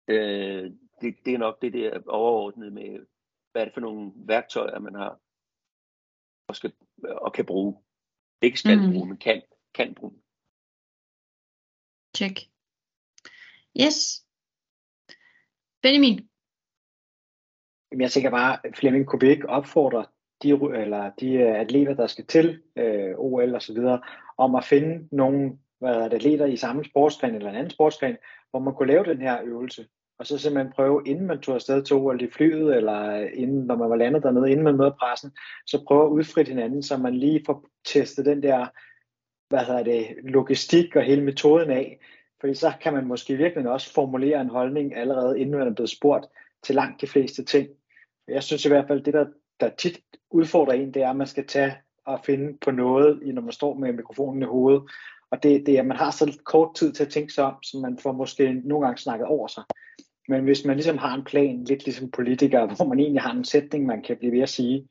[0.08, 3.06] øh, det, det er nok det der overordnede med,
[3.52, 5.20] hvad er det for nogle værktøjer, man har
[6.48, 6.72] og, skal,
[7.02, 7.82] og kan bruge.
[8.42, 8.92] Ikke skal Mm.
[8.92, 9.42] bruge, men kan,
[9.74, 10.12] kan bruge.
[12.16, 12.38] Check.
[13.80, 14.26] Yes.
[15.82, 16.28] Benjamin.
[17.94, 20.04] Jamen, jeg tænker bare, Flemming kunne vi ikke opfordre
[20.42, 24.00] de, eller de øh, atleter, der skal til øh, OL og så videre,
[24.38, 28.16] om at finde nogle hvad er det, atleter i samme sportsgren eller en anden sportsgren,
[28.50, 29.86] hvor man kunne lave den her øvelse.
[30.18, 33.76] Og så simpelthen prøve, inden man tog afsted til OL i flyet, eller inden, når
[33.76, 35.30] man var landet dernede, inden man møder pressen,
[35.66, 38.66] så prøve at udfritte hinanden, så man lige får testet den der
[39.48, 42.00] hvad hedder det, logistik og hele metoden af.
[42.40, 45.90] Fordi så kan man måske virkelig også formulere en holdning allerede inden man er blevet
[45.90, 46.26] spurgt
[46.62, 47.68] til langt de fleste ting.
[48.28, 49.26] Jeg synes i hvert fald, det der,
[49.60, 51.74] der tit udfordrer en, det er, at man skal tage
[52.06, 54.82] og finde på noget, når man står med mikrofonen i hovedet.
[55.30, 57.62] Og det, det er, at man har så kort tid til at tænke sig om,
[57.62, 59.62] så man får måske nogle gange snakket over sig.
[60.28, 63.44] Men hvis man ligesom har en plan, lidt ligesom politikere, hvor man egentlig har en
[63.44, 64.88] sætning, man kan blive ved at sige,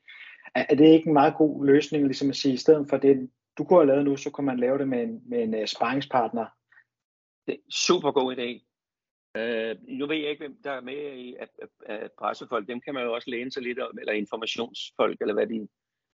[0.56, 3.30] er, er det ikke en meget god løsning, ligesom at sige, i stedet for det,
[3.58, 5.66] du kunne have lavet nu, så kunne man lave det med en, med en uh,
[5.66, 6.46] sparringspartner.
[7.48, 8.73] Det er super god idé.
[9.38, 12.68] Øh, nu ved jeg ikke, hvem der er med i at, at, at pressefolk.
[12.68, 15.68] Dem kan man jo også læne sig lidt om, eller informationsfolk, eller hvad de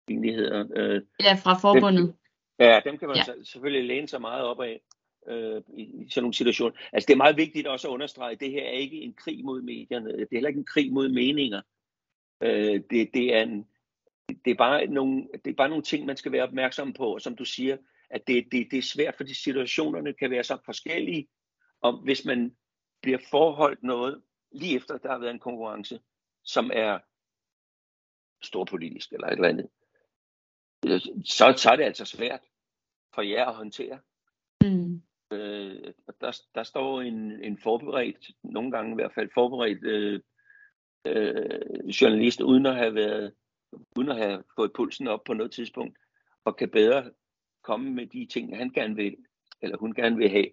[0.09, 0.67] egentlig hedder.
[0.75, 2.03] Øh, Ja, fra forbundet.
[2.03, 2.13] Dem,
[2.59, 3.43] ja, dem kan man Ja.
[3.43, 4.81] selvfølgelig læne sig meget op af
[5.27, 6.77] øh, i, i sådan nogle situationer.
[6.93, 9.45] Altså det er meget vigtigt også at understrege, at det her er ikke en krig
[9.45, 10.11] mod medierne.
[10.11, 11.61] Det er heller ikke en krig mod meninger.
[12.43, 13.67] Øh, det, det, er en,
[14.45, 17.13] det, er bare nogle, det er bare nogle ting, man skal være opmærksom på.
[17.13, 17.77] Og som du siger,
[18.09, 21.27] at det, det, det er svært, fordi situationerne kan være så forskellige.
[21.81, 22.55] Og hvis man
[23.01, 24.21] bliver forholdt noget,
[24.51, 25.99] lige efter der har været en konkurrence,
[26.43, 26.99] som er
[28.41, 29.69] storpolitisk eller et eller andet,
[30.87, 32.41] øh, så, så er det altså svært
[33.13, 33.99] for jer at håndtere.
[34.63, 35.01] Mm.
[35.31, 40.21] Øh, der, der står en, en forberedt, nogle gange i hvert fald forberedt øh,
[41.05, 43.33] øh, journalist, uden at have været,
[43.97, 45.97] uden at have fået pulsen op på noget tidspunkt,
[46.45, 47.11] og kan bedre
[47.63, 49.17] komme med de ting, han gerne vil,
[49.61, 50.47] eller hun gerne vil have.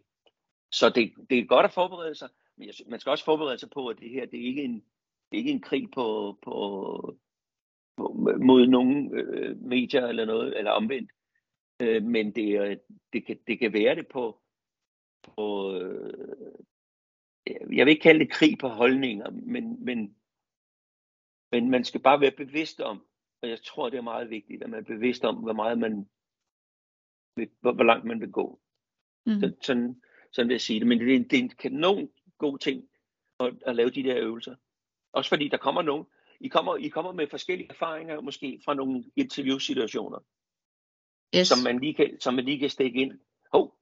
[0.73, 3.71] Så det, det er godt at forberede sig, men jeg, man skal også forberede sig
[3.71, 4.75] på, at det her, det er ikke en,
[5.31, 6.53] det er ikke en krig på, på,
[7.97, 8.09] på
[8.43, 11.13] mod nogen øh, medier eller noget, eller omvendt.
[11.81, 12.77] Øh, men det, er-
[13.13, 14.41] det, kan, det kan være det på,
[15.23, 16.37] på øh,
[17.47, 20.17] jeg vil ikke kalde det krig på holdninger, men, men,
[21.53, 23.07] men man skal bare være bevidst om,
[23.43, 26.09] og jeg tror, det er meget vigtigt, at man er bevidst om, hvor meget man
[27.37, 28.61] vil, hvor, hvor langt man vil gå.
[29.27, 29.41] Mm.
[29.41, 30.89] Så, sådan, sådan vil jeg sige det.
[30.89, 32.89] Men det er, en- det er en kanon god ting
[33.41, 34.57] at, at lave de der øvelser.
[35.13, 36.07] Også fordi der kommer nogen,
[36.41, 40.19] I kommer, I kommer med forskellige erfaringer, måske fra nogle interviewsituationer,
[41.37, 41.49] Yes.
[41.49, 43.21] som, man lige kan, som man lige kan stikke ind.
[43.53, 43.79] Hov,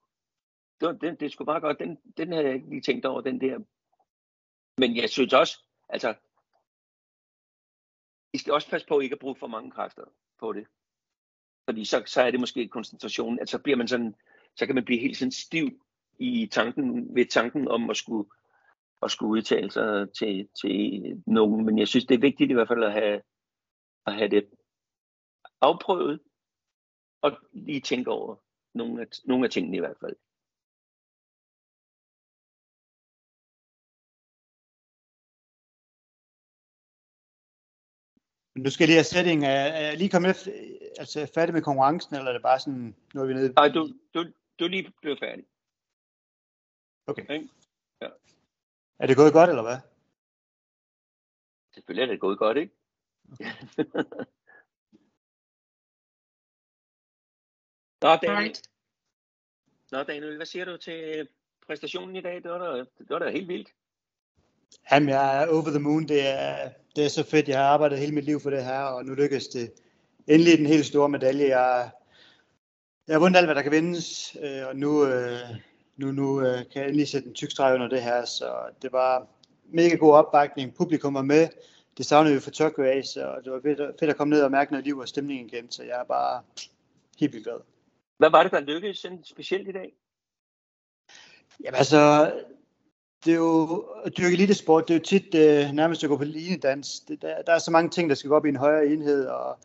[0.80, 3.40] det, den, det skulle bare godt, den, den havde jeg ikke lige tænkt over, den
[3.40, 3.58] der.
[4.78, 5.58] Men jeg synes også,
[5.88, 6.14] altså,
[8.32, 10.04] I skal også passe på ikke at bruge for mange kræfter
[10.38, 10.66] på det.
[11.68, 14.14] Fordi så, så er det måske koncentrationen, at så bliver man sådan,
[14.56, 15.84] så kan man blive helt sådan stiv
[16.18, 18.28] i tanken, ved tanken om at skulle,
[19.02, 21.64] at skulle udtale sig til, til nogen.
[21.66, 23.22] Men jeg synes, det er vigtigt i hvert fald at have,
[24.06, 24.48] at have det
[25.60, 26.20] afprøvet,
[27.22, 28.36] og lige tænke over
[28.74, 30.16] nogle af, nogle af tingene i hvert fald.
[38.54, 39.44] Men nu skal jeg lige have setting.
[39.44, 40.50] Er, er lige kommet efter,
[40.98, 43.52] altså færdig med konkurrencen, eller er det bare sådan, nu er vi nede?
[43.52, 43.80] Nej, du,
[44.14, 44.24] du,
[44.58, 45.44] du er lige blevet færdig.
[47.06, 47.31] Okay.
[47.31, 47.48] Ikke?
[48.01, 48.09] Ja.
[48.98, 49.78] Er det gået godt, eller hvad?
[51.74, 52.74] Selvfølgelig er det gået godt, ikke?
[58.02, 58.62] Nå, Daniel, Alright.
[59.93, 61.28] Nå, Daniel, hvad siger du til
[61.66, 62.43] præstationen i dag?
[62.43, 63.68] Det var da, det var da helt vildt.
[64.93, 66.09] Jamen, jeg er over the moon.
[66.09, 67.48] Det er, det er så fedt.
[67.48, 69.72] Jeg har arbejdet hele mit liv for det her, og nu lykkes det.
[70.26, 71.59] Endelig den helt store medalje.
[71.59, 71.90] Jeg,
[73.06, 75.40] jeg har vundet alt, hvad der kan vindes, øh, og nu, øh,
[75.96, 78.24] nu, nu øh, kan jeg endelig sætte en tyk streg under det her.
[78.24, 79.26] Så det var
[79.64, 80.74] mega god opbakning.
[80.74, 81.48] Publikum var med.
[81.98, 84.50] Det savnede vi fra Tokyo af, så det var fedt, fedt at komme ned og
[84.50, 85.70] mærke noget liv og stemning igen.
[85.70, 86.42] Så jeg er bare
[87.18, 87.60] helt vildt glad.
[88.18, 89.92] Hvad var det, der lykkedes sådan specielt i dag?
[91.64, 92.32] Jamen altså,
[93.24, 96.24] det er jo at dyrke elitesport, det er jo tit øh, nærmest at gå på
[96.24, 97.00] linedans.
[97.00, 99.26] Det, der, der er så mange ting, der skal gå op i en højere enhed,
[99.26, 99.58] og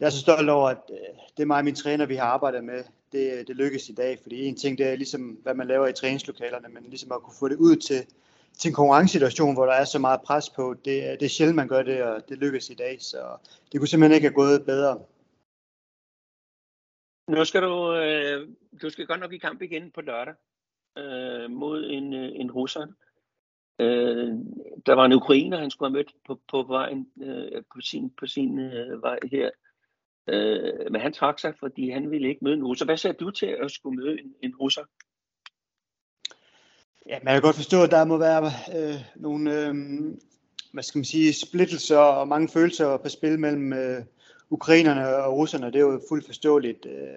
[0.00, 0.96] jeg er så stolt over, at øh,
[1.36, 2.84] det er mig og min træner, vi har arbejdet med.
[3.12, 5.92] Det, det lykkes i dag, fordi en ting, det er ligesom, hvad man laver i
[5.92, 8.06] træningslokalerne, men ligesom at kunne få det ud til,
[8.58, 11.68] til en konkurrencesituation, hvor der er så meget pres på, det, det er sjældent, man
[11.68, 13.36] gør det, og det lykkes i dag, så
[13.72, 15.00] det kunne simpelthen ikke have gået bedre.
[17.28, 18.48] Nu skal du, øh,
[18.82, 20.34] du skal godt nok i kamp igen på lørdag
[20.98, 22.86] øh, mod en, øh, en russer.
[23.78, 24.28] Øh,
[24.86, 28.26] der var en ukrainer, han skulle have mødt på, på vejen øh, på sin, på
[28.26, 29.50] sin øh, vej her.
[30.28, 32.84] Øh, men han trak sig, fordi han ville ikke møde en russer.
[32.84, 34.82] Hvad sagde du til at skulle møde en, en russer?
[37.06, 39.74] Ja, man kan godt forstå, at der må være øh, nogle, øh,
[40.72, 44.02] hvad skal man sige, splittelser og mange følelser på spil mellem øh,
[44.50, 45.66] ukrainerne og russerne.
[45.66, 46.86] Det er jo fuldt forståeligt.
[46.86, 47.16] Øh,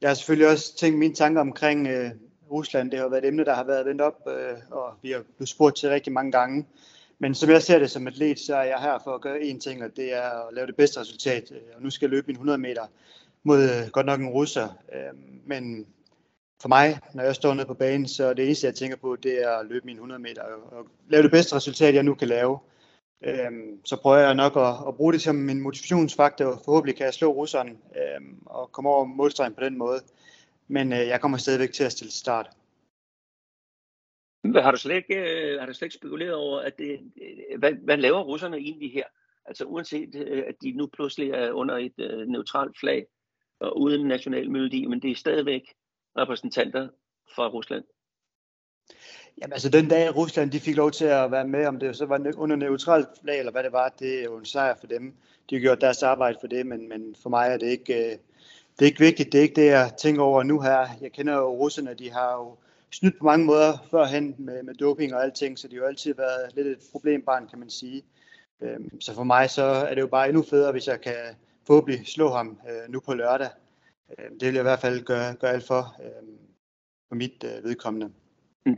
[0.00, 2.10] jeg har selvfølgelig også tænkt mine tanker omkring øh,
[2.50, 2.90] Rusland.
[2.90, 5.48] Det har været et emne, der har været vendt op, øh, og vi har blevet
[5.48, 6.66] spurgt til rigtig mange gange.
[7.22, 9.58] Men som jeg ser det som atlet, så er jeg her for at gøre én
[9.58, 11.52] ting, og det er at lave det bedste resultat.
[11.52, 12.82] Øh, og nu skal jeg løbe min 100 meter
[13.42, 14.68] mod øh, godt nok en russer.
[14.94, 15.86] Øh, men
[16.62, 19.42] for mig, når jeg står nede på banen, så det eneste, jeg tænker på, det
[19.42, 22.58] er at løbe mine 100 meter og lave det bedste resultat, jeg nu kan lave.
[23.24, 26.62] Øhm, så prøver jeg nok at, at bruge det som min motivationsfaktor.
[26.64, 30.00] Forhåbentlig kan jeg slå russeren øhm, og komme over målstregen på den måde.
[30.68, 32.50] Men øh, jeg kommer stadigvæk til at stille start.
[34.44, 37.72] Har du slet ikke, øh, har du slet ikke spekuleret over, at det, øh, hvad,
[37.72, 39.04] hvad laver russerne egentlig her?
[39.46, 43.06] Altså uanset øh, at de nu pludselig er under et øh, neutralt flag
[43.60, 45.62] og uden national melodi, men det er stadigvæk
[46.16, 46.88] repræsentanter
[47.34, 47.84] fra Rusland.
[49.42, 52.06] Jamen altså den dag Rusland de fik lov til at være med, om det så
[52.06, 55.14] var under neutralt flag eller hvad det var, det er jo en sejr for dem.
[55.50, 58.18] De har gjort deres arbejde for det, men, men for mig er det ikke,
[58.78, 59.32] det er ikke vigtigt.
[59.32, 60.86] Det er ikke det, jeg tænker over nu her.
[61.00, 62.56] Jeg kender jo russerne, de har jo
[62.92, 66.14] snydt på mange måder førhen med, med doping og alting, så det har jo altid
[66.14, 68.02] været lidt et problembarn, kan man sige.
[68.60, 71.14] Øhm, så for mig så er det jo bare endnu federe, hvis jeg kan
[71.66, 73.50] forhåbentlig slå ham øh, nu på lørdag.
[74.18, 76.38] Øhm, det vil jeg i hvert fald gøre, gøre alt for, øhm,
[77.08, 78.12] for mit øh, vedkommende.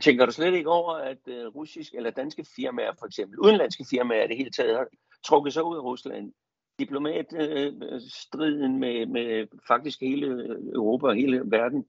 [0.01, 4.27] Tænker du slet ikke over, at øh, russisk eller danske firmaer, for eksempel udenlandske firmaer
[4.27, 4.87] det hele taget, har
[5.23, 6.33] trukket sig ud af Rusland?
[6.79, 10.27] Diplomatstriden med, med faktisk hele
[10.73, 11.85] Europa og hele verden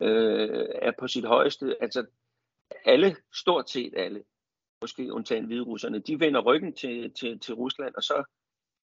[0.00, 1.76] øh, er på sit højeste.
[1.80, 2.06] Altså
[2.84, 4.22] alle, stort set alle,
[4.82, 8.24] måske undtagen hviderusserne, de vender ryggen til, til, til Rusland, og så,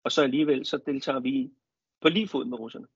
[0.04, 1.50] og så alligevel så deltager vi
[2.00, 2.86] på lige fod med russerne.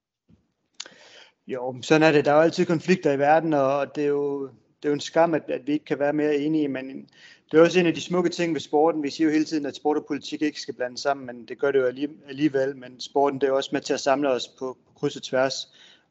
[1.46, 2.24] Jo, sådan er det.
[2.24, 5.00] Der er jo altid konflikter i verden, og det er jo, det er jo en
[5.00, 7.08] skam, at, at vi ikke kan være mere enige, men
[7.50, 9.02] det er også en af de smukke ting ved sporten.
[9.02, 11.58] Vi siger jo hele tiden, at sport og politik ikke skal blande sammen, men det
[11.58, 11.84] gør det jo
[12.28, 12.76] alligevel.
[12.76, 15.54] Men sporten det er også med til at samle os på, på kryds og tværs.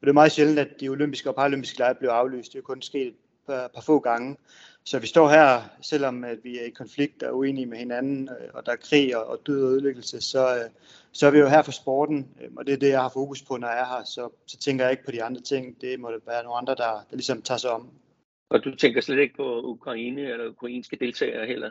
[0.00, 2.52] det er meget sjældent, at de olympiske og paralympiske lege bliver aflyst.
[2.52, 3.14] Det er kun sket et
[3.46, 4.36] par, par få gange.
[4.84, 8.48] Så vi står her, selvom at vi er i konflikt og uenige med hinanden, øh,
[8.54, 10.70] og der er krig og, og død og ødelæggelse, så, øh,
[11.12, 13.42] så er vi jo her for sporten, øh, og det er det, jeg har fokus
[13.42, 14.04] på, når jeg er her.
[14.04, 15.80] Så, så tænker jeg ikke på de andre ting.
[15.80, 17.90] Det må det være nogle andre, der, der ligesom tager sig om.
[18.50, 21.70] Og du tænker slet ikke på Ukraine eller ukrainske deltagere heller?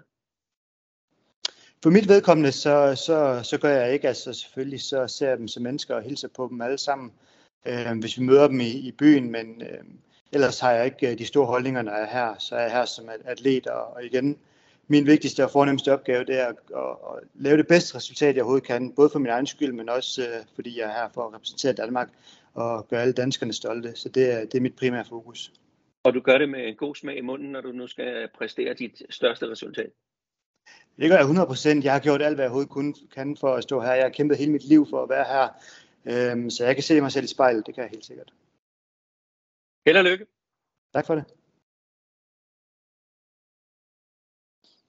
[1.83, 4.07] For mit vedkommende, så, så, så gør jeg ikke.
[4.07, 7.11] Altså selvfølgelig så ser jeg dem som mennesker og hilser på dem alle sammen,
[7.65, 9.31] øh, hvis vi møder dem i, i byen.
[9.31, 9.83] Men øh,
[10.31, 12.35] ellers har jeg ikke øh, de store holdninger, når jeg er her.
[12.39, 14.37] Så er jeg her som atlet, og, og igen,
[14.87, 18.43] min vigtigste og fornemmeste opgave, det er at, at, at lave det bedste resultat, jeg
[18.43, 18.91] overhovedet kan.
[18.91, 21.73] Både for min egen skyld, men også øh, fordi jeg er her for at repræsentere
[21.73, 22.09] Danmark
[22.53, 23.95] og gøre alle danskerne stolte.
[23.95, 25.51] Så det er, det er mit primære fokus.
[26.03, 28.73] Og du gør det med en god smag i munden, når du nu skal præstere
[28.73, 29.89] dit største resultat?
[30.99, 31.83] Det gør jeg 100 procent.
[31.83, 33.93] Jeg har gjort alt, hvad jeg overhovedet kun kan for at stå her.
[33.93, 35.47] Jeg har kæmpet hele mit liv for at være her.
[36.11, 38.33] Øhm, så jeg kan se mig selv i spejlet, det kan jeg helt sikkert.
[39.85, 40.25] Held og lykke.
[40.93, 41.25] Tak for det.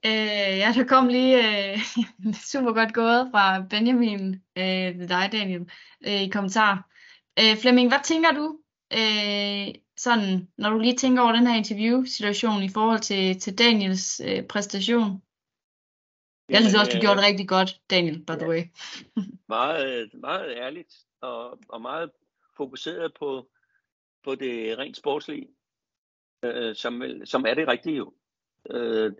[0.05, 1.79] Øh, ja, der kom lige øh,
[2.51, 5.71] super godt gået fra Benjamin øh, til dig, Daniel,
[6.07, 6.89] øh, i kommentar.
[7.39, 8.59] Øh, Flemming, hvad tænker du
[8.93, 14.21] øh, sådan, når du lige tænker over den her interview-situation i forhold til, til Daniels
[14.25, 15.21] øh, præstation?
[16.49, 18.63] Jeg synes også, du gjorde det øh, rigtig godt, Daniel, by the way.
[19.55, 22.11] meget, meget ærligt og, og meget
[22.57, 23.49] fokuseret på,
[24.23, 25.49] på det rent sportslige,
[26.43, 28.13] øh, som, som er det rigtige jo.
[28.69, 29.13] Øh,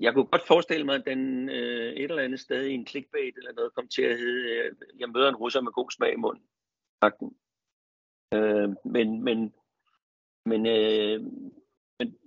[0.00, 3.36] jeg kunne godt forestille mig, at den øh, et eller andet sted i en clickbait
[3.36, 6.16] eller noget kom til at hedde, øh, jeg møder en russer med god smag i
[6.16, 6.44] munden.
[8.34, 9.54] Øh, men, men,
[10.44, 11.22] men, øh,
[11.98, 12.18] men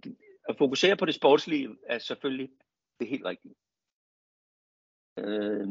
[0.50, 2.52] at fokusere på det sportslige er selvfølgelig
[3.00, 3.56] det helt rigtige.
[5.18, 5.68] Øh,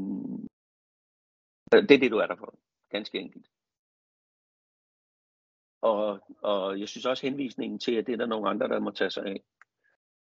[1.73, 2.59] det er det, du er der for.
[2.93, 3.47] Ganske enkelt.
[5.83, 8.91] og, og jeg synes også henvisningen til, at det er der nogle andre, der må
[8.91, 9.43] tage sig af,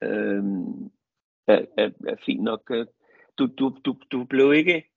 [0.04, 0.44] øh,
[1.48, 2.72] er, er, er fint nok.
[2.72, 2.88] Øh,
[3.38, 4.92] du, du, du, du blev ikke,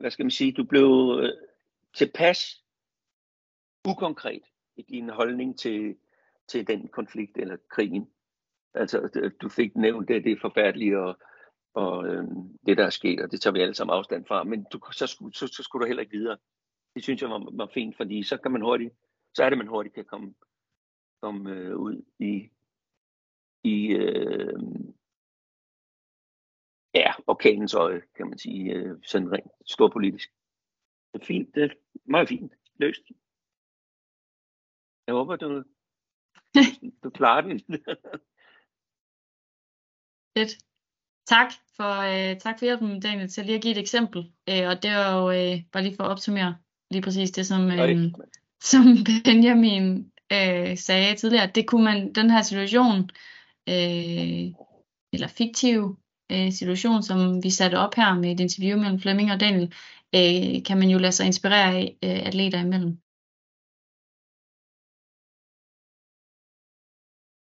[0.00, 1.32] hvad skal man sige, du blev øh,
[1.94, 2.64] tilpas
[3.88, 4.42] ukonkret
[4.76, 5.96] i din holdning til,
[6.48, 8.10] til den konflikt eller krigen.
[8.74, 11.18] Altså, du fik nævnt det, det er forfærdeligt, og,
[11.74, 12.24] og øh,
[12.66, 15.06] det, der er sket, og det tager vi alle sammen afstand fra, men du, så,
[15.06, 16.38] skulle, så, så skulle du heller ikke videre.
[16.94, 18.94] Det synes jeg var, var fint, fordi så kan man hurtigt,
[19.34, 20.34] så er det, man hurtigt kan komme,
[21.22, 22.50] komme øh, ud i,
[23.64, 24.60] i øh,
[26.94, 30.30] ja, orkanens øje, kan man sige, øh, sådan rent storpolitisk.
[31.12, 31.68] Det er fint, det er
[32.04, 33.02] meget fint løst.
[35.06, 35.64] Jeg håber, du,
[37.04, 37.60] du klarer den.
[40.36, 40.69] Fedt.
[41.30, 44.30] Tak for, øh, tak for hjælpen, Daniel, til lige at give et eksempel.
[44.48, 46.56] Øh, og det var jo øh, bare lige for at opsummere
[46.90, 48.12] lige præcis det, som, øh,
[48.62, 48.82] som
[49.24, 51.50] Benjamin øh, sagde tidligere.
[51.54, 53.10] Det kunne man, den her situation,
[53.68, 54.52] øh,
[55.12, 55.98] eller fiktiv
[56.32, 59.72] øh, situation, som vi satte op her med et interview mellem Flemming og Daniel,
[60.14, 62.98] øh, kan man jo lade sig inspirere af øh, atleter imellem.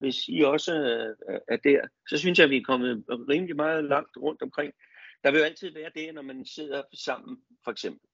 [0.01, 0.72] Hvis I også
[1.48, 4.72] er der, så synes jeg, at vi er kommet rimelig meget langt rundt omkring.
[5.24, 8.09] Der vil jo altid være det, når man sidder sammen, for eksempel.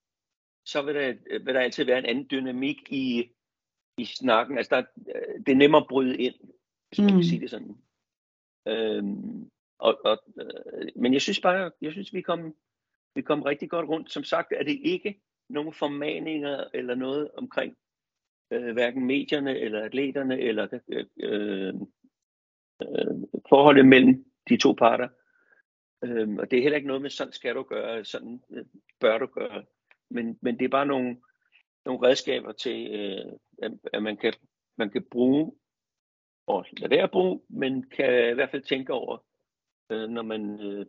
[0.65, 1.15] Så vil der,
[1.45, 3.31] vil der altid være en anden dynamik i,
[3.99, 4.59] i snakken.
[4.59, 4.85] Altså, der,
[5.47, 6.35] det er nemmere at bryde ind,
[6.89, 7.13] hvis man mm.
[7.13, 7.77] kan sige det sådan.
[8.69, 12.57] Øhm, og, og, øh, men jeg synes bare, jeg synes, vi kom,
[13.15, 14.13] vi kom rigtig godt rundt.
[14.13, 17.77] Som sagt er det ikke nogen formaninger eller noget omkring
[18.51, 21.75] øh, hverken medierne eller atleterne eller øh,
[22.83, 23.15] øh,
[23.49, 25.09] forholdet mellem de to parter.
[26.05, 28.65] Øh, og det er heller ikke noget med, sådan skal du gøre, sådan øh,
[29.01, 29.65] bør du gøre.
[30.11, 31.17] Men, men det er bare nogle,
[31.85, 33.33] nogle redskaber til, øh,
[33.63, 34.33] at, at man, kan,
[34.79, 35.53] man kan bruge,
[36.47, 39.25] og lade være at bruge, men kan i hvert fald tænke over,
[39.91, 40.87] øh, når, man, øh,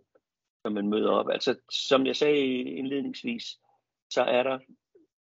[0.64, 1.30] når man møder op.
[1.30, 3.44] Altså, som jeg sagde indledningsvis,
[4.10, 4.60] så er der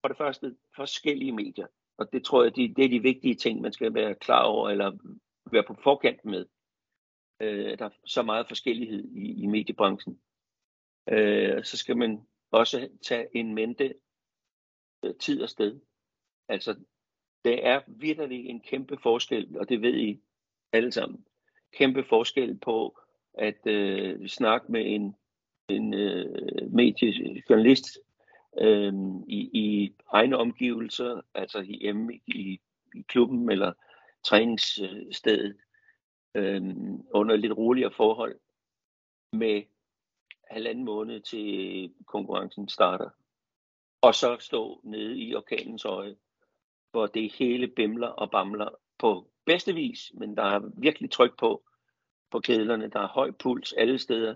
[0.02, 1.68] for det første forskellige medier.
[1.98, 4.70] Og det tror jeg, det, det er de vigtige ting, man skal være klar over,
[4.70, 4.92] eller
[5.52, 6.46] være på forkant med.
[7.40, 10.20] Øh, der er så meget forskellighed i, i mediebranchen.
[11.10, 13.94] Øh, så skal man også tage en mente
[15.04, 15.80] øh, tid og sted.
[16.48, 16.76] Altså,
[17.46, 20.22] det er virkelig en kæmpe forskel, og det ved I
[20.74, 21.26] alle sammen.
[21.74, 23.00] Kæmpe forskel på
[23.34, 25.16] at øh, snakke med en,
[25.70, 28.00] en øh, mediejournalist,
[28.62, 28.94] øh,
[29.28, 32.60] i, i egne omgivelser, altså hjemme i,
[32.96, 33.74] i klubben eller
[34.24, 35.56] træningsstedet,
[36.36, 36.62] øh,
[37.14, 38.40] under lidt roligere forhold,
[39.34, 39.64] med
[40.50, 43.10] halvanden måned til konkurrencen starter.
[44.02, 46.16] Og så stå nede i orkanens øje,
[46.92, 51.64] hvor det hele bimler og bamler på bedste vis, men der er virkelig tryk på,
[52.32, 52.90] på kedlerne.
[52.90, 54.36] Der er høj puls alle steder.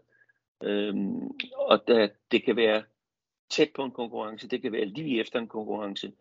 [0.64, 2.84] Øhm, og der, det kan være
[3.50, 6.14] tæt på en konkurrence, det kan være lige efter en konkurrence.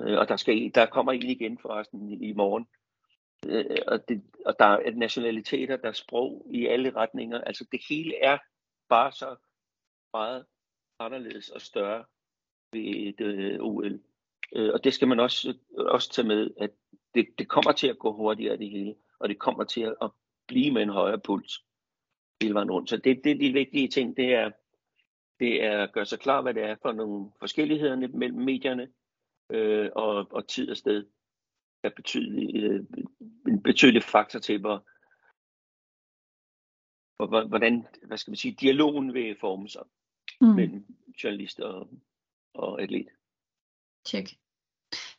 [0.00, 2.66] Øh, og der, skal, der kommer en igen forresten i, i morgen.
[3.46, 7.40] Øh, og, det, og der er nationaliteter, der er sprog i alle retninger.
[7.40, 8.38] Altså det hele er
[8.88, 9.36] bare så
[10.12, 10.44] meget
[10.98, 12.04] anderledes og større
[12.72, 14.00] ved et øh, OL.
[14.52, 16.70] Øh, og det skal man også, også tage med, at
[17.14, 20.10] det, det kommer til at gå hurtigere det hele, og det kommer til at, at
[20.46, 21.64] blive med en højere puls
[22.40, 22.90] hele vejen rundt.
[22.90, 24.50] Så det, det er de vigtige ting, det er,
[25.40, 28.88] det er at gøre sig klar, hvad det er for nogle forskelligheder mellem medierne
[29.50, 31.06] øh, og, og tid og sted.
[31.82, 32.84] Er betydelig, øh,
[33.46, 34.86] en betydelig faktor til, hvor,
[37.16, 39.82] hvor, hvordan hvad skal man sige, dialogen vil forme sig
[40.40, 40.46] mm.
[40.46, 40.86] mellem
[41.24, 41.88] journalist og,
[42.54, 43.08] og atlet.
[44.04, 44.28] Tjek.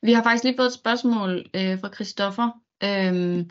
[0.02, 2.50] Vi har faktisk lige fået et spørgsmål øh, fra Christoffer.
[2.84, 3.50] Øhm,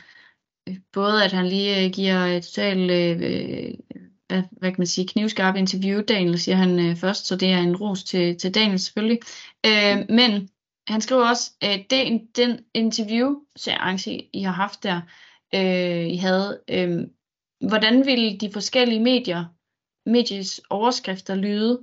[0.92, 4.01] både at han lige øh, giver et totalt øh,
[4.33, 7.59] hvad, hvad kan man sige, knivskarpe interview, Daniel, siger han øh, først, så det er
[7.59, 9.19] en ros til, til Daniel selvfølgelig.
[9.67, 10.49] Øh, men
[10.89, 15.01] han skriver også, at det, den interview-seance, I har haft der,
[15.55, 17.01] øh, I havde, øh,
[17.69, 19.44] hvordan ville de forskellige medier,
[20.07, 21.81] medies overskrifter lyde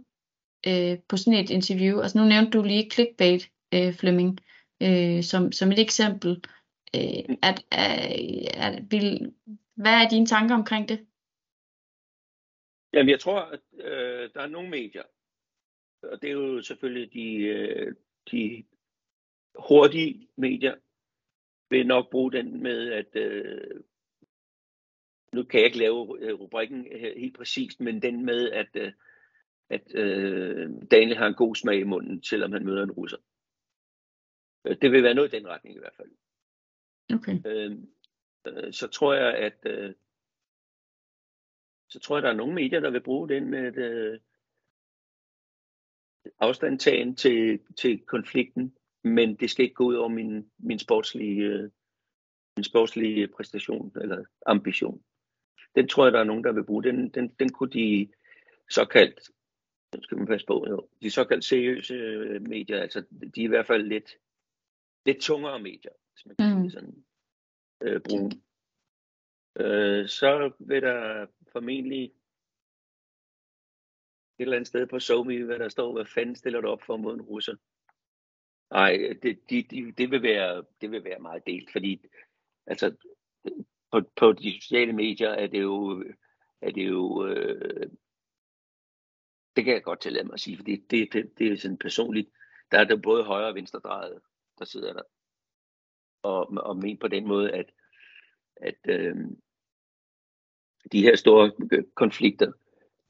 [0.68, 2.00] øh, på sådan et interview?
[2.00, 4.40] Altså nu nævnte du lige clickbait, øh, Flemming,
[4.82, 6.42] øh, som, som et eksempel.
[6.96, 8.22] Øh, at, at,
[8.54, 9.32] at, vil,
[9.76, 11.00] hvad er dine tanker omkring det?
[12.94, 15.04] Jamen, jeg tror, at øh, der er nogle medier,
[16.04, 17.96] og det er jo selvfølgelig de, øh,
[18.32, 18.66] de
[19.56, 20.76] hurtige medier,
[21.70, 23.82] vil nok bruge den med, at øh,
[25.34, 26.88] nu kan jeg ikke lave øh, rubrikken
[27.18, 28.94] helt præcist, men den med, at, øh,
[29.70, 33.18] at øh, Daniel har en god smag i munden, selvom han møder en russer.
[34.66, 36.10] Øh, det vil være noget i den retning i hvert fald.
[37.14, 37.38] Okay.
[37.46, 37.78] Øh,
[38.48, 39.94] øh, så tror jeg, at øh,
[41.90, 44.20] så tror jeg, der er nogle medier, der vil bruge den med øh,
[46.40, 51.70] afstandtagen til, til konflikten, men det skal ikke gå ud over min, min sportslige, øh,
[52.58, 55.04] min sportslige præstation eller ambition.
[55.76, 56.84] Den tror jeg, der er nogen, der vil bruge.
[56.84, 58.08] Den, den, den kunne de
[58.70, 59.20] såkaldt,
[59.94, 63.04] den skal man passe på, jo, de såkaldt seriøse øh, medier, altså
[63.36, 64.18] de er i hvert fald lidt,
[65.06, 66.64] lidt tungere medier, hvis man kan mm.
[66.64, 67.06] sige sådan,
[67.82, 68.32] øh, bruge.
[69.60, 72.12] Øh, så vil der formentlig et
[74.40, 77.14] eller andet sted på SoMe, hvad der står, hvad fanden stiller du op for mod
[77.14, 77.56] en russer?
[78.72, 82.06] Nej, det, det, det, det, vil være, det vil være meget delt, fordi
[82.66, 82.96] altså,
[83.92, 86.04] på, på de sociale medier er det jo,
[86.62, 87.90] er det jo øh,
[89.60, 92.30] det kan jeg godt tillade mig at sige, fordi det, det, det er sådan personligt,
[92.72, 94.22] der er der både højre og venstre drejet,
[94.60, 95.02] der sidder der.
[96.24, 97.72] Og, og men på den måde, at,
[98.56, 99.16] at øh,
[100.92, 101.52] de her store
[101.96, 102.52] konflikter,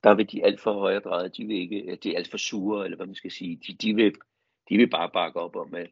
[0.03, 2.85] der vil de alt for højre drejet, de vil ikke, de er alt for sure,
[2.85, 4.15] eller hvad man skal sige, de, de, vil,
[4.69, 5.89] de vil bare bakke op om, at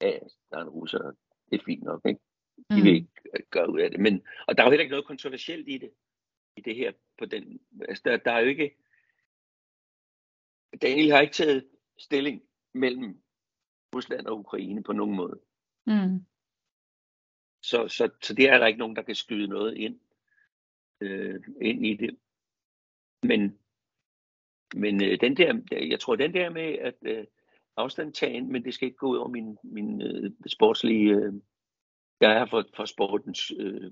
[0.00, 0.18] ja,
[0.50, 1.12] der er en russer,
[1.50, 2.20] det er fint nok, ikke?
[2.70, 2.96] De vil mm.
[2.96, 4.00] ikke gøre ud af det.
[4.00, 5.90] Men, og der er jo heller ikke noget kontroversielt i det,
[6.56, 6.92] i det her.
[7.18, 8.76] På den, altså der, der er jo ikke,
[10.82, 12.42] Daniel har ikke taget stilling
[12.74, 13.22] mellem
[13.94, 15.40] Rusland og Ukraine på nogen måde.
[15.86, 16.24] Mm.
[17.62, 20.00] Så, så, så det er der ikke nogen, der kan skyde noget ind,
[21.00, 22.18] øh, ind i det.
[23.22, 23.58] Men,
[24.74, 25.60] men øh, den der,
[25.90, 27.26] jeg tror den der med at øh,
[27.76, 31.32] afstandtagen, men det skal ikke gå ud over min, min øh, sportslige, øh,
[32.20, 33.90] jeg er her for, for sportens øh,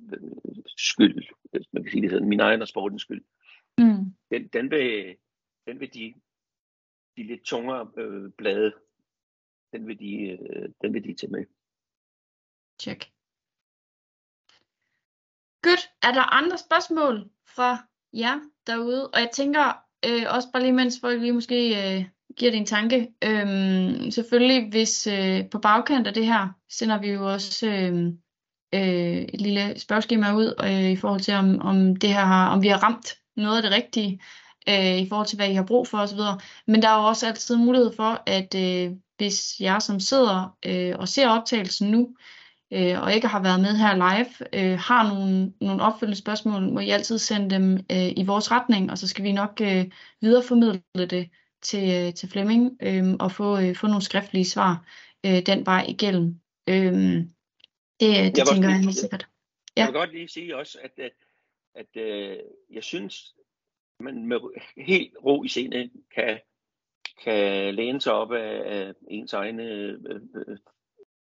[0.77, 3.25] skyld, hvis man kan sige det sådan, min egen og sportens skyld.
[3.79, 4.05] Mm.
[4.31, 5.17] Den, den, vil,
[5.67, 6.15] den vil de,
[7.17, 8.73] de lidt tungere øh, blade,
[9.73, 11.45] den vil de, øh, den vil de tage med.
[12.81, 13.16] Check.
[15.67, 15.91] Godt.
[16.03, 17.25] Er der andre spørgsmål
[17.57, 17.79] fra
[18.13, 19.11] jer derude?
[19.11, 22.05] Og jeg tænker øh, også bare lige, mens folk lige måske øh,
[22.37, 23.09] giver en tanke.
[23.25, 28.07] Øhm, selvfølgelig, hvis øh, på bagkant af det her, sender vi jo også øh,
[28.75, 32.63] øh, et lille spørgeskema ud øh, i forhold til, om, om, det her har, om
[32.63, 34.21] vi har ramt noget af det rigtige
[34.69, 36.21] øh, i forhold til, hvad I har brug for osv.
[36.67, 40.95] Men der er jo også altid mulighed for, at øh, hvis jeg som sidder øh,
[40.99, 42.09] og ser optagelsen nu,
[42.73, 46.81] øh, og ikke har været med her live, øh, har nogle, nogle opfølgende spørgsmål, må
[46.81, 49.85] I altid sende dem øh, i vores retning, og så skal vi nok øh,
[50.21, 51.31] videreformidle det
[51.63, 54.85] til, øh, til Flemming øh, og få, øh, få nogle skriftlige svar
[55.27, 56.41] øh, den vej igennem.
[56.69, 56.95] Øh,
[58.01, 59.29] det det jeg tænker jeg helt sikkert.
[59.77, 59.81] Ja.
[59.81, 61.13] Jeg vil godt lige sige også, at, at,
[61.75, 62.39] at øh,
[62.71, 63.35] jeg synes,
[64.01, 64.39] man med
[64.77, 66.41] helt ro i scene kan,
[67.25, 69.99] kan læne sig op af, af ens egne øh,
[70.35, 70.57] øh,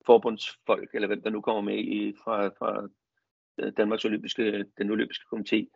[0.06, 2.88] forbundsfolk, eller hvem der nu kommer med i, fra, fra
[3.76, 5.66] Danmarks Olympiske, den olympiske komité.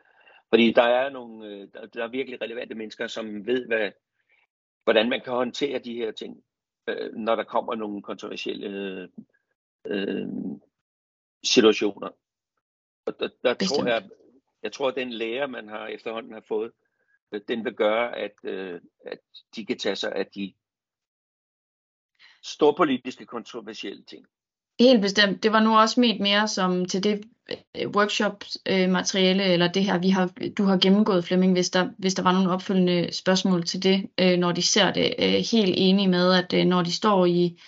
[0.49, 3.91] Fordi der er nogle, øh, der, der er virkelig relevante mennesker, som ved, hvad,
[4.85, 6.45] hvordan man kan håndtere de her ting,
[6.89, 9.09] øh, når der kommer nogle kontroversielle
[9.87, 10.29] øh,
[11.45, 12.09] situationer.
[13.07, 14.09] Og der, der tror jeg,
[14.63, 16.73] jeg tror, at den lære, man har efterhånden har fået,
[17.49, 19.19] den vil gøre, at, øh, at
[19.57, 20.55] de kan tage sig af de
[22.43, 24.25] storpolitiske kontroversielle ting.
[24.81, 25.43] Helt bestemt.
[25.43, 27.21] Det var nu også ment mere som til det
[27.51, 32.15] øh, workshop-materiale, øh, eller det her, vi har, du har gennemgået, Flemming, hvis der, hvis
[32.15, 35.15] der var nogle opfølgende spørgsmål til det, øh, når de ser det.
[35.51, 37.59] Helt enige med, at når de står i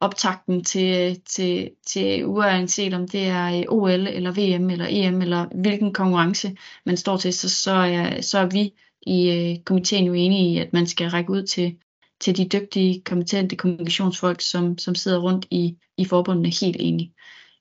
[0.00, 5.92] optakten til, til, til uanset om det er OL, eller VM, eller EM, eller hvilken
[5.92, 8.72] konkurrence man står til, så, så, er, så er vi
[9.06, 11.76] i komiteen jo enige i, at man skal række ud til
[12.22, 17.14] til de dygtige, kompetente kommunikationsfolk, som, som sidder rundt i, i forbundene helt enige.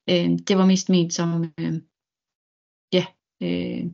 [0.09, 1.73] Øh, det var mest ment som, øh,
[2.93, 3.05] ja,
[3.41, 3.85] øh,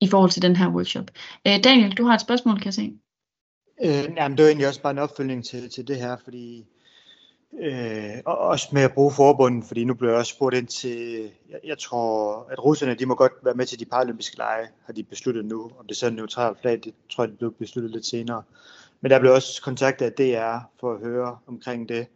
[0.00, 1.10] i forhold til den her workshop.
[1.46, 2.98] Øh, Daniel, du har et spørgsmål, kan jeg se.
[3.84, 6.66] Øh, jamen, det var egentlig også bare en opfølgning til, til det her, fordi
[7.60, 11.20] øh, også med at bruge forbundet, fordi nu blev jeg også spurgt ind til,
[11.50, 14.92] jeg, jeg tror, at russerne, de må godt være med til de paralympiske lege, har
[14.92, 17.92] de besluttet nu, om det så er neutralt flag, det tror jeg, det blev besluttet
[17.92, 18.42] lidt senere.
[19.00, 22.06] Men der blev også kontaktet af DR for at høre omkring det.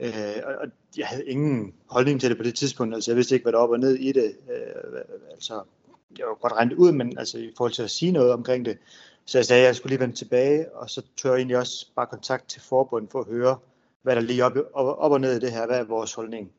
[0.00, 3.44] Øh, og jeg havde ingen holdning til det på det tidspunkt, altså jeg vidste ikke,
[3.44, 4.36] hvad der op og ned i det.
[4.50, 5.00] Øh,
[5.30, 5.62] altså,
[6.18, 8.78] jeg var godt regnet ud, men altså i forhold til at sige noget omkring det,
[9.24, 11.86] så jeg sagde, at jeg skulle lige vende tilbage, og så tør jeg egentlig også
[11.96, 13.58] bare kontakt til forbundet for at høre,
[14.02, 16.52] hvad der lige op, op, op og ned i det her, hvad er vores holdning.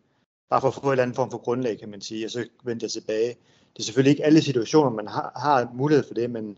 [0.50, 2.48] Bare for at få en eller anden form for grundlag, kan man sige, og så
[2.64, 3.28] vendte jeg tilbage.
[3.74, 6.58] Det er selvfølgelig ikke alle situationer, man har, har mulighed for det, men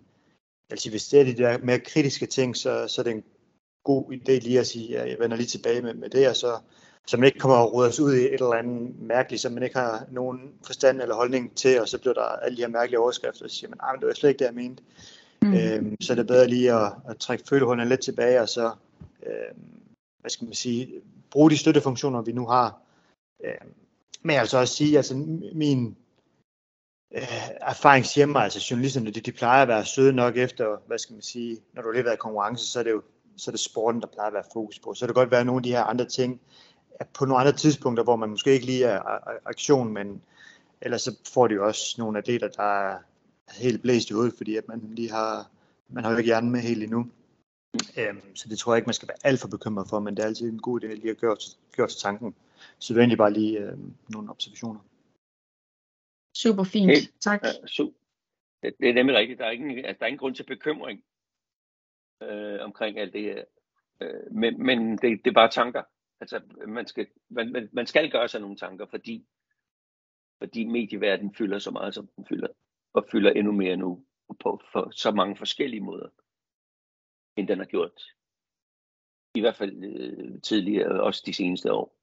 [0.70, 3.24] altså hvis det er de der mere kritiske ting, så, så er det en
[3.84, 6.58] god idé lige at sige, at jeg vender lige tilbage med, med det, og så,
[7.08, 9.64] så man ikke kommer og roder os ud i et eller andet mærkeligt, som man
[9.64, 13.00] ikke har nogen forstand eller holdning til, og så bliver der alle de her mærkelige
[13.00, 14.84] overskrifter, og så siger man, at det var slet ikke det, jeg mente.
[15.42, 15.54] Mm.
[15.54, 18.72] Øhm, så er det bedre lige at, at trække følehånden lidt tilbage, og så,
[19.26, 19.66] øhm,
[20.20, 20.90] hvad skal man sige,
[21.32, 22.82] bruge de støttefunktioner, vi nu har.
[23.46, 23.74] Øhm,
[24.22, 25.16] men altså også sige, altså
[25.54, 25.98] min
[27.14, 30.98] øh, erfaring siger mig, altså journalisterne, de, de plejer at være søde nok efter, hvad
[30.98, 33.02] skal man sige, når du har været i konkurrence, så er det jo
[33.38, 34.94] så er det sporten, der plejer at være fokus på.
[34.94, 36.42] Så det kan godt være nogle af de her andre ting,
[37.00, 39.02] at på nogle andre tidspunkter, hvor man måske ikke lige er
[39.46, 40.22] aktion, men
[40.82, 42.98] ellers så får de jo også nogle atleter, der er
[43.52, 45.50] helt blæst i hovedet, fordi at man lige har,
[45.90, 47.08] man har jo ikke hjernen med helt endnu.
[47.98, 50.24] Øhm, så det tror jeg ikke, man skal være alt for bekymret for, men det
[50.24, 51.38] er altid en god idé lige at gøre,
[51.78, 52.36] gøre til tanken.
[52.80, 54.80] Så det er egentlig bare lige øhm, nogle observationer.
[56.34, 57.44] Super fint, hey, tak.
[57.44, 57.98] Ja, super.
[58.64, 59.40] Det, det er nemlig rigtigt.
[59.40, 61.04] Der er ingen, altså, der er ingen grund til bekymring
[62.24, 63.44] øh, omkring alt det her.
[64.02, 65.84] Øh, men men det, det er bare tanker.
[66.20, 69.26] Altså, man skal, man, man skal gøre sig nogle tanker, fordi,
[70.38, 72.48] fordi medieverdenen fylder så meget, som den fylder,
[72.94, 74.06] og fylder endnu mere nu
[74.40, 76.10] på for så mange forskellige måder,
[77.38, 78.02] end den har gjort.
[79.36, 82.03] I hvert fald øh, tidligere, også de seneste år.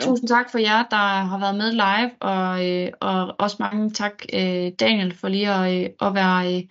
[0.00, 0.06] Ja.
[0.06, 4.22] Tusind tak for jer, der har været med live, og, øh, og også mange tak,
[4.32, 6.62] øh, Daniel, for lige at, øh, at være, øh,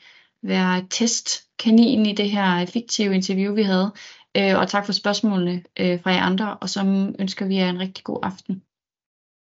[0.43, 3.93] være testkanin i det her fiktive interview, vi havde.
[4.37, 6.79] Øh, og tak for spørgsmålene øh, fra jer andre, og så
[7.19, 8.61] ønsker vi jer en rigtig god aften.